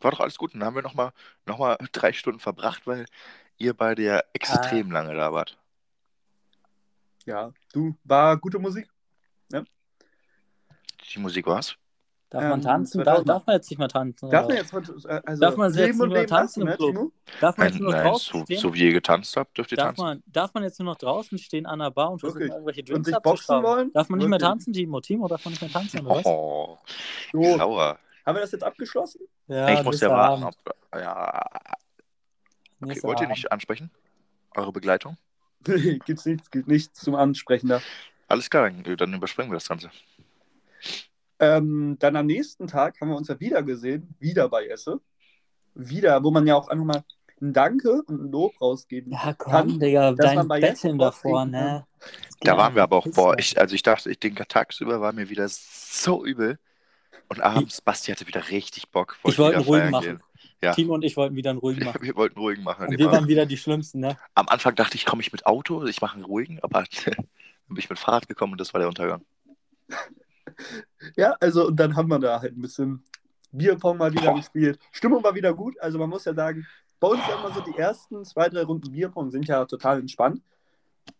[0.00, 0.54] war doch alles gut.
[0.54, 1.12] Und dann haben wir nochmal
[1.46, 3.06] noch mal drei Stunden verbracht, weil
[3.58, 5.56] ihr beide ja extrem lange da wart.
[7.24, 8.88] Ja, du, war gute Musik.
[11.14, 11.76] Die Musik war's.
[12.30, 13.04] Darf Ähm, man tanzen?
[13.04, 13.54] Darf, darf man?
[13.56, 14.30] jetzt nicht mehr tanzen?
[14.30, 17.12] Darf man jetzt äh, also Darf man jetzt nur und leben tanzen lassen, im Club?
[17.40, 18.58] Darf man Nein, jetzt nur nein, draußen so, stehen?
[18.60, 20.02] so wie ihr getanzt habt, dürft ihr darf, tanzen.
[20.04, 22.88] man, darf man jetzt nur noch draußen stehen an der Bar und versuchen, irgendwelche Und
[22.88, 23.64] Drinks sich boxen abzuschrauben?
[23.64, 23.92] wollen?
[23.92, 25.00] Darf man nicht mehr tanzen, Timo?
[25.00, 26.26] Timo, darf man nicht mehr tanzen, oder?
[26.26, 26.78] Oh,
[27.32, 27.98] So, sauer.
[28.24, 29.20] haben wir das jetzt abgeschlossen?
[29.46, 30.44] Ja, ich muss ja warten.
[30.44, 30.54] Ob,
[30.94, 31.42] ja,
[32.80, 33.90] okay, Nächster wollt ihr nicht ansprechen?
[34.56, 35.16] Eure Begleitung?
[35.66, 37.80] Nee, gibt's nichts, gibt nichts zum Ansprechen da.
[38.28, 39.90] Alles klar, dann überspringen wir das Ganze.
[41.38, 45.00] Ähm, dann am nächsten Tag haben wir uns ja wieder gesehen, wieder bei Esse.
[45.74, 47.04] Wieder, wo man ja auch einfach mal
[47.40, 49.78] ein Danke und ein Lob rausgeben Ja, komm, kann.
[49.78, 51.86] Digga, dein Betteln davor, trinken ne?
[52.40, 55.28] Da waren wir aber auch, boah, ich, also ich dachte, ich, den tagsüber war mir
[55.28, 56.58] wieder so übel.
[57.28, 59.18] Und abends, Basti hatte wieder richtig Bock.
[59.24, 60.04] Ich wollte einen ruhigen machen.
[60.04, 60.22] gehen.
[60.62, 60.72] Ja.
[60.72, 62.00] Timo und ich wollten wieder einen ruhigen machen.
[62.02, 62.86] Wir wollten ruhigen machen.
[62.86, 64.16] Und wir waren wieder die Schlimmsten, ne?
[64.34, 67.26] Am Anfang dachte ich, komme ich mit Auto, ich mache einen ruhigen, aber dann
[67.68, 69.22] bin ich mit Fahrrad gekommen und das war der Untergang.
[71.16, 73.04] Ja, also und dann haben wir da halt ein bisschen
[73.52, 74.36] Bierpong mal wieder Boah.
[74.36, 74.78] gespielt.
[74.92, 75.78] Stimmung war wieder gut.
[75.80, 76.66] Also man muss ja sagen,
[77.00, 80.42] bei uns ja immer so die ersten zwei, drei Runden Bierpong sind ja total entspannt.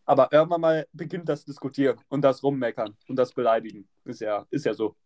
[0.05, 3.87] Aber irgendwann mal beginnt das Diskutieren und das Rummeckern und das Beleidigen.
[4.05, 4.97] Ist ja, ist ja so.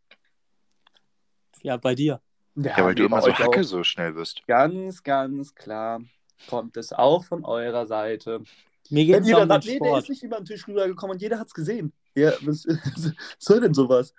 [1.62, 2.20] Ja, bei dir.
[2.56, 3.64] Ja, weil du immer so hacke auch.
[3.64, 4.46] so schnell bist.
[4.46, 6.00] Ganz, ganz klar
[6.48, 8.42] kommt es auch von eurer Seite.
[8.88, 10.66] Mir Wenn geht es jeder um den sagt, nee, der ist nicht über den Tisch
[10.66, 11.92] rübergekommen und jeder hat es gesehen.
[12.14, 14.14] Ja, was, was soll denn sowas?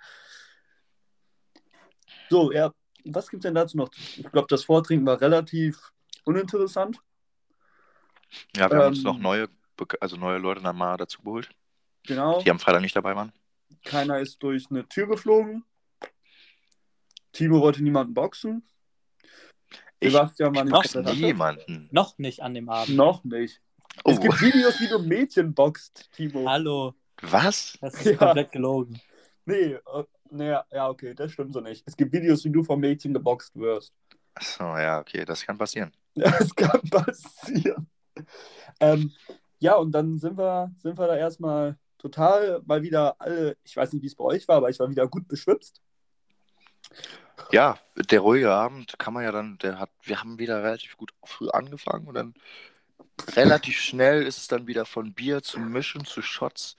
[2.30, 2.72] So, ja,
[3.04, 3.90] was gibt es denn dazu noch?
[4.16, 5.92] Ich glaube, das Vortrinken war relativ
[6.24, 6.98] uninteressant.
[8.56, 9.04] Ja, wir haben uns Ähm.
[9.04, 9.48] noch neue,
[10.00, 11.50] also neue Leute dann mal dazu geholt,
[12.04, 12.40] Genau.
[12.40, 13.32] die am Freitag nicht dabei waren.
[13.84, 15.64] Keiner ist durch eine Tür geflogen.
[17.32, 18.62] Timo wollte niemanden boxen.
[20.00, 21.16] Ich, Sebastian war ich nicht Tasche.
[21.20, 21.88] niemanden.
[21.92, 22.96] Noch nicht an dem Abend.
[22.96, 23.60] Noch nicht.
[24.04, 26.48] Oh, Es gibt Videos, wie du Mädchen boxt, Timo.
[26.48, 27.78] Hallo, was?
[27.80, 28.16] das ist Ja.
[28.16, 29.00] komplett gelogen.
[29.44, 31.82] Nee, äh, nee, ja, okay, das stimmt so nicht.
[31.86, 33.92] Es gibt Videos, wie du vom Mädchen geboxt wirst.
[34.34, 35.92] Achso, ja, okay, das kann passieren.
[36.14, 37.88] Das kann passieren.
[38.80, 39.12] Ähm,
[39.58, 43.92] ja, und dann sind wir, sind wir da erstmal total mal wieder alle, ich weiß
[43.92, 45.80] nicht, wie es bei euch war, aber ich war wieder gut beschwipst.
[47.50, 51.12] Ja, der ruhige Abend kann man ja dann, der hat, wir haben wieder relativ gut
[51.24, 52.34] früh angefangen und dann
[53.34, 56.76] relativ schnell ist es dann wieder von Bier zu Mischen zu Shots.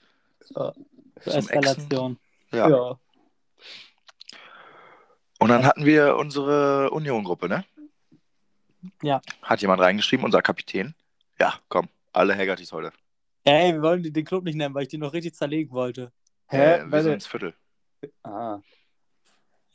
[0.56, 0.74] Ja.
[1.22, 2.20] Zum Eskalation.
[2.52, 2.70] Ja.
[2.70, 3.00] Ja.
[5.39, 7.66] Und dann hatten wir unsere Union-Gruppe, ne?
[9.02, 9.22] Ja.
[9.41, 10.96] Hat jemand reingeschrieben, unser Kapitän?
[11.39, 12.91] Ja, komm, alle Haggertys heute.
[13.44, 16.12] Ey, wir wollen den Club nicht nennen, weil ich den noch richtig zerlegen wollte.
[16.48, 16.76] Hä?
[16.80, 17.54] Äh, wir sind ins Viertel.
[18.24, 18.60] ah.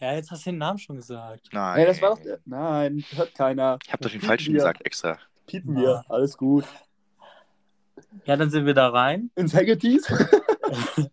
[0.00, 1.48] Ja, jetzt hast du den Namen schon gesagt.
[1.50, 1.76] Nein.
[1.76, 2.38] Hey, das war doch der.
[2.44, 3.78] Nein, hört keiner.
[3.84, 4.60] Ich habe doch den falschen wir.
[4.60, 5.18] gesagt, extra.
[5.46, 6.04] Piepen wir.
[6.08, 6.64] Alles gut.
[8.24, 9.30] Ja, dann sind wir da rein.
[9.34, 10.06] Ins Haggertys?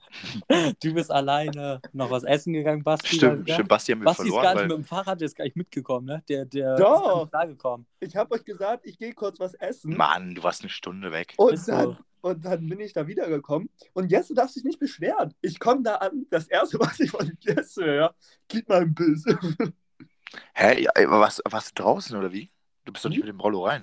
[0.81, 3.15] Du bist alleine noch was essen gegangen, Basti.
[3.15, 5.25] Stimmt, stimmt, Basti haben wir Basti ist verloren, gar nicht weil mit dem Fahrrad, der
[5.25, 6.23] ist gar nicht mitgekommen, ne?
[6.29, 7.25] Der, der Doch.
[7.25, 7.61] ist gar nicht.
[7.99, 9.95] Ich habe euch gesagt, ich gehe kurz was essen.
[9.95, 11.33] Mann, du warst eine Stunde weg.
[11.37, 13.69] Und Ist dann, und dann bin ich da wiedergekommen.
[13.93, 15.33] Und Jesse darf sich nicht beschweren.
[15.41, 16.25] Ich komme da an.
[16.29, 18.15] Das erste, was ich von Jesse höre,
[18.47, 19.23] gib mal ein Biss.
[20.53, 22.49] Hä, warst, warst du draußen oder wie?
[22.83, 23.25] Du bist doch nicht Hm?
[23.25, 23.81] mit dem Rollo rein.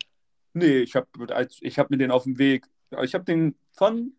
[0.54, 1.06] nee, ich habe
[1.60, 2.66] ich hab mir den auf dem Weg.
[3.02, 4.12] Ich habe den von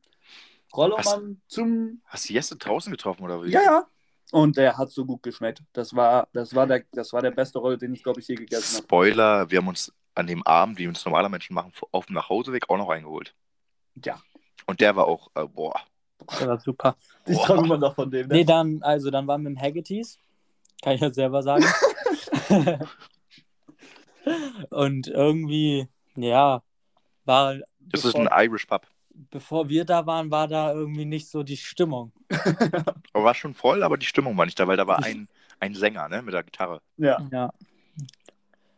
[0.76, 2.01] Rollermann zum.
[2.05, 3.51] Hast du Jesse draußen getroffen oder wie?
[3.51, 3.86] Ja, ja.
[4.32, 5.61] Und der hat so gut geschmeckt.
[5.74, 8.36] Das war, das war, der, das war der beste Rolle, den ich, glaube ich, je
[8.36, 8.84] gegessen habe.
[8.84, 12.69] Spoiler, wir haben uns an dem Abend, wie uns normaler Menschen machen, auf dem Nachhauseweg
[12.69, 13.36] auch noch eingeholt.
[14.03, 14.19] Ja.
[14.65, 15.80] Und der war auch, äh, boah.
[16.26, 16.95] Das war super.
[17.28, 18.28] Ich träume immer noch von dem.
[18.28, 18.36] Ne?
[18.36, 20.17] Nee, dann, also dann waren wir im Haggertys.
[20.82, 21.65] Kann ich ja selber sagen.
[24.69, 26.61] Und irgendwie, ja,
[27.26, 27.55] war.
[27.80, 28.88] Das ist ein Irish Pub.
[29.14, 32.11] Bevor wir da waren, war da irgendwie nicht so die Stimmung.
[33.14, 35.28] War schon voll, aber die Stimmung war nicht da, weil da war ein,
[35.59, 36.82] ein Sänger, ne, mit der Gitarre.
[36.97, 37.22] Ja.
[37.32, 37.53] Ja.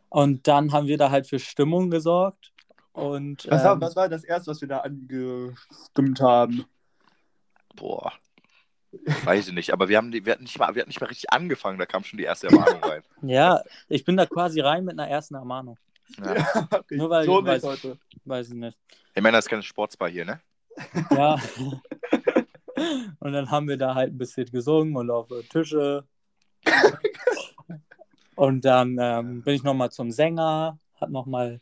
[0.08, 2.52] Und dann haben wir da halt für Stimmung gesorgt.
[2.92, 6.64] Und Was, ähm, haben, was war das erste, was wir da angestimmt haben?
[7.74, 8.12] Boah.
[9.24, 11.08] Weiß ich nicht, aber wir haben, die, wir, hatten nicht mal, wir hatten nicht mal
[11.08, 13.02] richtig angefangen, da kam schon die erste Ermahnung rein.
[13.22, 15.76] ja, ich bin da quasi rein mit einer ersten Ermahnung.
[16.18, 16.68] Ja.
[16.70, 17.98] Okay, Nur weil so weiß- heute.
[18.26, 18.76] Weiß ich nicht.
[19.14, 20.40] Ich meine, das ist keine Sportsbar hier, ne?
[21.10, 21.36] Ja.
[23.20, 26.04] und dann haben wir da halt ein bisschen gesungen und auf Tische
[28.36, 31.60] Und dann ähm, bin ich nochmal zum Sänger, hab nochmal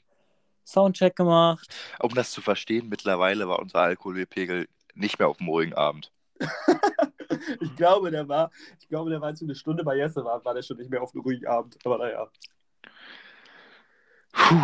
[0.66, 1.72] Soundcheck gemacht.
[2.00, 6.10] Um das zu verstehen, mittlerweile war unser Alkoholpegel nicht mehr auf dem ruhigen Abend.
[7.60, 8.50] ich glaube, der war,
[8.80, 10.90] ich glaube, der war, als wir eine Stunde bei Jesse waren, war der schon nicht
[10.90, 11.78] mehr auf einem ruhigen Abend.
[11.84, 12.28] Aber naja.
[14.34, 14.60] Puh.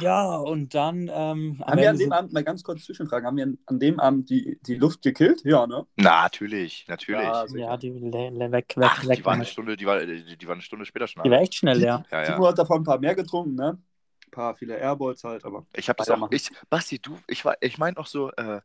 [0.00, 3.44] Ja, und dann ähm, Haben wir an dem Abend, mal ganz kurz Zwischenfragen, haben wir
[3.66, 5.42] an- dem Abend die, die Luft gekillt?
[5.44, 5.86] Ja, ne?
[5.96, 7.22] Natürlich, natürlich.
[7.22, 9.18] Ja, ja, die le le weg, weg, Ach, weg.
[9.18, 11.22] die war, eine Stunde, die, war, die, die war eine Stunde später schon.
[11.24, 12.04] Die war echt schnell leer.
[12.10, 12.48] Ja, Timo ja.
[12.50, 13.78] hat davon ein paar mehr getrunken, ne?
[14.26, 15.66] Ein paar, viele Airballs halt, aber.
[15.74, 16.30] Ich habe das auch.
[16.30, 18.60] Ich, Basti, du, ich, war- ich meine auch so, äh,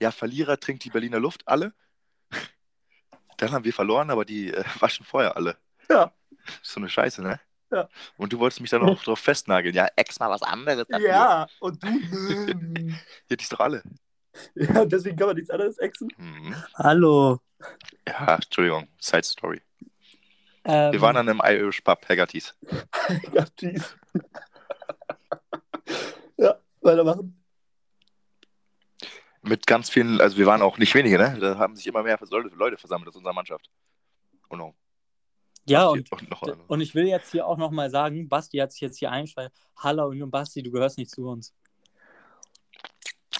[0.00, 1.74] ja, Verlierer trinkt die Berliner Luft alle.
[3.36, 5.56] Dann haben wir verloren, aber die äh, waschen vorher alle.
[5.88, 6.12] Ja.
[6.62, 7.38] So eine Scheiße, ne?
[7.72, 7.88] Ja.
[8.18, 9.74] Und du wolltest mich dann auch drauf festnageln.
[9.74, 10.86] Ja, ex mal was anderes.
[11.00, 11.88] Ja, und du.
[11.88, 12.52] nö.
[13.28, 13.82] Ja, die ist doch alle.
[14.54, 16.08] ja, deswegen kann man nichts anderes exen.
[16.18, 16.54] Mhm.
[16.74, 17.40] Hallo.
[18.06, 19.62] Ja, Entschuldigung, Side Story.
[20.64, 22.54] Ähm, Wir waren an einem Irish Pub, Haggerty's.
[23.32, 23.96] ja, tschüss.
[26.36, 27.38] ja, weitermachen.
[29.42, 31.36] Mit ganz vielen, also wir waren auch nicht wenige, ne?
[31.40, 33.68] Da haben sich immer mehr Leute, Leute versammelt aus unserer Mannschaft.
[34.50, 34.74] Oh no.
[35.66, 38.98] Ja, und, und und ich will jetzt hier auch nochmal sagen, Basti hat sich jetzt
[38.98, 39.54] hier eingeschaltet.
[39.76, 41.54] Hallo Union Basti, du gehörst nicht zu uns.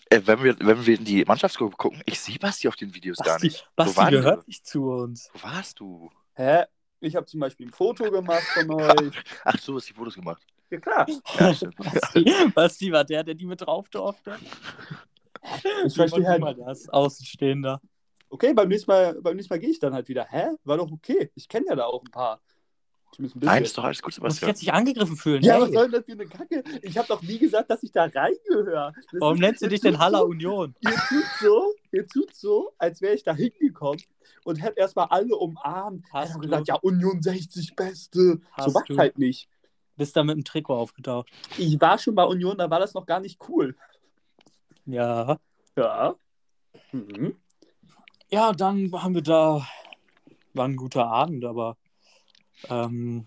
[0.08, 3.18] Äh, wenn, wir, wenn wir in die Mannschaftsgruppe gucken, ich sehe Basti auf den Videos
[3.18, 3.68] gar Basti, nicht.
[3.74, 4.46] Basti waren gehört wir?
[4.46, 5.30] nicht zu uns.
[5.32, 6.10] Wo warst du?
[6.34, 6.64] Hä?
[7.00, 9.22] Ich habe zum Beispiel ein Foto gemacht von euch.
[9.44, 10.46] Ach, du hast die Fotos gemacht.
[10.70, 11.06] Ja, klar.
[11.08, 11.52] Ja.
[11.76, 14.38] Basti, Basti war der, der die mit drauf durfte.
[15.84, 16.40] Ich verstehe halt.
[16.40, 17.80] mal das, Außenstehender.
[18.32, 20.24] Okay, beim nächsten Mal, beim nächsten Mal gehe ich dann halt wieder.
[20.30, 20.46] Hä?
[20.64, 21.30] War doch okay.
[21.34, 22.40] Ich kenne ja da auch ein paar.
[23.14, 23.54] Zumindest ein bisschen.
[23.54, 24.48] Nein, ist doch alles gut, Sebastian.
[24.48, 25.42] jetzt nicht angegriffen fühlen?
[25.42, 26.64] ja, Ey, was soll denn das für eine Kacke?
[26.80, 28.94] Ich habe doch nie gesagt, dass ich da reingehöre.
[29.18, 30.74] Warum ist- nennst du dich denn Haller so- Union?
[30.80, 34.02] Ihr tut so, ihr tut so, als wäre ich da hingekommen
[34.44, 36.06] und hätte erstmal alle umarmt.
[36.10, 36.38] Hast du.
[36.38, 38.40] gesagt, ja, Union 60 Beste.
[38.52, 38.96] Hast so war du.
[38.96, 39.46] halt nicht.
[39.96, 41.28] Bist da mit dem Trikot aufgetaucht.
[41.58, 43.76] Ich war schon bei Union, da war das noch gar nicht cool.
[44.86, 45.38] Ja.
[45.76, 46.14] Ja.
[46.92, 47.36] Mhm.
[48.32, 49.66] Ja, dann haben wir da.
[50.54, 51.76] War ein guter Abend, aber.
[52.70, 53.26] Ähm,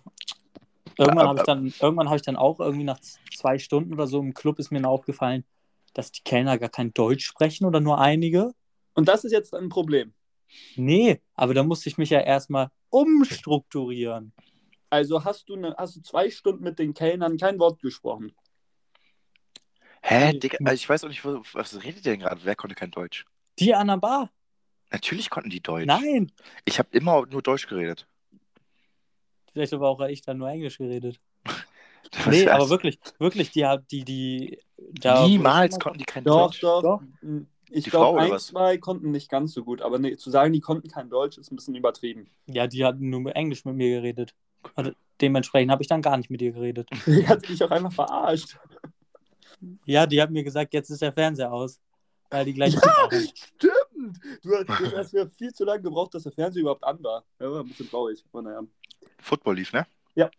[0.97, 2.99] irgendwann habe ich, dann, irgendwann hab ich dann auch irgendwie nach
[3.35, 5.45] zwei Stunden oder so im Club ist mir dann aufgefallen,
[5.93, 8.53] dass die Kellner gar kein Deutsch sprechen oder nur einige.
[8.95, 10.13] Und das ist jetzt ein Problem.
[10.75, 14.33] Nee, aber da musste ich mich ja erstmal umstrukturieren.
[14.89, 18.33] Also hast du, eine, hast du zwei Stunden mit den Kellnern kein Wort gesprochen.
[20.01, 22.41] Hä, Digga, also ich weiß auch nicht, was, was redet ihr denn gerade?
[22.43, 23.25] Wer konnte kein Deutsch?
[23.59, 24.31] Die an der Bar?
[24.95, 25.85] Natürlich konnten die Deutsch.
[25.87, 26.31] Nein.
[26.63, 28.07] Ich habe immer nur Deutsch geredet.
[29.51, 31.19] Vielleicht aber auch ich dann nur Englisch geredet.
[32.29, 34.59] Nee, aber wirklich, wirklich, die, die, die.
[34.77, 36.61] Da Niemals konnten die kein Doch, Deutsch.
[36.61, 36.81] doch.
[36.81, 37.01] Doch.
[37.69, 38.47] Ich Die Frau glaube, ein, was?
[38.47, 39.81] zwei konnten nicht ganz so gut.
[39.81, 42.29] Aber nee, zu sagen, die konnten kein Deutsch, ist ein bisschen übertrieben.
[42.45, 44.33] Ja, die hatten nur mit Englisch mit mir geredet.
[44.75, 46.87] Und dementsprechend habe ich dann gar nicht mit ihr geredet.
[47.07, 48.57] Die hat sich auch einfach verarscht.
[49.85, 51.81] Ja, die hat mir gesagt, jetzt ist der Fernseher aus.
[52.29, 52.75] Weil die gleich.
[52.75, 53.73] Ja, stimmt.
[54.41, 57.23] Du hast, du hast mir viel zu lange gebraucht, dass der Fernseher überhaupt an war.
[57.39, 58.23] Ja, war ein bisschen traurig.
[58.31, 58.61] Aber naja.
[59.19, 59.85] Football lief, ne?
[60.15, 60.29] Ja.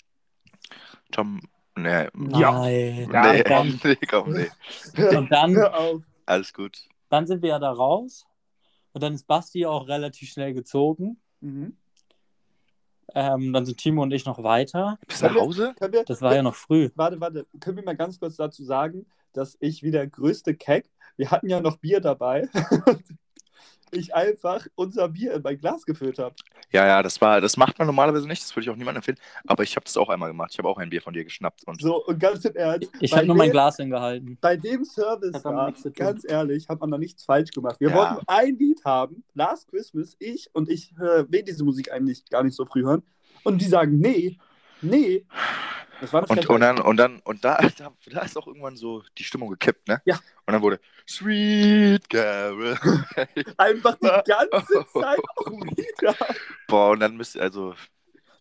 [1.12, 1.40] Tom,
[1.76, 3.10] ne, Nein.
[3.12, 4.50] Ja, nee, dann- nee, komm, nee.
[5.16, 5.56] Und dann.
[6.26, 6.78] Alles gut.
[7.08, 8.26] dann sind wir ja da raus.
[8.92, 11.20] Und dann ist Basti auch relativ schnell gezogen.
[11.40, 11.76] Mhm.
[13.14, 14.98] Ähm, dann sind Timo und ich noch weiter.
[15.06, 15.74] Bis nach Hause?
[15.78, 16.90] Wir, Das war ja noch früh.
[16.96, 17.46] Warte, warte.
[17.60, 21.48] Können wir mal ganz kurz dazu sagen, dass ich wie der größte Keck, wir hatten
[21.48, 22.48] ja noch Bier dabei,
[23.92, 26.34] ich einfach unser Bier in mein Glas gefüllt habe.
[26.72, 29.18] Ja, ja, das war, das macht man normalerweise nicht, das würde ich auch niemandem empfehlen.
[29.46, 30.50] Aber ich habe das auch einmal gemacht.
[30.52, 32.90] Ich habe auch ein Bier von dir geschnappt und So, und ganz im Ernst.
[33.00, 34.36] Ich habe nur mein Glas hingehalten.
[34.40, 37.78] Bei dem Service da, ganz ehrlich, hat man da nichts falsch gemacht.
[37.78, 37.94] Wir Ja.
[37.96, 42.42] wollten ein Lied haben, Last Christmas, ich und ich äh, will diese Musik eigentlich gar
[42.42, 43.02] nicht so früh hören.
[43.44, 44.36] Und die sagen, nee,
[44.82, 45.24] nee.
[46.00, 48.76] Das war eine Und, und dann, und dann, und da, da, da ist auch irgendwann
[48.76, 50.02] so die Stimmung gekippt, ne?
[50.04, 50.16] Ja.
[50.46, 50.78] Und dann wurde
[51.08, 52.76] Sweet Carol.
[53.56, 56.14] Einfach die ganze Zeit auch wieder.
[56.68, 57.74] Boah, und dann müsst ihr, also,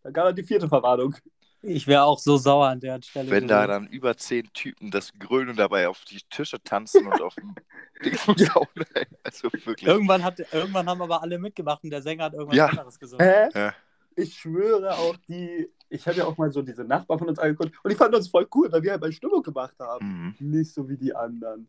[0.03, 1.15] Da gab dann die vierte Verwarnung.
[1.61, 3.31] Ich wäre auch so sauer an der Stelle.
[3.31, 3.85] wenn da gewesen.
[3.85, 7.55] dann über zehn Typen das Grölen dabei auf die Tische tanzen und auf dem
[8.01, 9.07] ey.
[9.23, 9.87] also wirklich.
[9.87, 12.67] Irgendwann, hat, irgendwann haben aber alle mitgemacht und der Sänger hat irgendwas Ja.
[12.67, 13.25] anderes gesungen.
[13.25, 13.49] Hä?
[13.55, 13.73] Ja.
[14.15, 15.69] Ich schwöre auch, die.
[15.89, 18.27] Ich habe ja auch mal so diese Nachbarn von uns angeguckt und die fanden uns
[18.27, 20.35] voll cool, weil wir halt mal Stimmung gemacht haben.
[20.39, 20.51] Mhm.
[20.51, 21.67] Nicht so wie die anderen.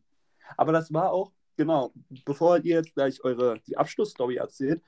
[0.56, 1.92] Aber das war auch, genau,
[2.24, 4.82] bevor ihr jetzt gleich eure die Abschlussstory erzählt,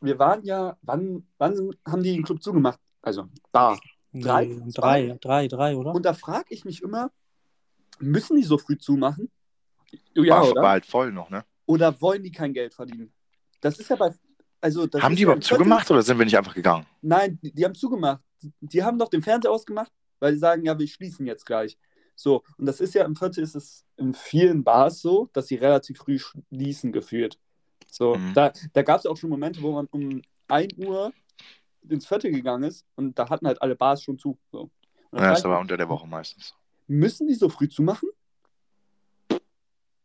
[0.00, 2.80] wir waren ja, wann, wann haben die den Club zugemacht?
[3.02, 3.76] Also, da.
[4.12, 4.46] Drei?
[4.46, 5.92] Nee, drei, drei, drei, oder?
[5.92, 7.10] Und da frage ich mich immer,
[7.98, 9.30] müssen die so früh zumachen?
[10.14, 10.62] Ja, war, oder?
[10.62, 11.44] war halt voll noch, ne?
[11.66, 13.12] Oder wollen die kein Geld verdienen?
[13.60, 14.14] Das ist ja bei,
[14.64, 16.86] also Haben die ja überhaupt zugemacht oder sind wir nicht einfach gegangen?
[17.02, 18.20] Nein, die, die haben zugemacht.
[18.42, 21.76] Die, die haben doch den Fernseher ausgemacht, weil die sagen, ja, wir schließen jetzt gleich.
[22.16, 25.56] So, und das ist ja im Viertel ist es in vielen Bars so, dass sie
[25.56, 27.38] relativ früh schließen gefühlt.
[27.90, 28.32] So, Mhm.
[28.34, 31.12] da, da gab es auch schon Momente, wo man um 1 Uhr
[31.88, 34.38] ins Viertel gegangen ist und da hatten halt alle Bars schon zu.
[34.50, 34.70] So.
[35.12, 36.54] Ja, ist ich aber unter der Woche meistens.
[36.86, 38.08] müssen die so früh zumachen?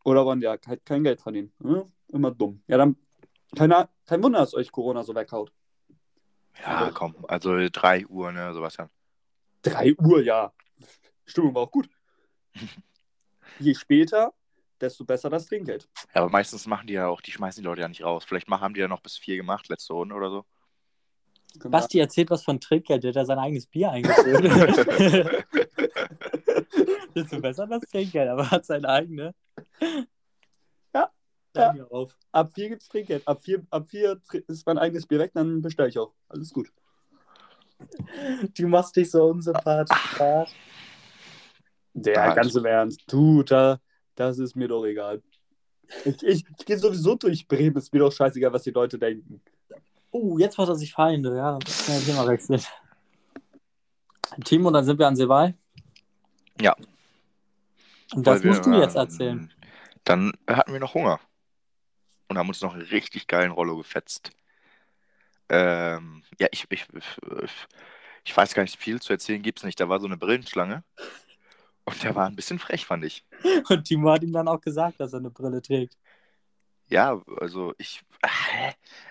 [0.03, 1.51] Oder wollen die ja halt kein Geld verdienen?
[1.59, 1.85] Ne?
[2.09, 2.61] Immer dumm.
[2.67, 2.95] Ja, dann
[3.55, 5.51] keiner, kein Wunder, dass euch Corona so weghaut.
[6.61, 8.89] Ja, komm, also 3 Uhr, ne, Sebastian.
[9.63, 10.51] 3 Uhr, ja.
[11.25, 11.89] Stimmung war auch gut.
[13.59, 14.33] Je später,
[14.79, 15.89] desto besser das Trinkgeld.
[16.13, 18.23] Ja, aber meistens machen die ja auch, die schmeißen die Leute ja nicht raus.
[18.25, 20.45] Vielleicht machen, haben die ja noch bis 4 gemacht, letzte Runde oder so.
[21.65, 24.45] Basti erzählt was von Trinkgeld, der hat da sein eigenes Bier eingefüllt.
[27.15, 29.33] Desto besser das Trinkgeld, aber hat sein eigenes.
[31.55, 32.15] Ja, auf.
[32.31, 33.27] Ab 4 gibt es Trinkgeld.
[33.27, 36.13] Ab 4 ab vier ist mein eigenes Bier weg, dann bestelle ich auch.
[36.27, 36.71] Alles gut.
[38.55, 40.19] Du machst dich so unsympathisch.
[40.19, 40.45] Ja.
[41.93, 43.01] Der Ah, ganz im Ernst.
[43.07, 43.79] Du, da,
[44.15, 45.21] das ist mir doch egal.
[46.05, 49.41] Ich, ich, ich gehe sowieso durch Bremen, ist mir doch scheißegal, was die Leute denken.
[50.11, 51.57] Oh, jetzt macht er sich Feinde, ja.
[51.67, 52.61] Schnell Thema wechseln.
[54.43, 55.55] Timo, dann sind wir an Silval.
[56.61, 56.75] Ja.
[58.13, 59.51] Und das Weil wir, musst du jetzt erzählen.
[60.03, 61.19] Dann hatten wir noch Hunger.
[62.29, 64.31] Und haben uns noch einen richtig geilen Rollo gefetzt.
[65.49, 66.85] Ähm, ja, ich, ich,
[68.23, 69.79] ich weiß gar nicht viel zu erzählen, gibt's nicht.
[69.79, 70.83] Da war so eine Brillenschlange.
[71.85, 73.25] Und der war ein bisschen frech, fand ich.
[73.67, 75.97] Und Timo hat ihm dann auch gesagt, dass er eine Brille trägt.
[76.87, 78.01] Ja, also ich.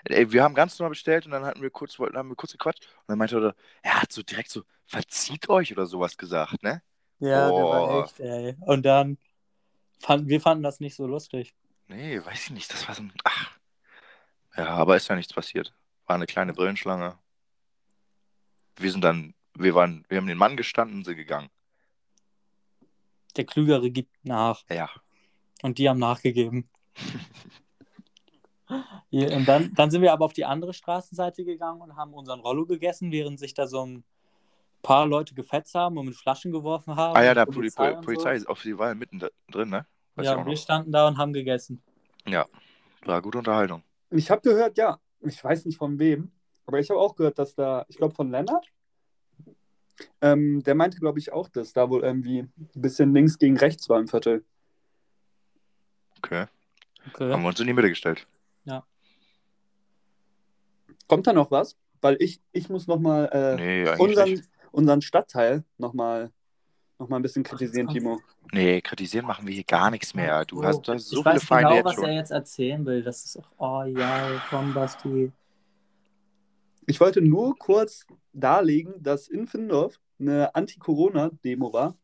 [0.05, 2.53] Ey, wir haben ganz normal bestellt und dann hatten wir kurz, wollten, haben wir kurz
[2.53, 2.85] gequatscht.
[2.85, 6.81] Und dann meinte er, er hat so direkt so, verzieht euch oder sowas gesagt, ne?
[7.19, 7.69] Ja, der Oh.
[7.69, 8.55] war echt, ey.
[8.61, 9.17] Und dann
[9.99, 11.53] fanden wir fanden das nicht so lustig.
[11.89, 12.71] Nee, weiß ich nicht.
[12.71, 13.11] Das war so ein.
[13.23, 13.51] Ach.
[14.55, 15.73] Ja, aber ist ja nichts passiert.
[16.05, 17.17] War eine kleine Brillenschlange.
[18.77, 21.49] Wir sind dann, wir waren, wir haben den Mann gestanden und sind gegangen.
[23.35, 24.63] Der Klügere gibt nach.
[24.69, 24.89] Ja.
[25.61, 26.69] Und die haben nachgegeben.
[29.09, 32.39] Hier, Und dann, dann sind wir aber auf die andere Straßenseite gegangen und haben unseren
[32.39, 34.03] Rollo gegessen, während sich da so ein
[34.83, 37.17] paar Leute gefetzt haben und mit Flaschen geworfen haben.
[37.17, 39.19] Ah ja, da Und Polizei, und Polizei ist auf die Wahl mitten
[39.49, 39.87] drin, ne?
[40.19, 41.81] Weiß Ja, wir standen da und haben gegessen.
[43.05, 43.81] War gute Unterhaltung.
[44.11, 46.31] Ich habe gehört, ja, ich weiß nicht von wem,
[46.65, 48.67] aber ich habe auch gehört, dass da, ich glaube von Lennart,
[50.21, 53.87] ähm, der meinte, glaube ich, auch, dass da wohl irgendwie ein bisschen links gegen rechts
[53.89, 54.43] war im Viertel.
[56.17, 56.45] Okay.
[57.07, 57.31] Okay.
[57.31, 58.27] Haben wir uns in die Mitte gestellt.
[61.09, 61.75] Kommt da noch was?
[62.01, 64.43] Weil ich, ich muss nochmal äh, Nee, unseren, nicht.
[64.71, 66.31] unseren Stadtteil nochmal
[66.99, 68.19] noch mal ein bisschen kritisieren, Ach, Timo.
[68.51, 70.43] Nee, kritisieren machen wir hier gar nichts mehr.
[70.45, 72.03] Du hast da so ich viele weiß Feinde genau, jetzt was schon.
[72.05, 73.03] er jetzt erzählen will.
[73.03, 75.31] Das ist auch, oh ja, komm, Basti.
[76.85, 81.95] Ich wollte nur kurz darlegen, dass in Findorf eine Anti-Corona-Demo war.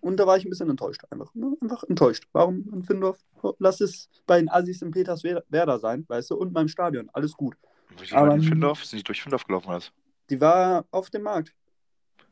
[0.00, 1.32] Und da war ich ein bisschen enttäuscht einfach.
[1.34, 1.56] Ne?
[1.60, 2.24] Einfach enttäuscht.
[2.32, 3.18] Warum in Findorf?
[3.58, 7.08] Lass es bei den Assis in Peterswerda sein, weißt du, und beim Stadion.
[7.12, 7.56] Alles gut.
[7.98, 8.84] Wieso Aber- in Findorf?
[8.84, 9.92] Sind die durch Findorf gelaufen oder was?
[10.30, 11.52] Die war auf dem Markt.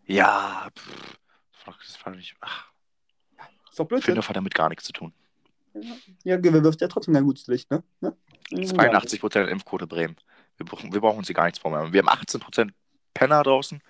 [0.07, 1.19] Ja, pff,
[1.65, 2.37] das war nicht.
[2.41, 2.67] Ach,
[3.69, 4.07] Ist doch Blödsinn.
[4.07, 5.13] Findorf hat damit gar nichts zu tun.
[6.25, 7.83] Ja, Gewinn wirft ja trotzdem kein gutes Licht, ne?
[8.01, 8.17] ne?
[8.51, 10.17] 82% Impfquote Bremen.
[10.57, 11.93] Wir brauchen, wir brauchen uns hier gar nichts vormachen.
[11.93, 12.73] Wir haben 18%
[13.15, 13.81] Penner draußen,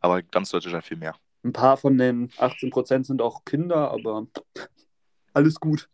[0.00, 1.16] aber ganz Deutschland hat viel mehr.
[1.42, 4.26] Ein paar von den 18% sind auch Kinder, aber
[5.32, 5.88] alles gut.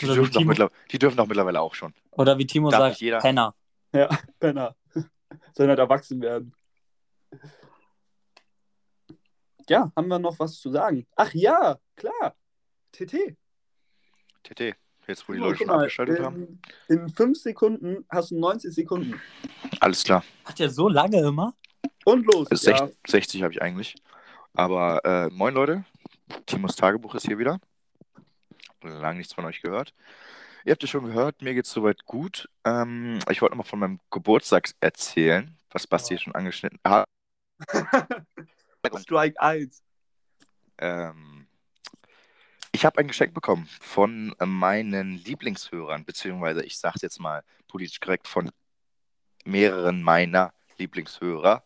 [0.00, 1.92] Die Oder dürfen, doch Timo- mittler- die dürfen doch mittlerweile auch schon.
[2.12, 3.18] Oder wie Timo Darf sagt, jeder?
[3.18, 3.54] Penner.
[3.92, 4.08] Ja,
[4.38, 4.76] Penner.
[5.56, 6.54] Sollen halt erwachsen werden.
[9.70, 11.06] Ja, haben wir noch was zu sagen?
[11.14, 12.34] Ach ja, klar.
[12.90, 13.36] TT.
[14.42, 14.74] TT,
[15.06, 16.60] jetzt wo die Leute schon mal, abgeschaltet haben.
[16.88, 19.20] in, in fünf Sekunden hast du 90 Sekunden.
[19.78, 20.24] Alles klar.
[20.44, 21.54] Hat der so lange immer?
[22.04, 22.50] Und los.
[22.50, 22.78] Also Ja.
[22.78, 23.94] 60, 60 habe ich eigentlich.
[24.54, 25.84] Aber äh, moin Leute,
[26.46, 27.60] Timos Tagebuch ist hier wieder.
[28.82, 29.94] Lange nichts von euch gehört.
[30.64, 32.48] Ihr habt es schon gehört, mir geht es soweit gut.
[32.64, 37.04] Ähm, ich wollte noch mal von meinem Geburtstag erzählen, was Basti schon angeschnitten hat.
[38.98, 39.82] Strike 1.
[40.78, 41.46] Ähm,
[42.72, 48.00] ich habe ein Geschenk bekommen von äh, meinen Lieblingshörern, beziehungsweise ich sage jetzt mal politisch
[48.00, 48.50] korrekt von
[49.44, 51.64] mehreren meiner Lieblingshörer.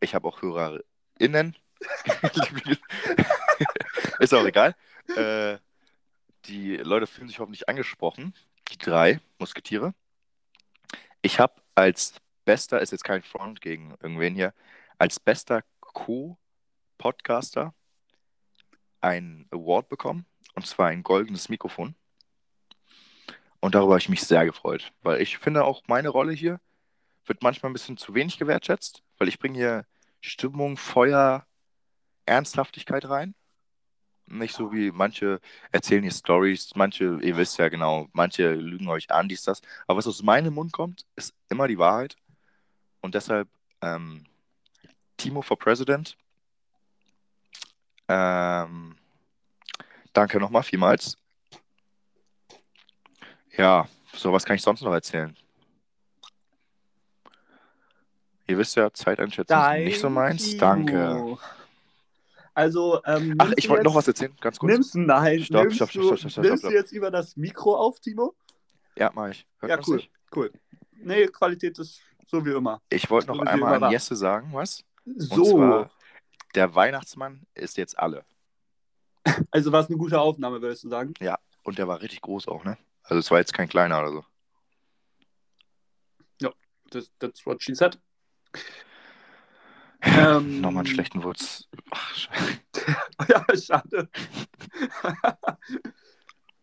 [0.00, 1.56] Ich habe auch HörerInnen.
[4.18, 4.74] Ist auch egal.
[5.16, 5.58] Äh,
[6.46, 8.34] die Leute fühlen sich hoffentlich angesprochen.
[8.70, 9.94] Die drei Musketiere.
[11.22, 12.14] Ich habe als
[12.44, 14.52] bester, ist jetzt kein Front gegen irgendwen hier,
[14.98, 15.62] als bester
[15.92, 17.74] Co-Podcaster
[19.00, 20.26] einen Award bekommen.
[20.54, 21.94] Und zwar ein goldenes Mikrofon.
[23.60, 26.60] Und darüber habe ich mich sehr gefreut, weil ich finde auch meine Rolle hier
[27.26, 29.86] wird manchmal ein bisschen zu wenig gewertschätzt, weil ich bringe hier
[30.20, 31.46] Stimmung, Feuer,
[32.26, 33.34] Ernsthaftigkeit rein.
[34.26, 35.40] Nicht so wie manche
[35.70, 39.62] erzählen hier Stories, manche, ihr wisst ja genau, manche lügen euch an, dies, das.
[39.86, 42.16] Aber was aus meinem Mund kommt, ist immer die Wahrheit.
[43.00, 43.48] Und deshalb
[43.80, 44.24] ähm,
[45.22, 46.16] Timo for President.
[48.08, 48.96] Ähm,
[50.12, 51.16] danke nochmal vielmals.
[53.56, 55.36] Ja, so was kann ich sonst noch erzählen?
[58.48, 60.42] Ihr wisst ja, Zeiteinschätzung ist nicht so meins.
[60.42, 60.58] Timo.
[60.58, 61.38] Danke.
[62.54, 64.72] Also, ähm, Ach, ich wollte noch was erzählen, ganz kurz.
[64.72, 66.70] Nimmst du, nein, Stopp, nimmst, stopp, du, stopp, stopp, stopp, nimmst stopp.
[66.72, 68.34] du jetzt über das Mikro auf, Timo?
[68.96, 69.46] Ja, mach ich.
[69.60, 70.10] Hört ja, cool, nicht?
[70.36, 70.52] cool.
[70.96, 72.82] Nee, Qualität ist so wie immer.
[72.90, 73.90] Ich wollte noch So einmal an.
[73.90, 74.84] Jesse sagen, was?
[75.04, 75.90] So, zwar,
[76.54, 78.24] der Weihnachtsmann ist jetzt alle.
[79.50, 81.14] also war es eine gute Aufnahme, würdest du sagen?
[81.64, 82.76] Und der war richtig groß auch, ne?
[83.02, 84.24] Also es war jetzt kein kleiner oder so.
[86.92, 87.98] Das, that's what she said.
[90.04, 91.68] Ähm, Nochmal einen schlechten Wurz.
[91.92, 92.58] Ach, scheiße.
[93.28, 94.08] Ja, schade.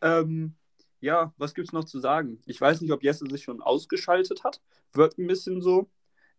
[0.02, 0.58] ähm,
[1.00, 2.42] ja, was gibt's noch zu sagen?
[2.46, 4.62] Ich weiß nicht, ob Jesse sich schon ausgeschaltet hat.
[4.92, 5.90] Wird ein bisschen so.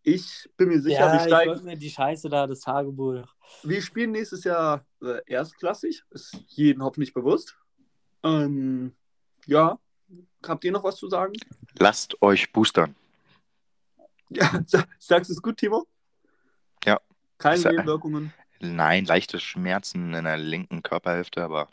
[0.03, 1.51] Ich bin mir sicher, ja, wir ich steigen.
[1.51, 3.25] wollte mir die Scheiße da, das Tagebuch.
[3.63, 6.03] Wir spielen nächstes Jahr äh, erstklassig.
[6.11, 7.57] Ist jedem hoffentlich bewusst.
[8.23, 8.95] Ähm,
[9.47, 9.79] ja.
[10.47, 11.35] Habt ihr noch was zu sagen?
[11.79, 12.97] Lasst euch boostern.
[14.31, 15.87] Ja, sa- sagst du es gut, Timo?
[16.85, 16.99] Ja.
[17.39, 18.33] Keine Nebenwirkungen.
[18.61, 21.69] Nein, leichte Schmerzen in der linken Körperhälfte, aber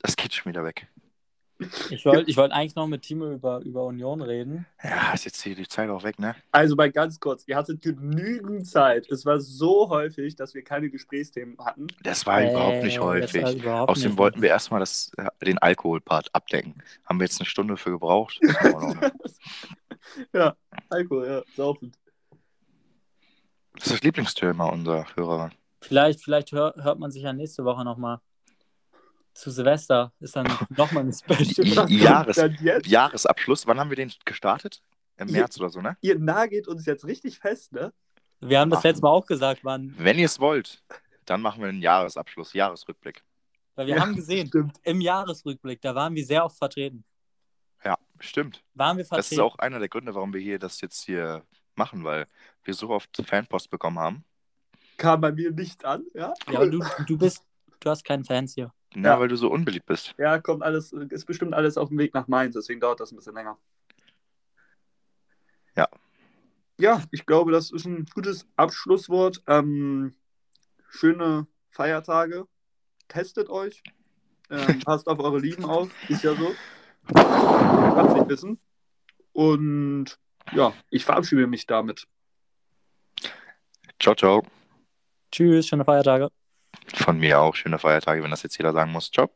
[0.00, 0.88] das geht schon wieder weg.
[1.90, 4.66] Ich wollte ich wollt eigentlich noch mit Timo über, über Union reden.
[4.82, 6.34] Ja, ist jetzt hier die Zeit auch weg, ne?
[6.52, 9.10] Also mal ganz kurz, ihr hattet genügend Zeit.
[9.10, 11.86] Es war so häufig, dass wir keine Gesprächsthemen hatten.
[12.02, 13.56] Das war überhaupt nicht Äh, häufig.
[13.56, 14.18] überhaupt Außerdem nicht.
[14.18, 16.74] wollten wir erstmal das, äh, den Alkoholpart abdecken.
[17.06, 18.40] Haben wir jetzt eine Stunde für gebraucht?
[20.32, 20.54] Ja,
[20.90, 21.96] Alkohol, ja, saufend.
[23.74, 25.50] Das ist das Lieblingsthema unserer Hörer.
[25.80, 28.20] Vielleicht, vielleicht hör, hört man sich ja nächste Woche nochmal.
[29.34, 30.46] Zu Silvester ist dann
[30.76, 31.90] nochmal ein Special.
[31.90, 32.86] Jahres-?
[32.86, 34.80] Jahresabschluss, wann haben wir den gestartet?
[35.16, 35.30] Im.
[35.30, 35.96] März oder so, ne?
[36.00, 37.92] Ihr nagelt uns jetzt richtig fest, ne?
[38.40, 38.84] Wir haben das Ach.
[38.84, 39.94] letzte Mal auch gesagt, wann.
[39.96, 40.82] Wenn ihr es wollt,
[41.24, 43.22] dann machen wir einen Jahresabschluss, Jahresrückblick.
[43.76, 44.76] Weil wir Ja, haben gesehen, Stimmt.
[44.82, 47.04] im Jahresrückblick, da waren wir sehr oft vertreten.
[47.84, 48.62] Ja, stimmt.
[48.74, 49.34] Waren wir Das vertreten.
[49.34, 51.44] ist auch einer der Gründe, warum wir hier das jetzt hier
[51.76, 52.26] machen, weil
[52.64, 54.24] wir so oft Fanpost bekommen haben.
[54.96, 56.34] Kam bei mir nichts an, ja?
[56.50, 57.42] ja, aber du, du bist,
[57.80, 58.72] du hast keinen Fans hier.
[58.96, 59.20] Na, Ja.
[59.20, 60.14] weil du so unbeliebt bist.
[60.18, 63.16] Ja, kommt alles, ist bestimmt alles auf dem Weg nach Mainz, deswegen dauert das ein
[63.16, 63.58] bisschen länger.
[65.76, 65.88] Ja.
[66.78, 69.42] Ja, ich glaube, das ist ein gutes Abschlusswort.
[69.46, 70.14] Ähm,
[70.88, 72.46] schöne Feiertage.
[73.08, 73.82] Testet euch.
[74.50, 75.90] Ähm, passt auf eure Lieben auf.
[76.08, 76.54] Ist ja so.
[77.14, 78.60] Kann's nicht wissen.
[79.32, 80.18] Und
[80.52, 82.06] ja, ich verabschiede mich damit.
[84.00, 84.42] Ciao, ciao.
[85.32, 86.30] Tschüss, schöne Feiertage.
[86.94, 89.10] Von mir auch schöne Feiertage, wenn das jetzt jeder sagen muss.
[89.10, 89.30] Ciao.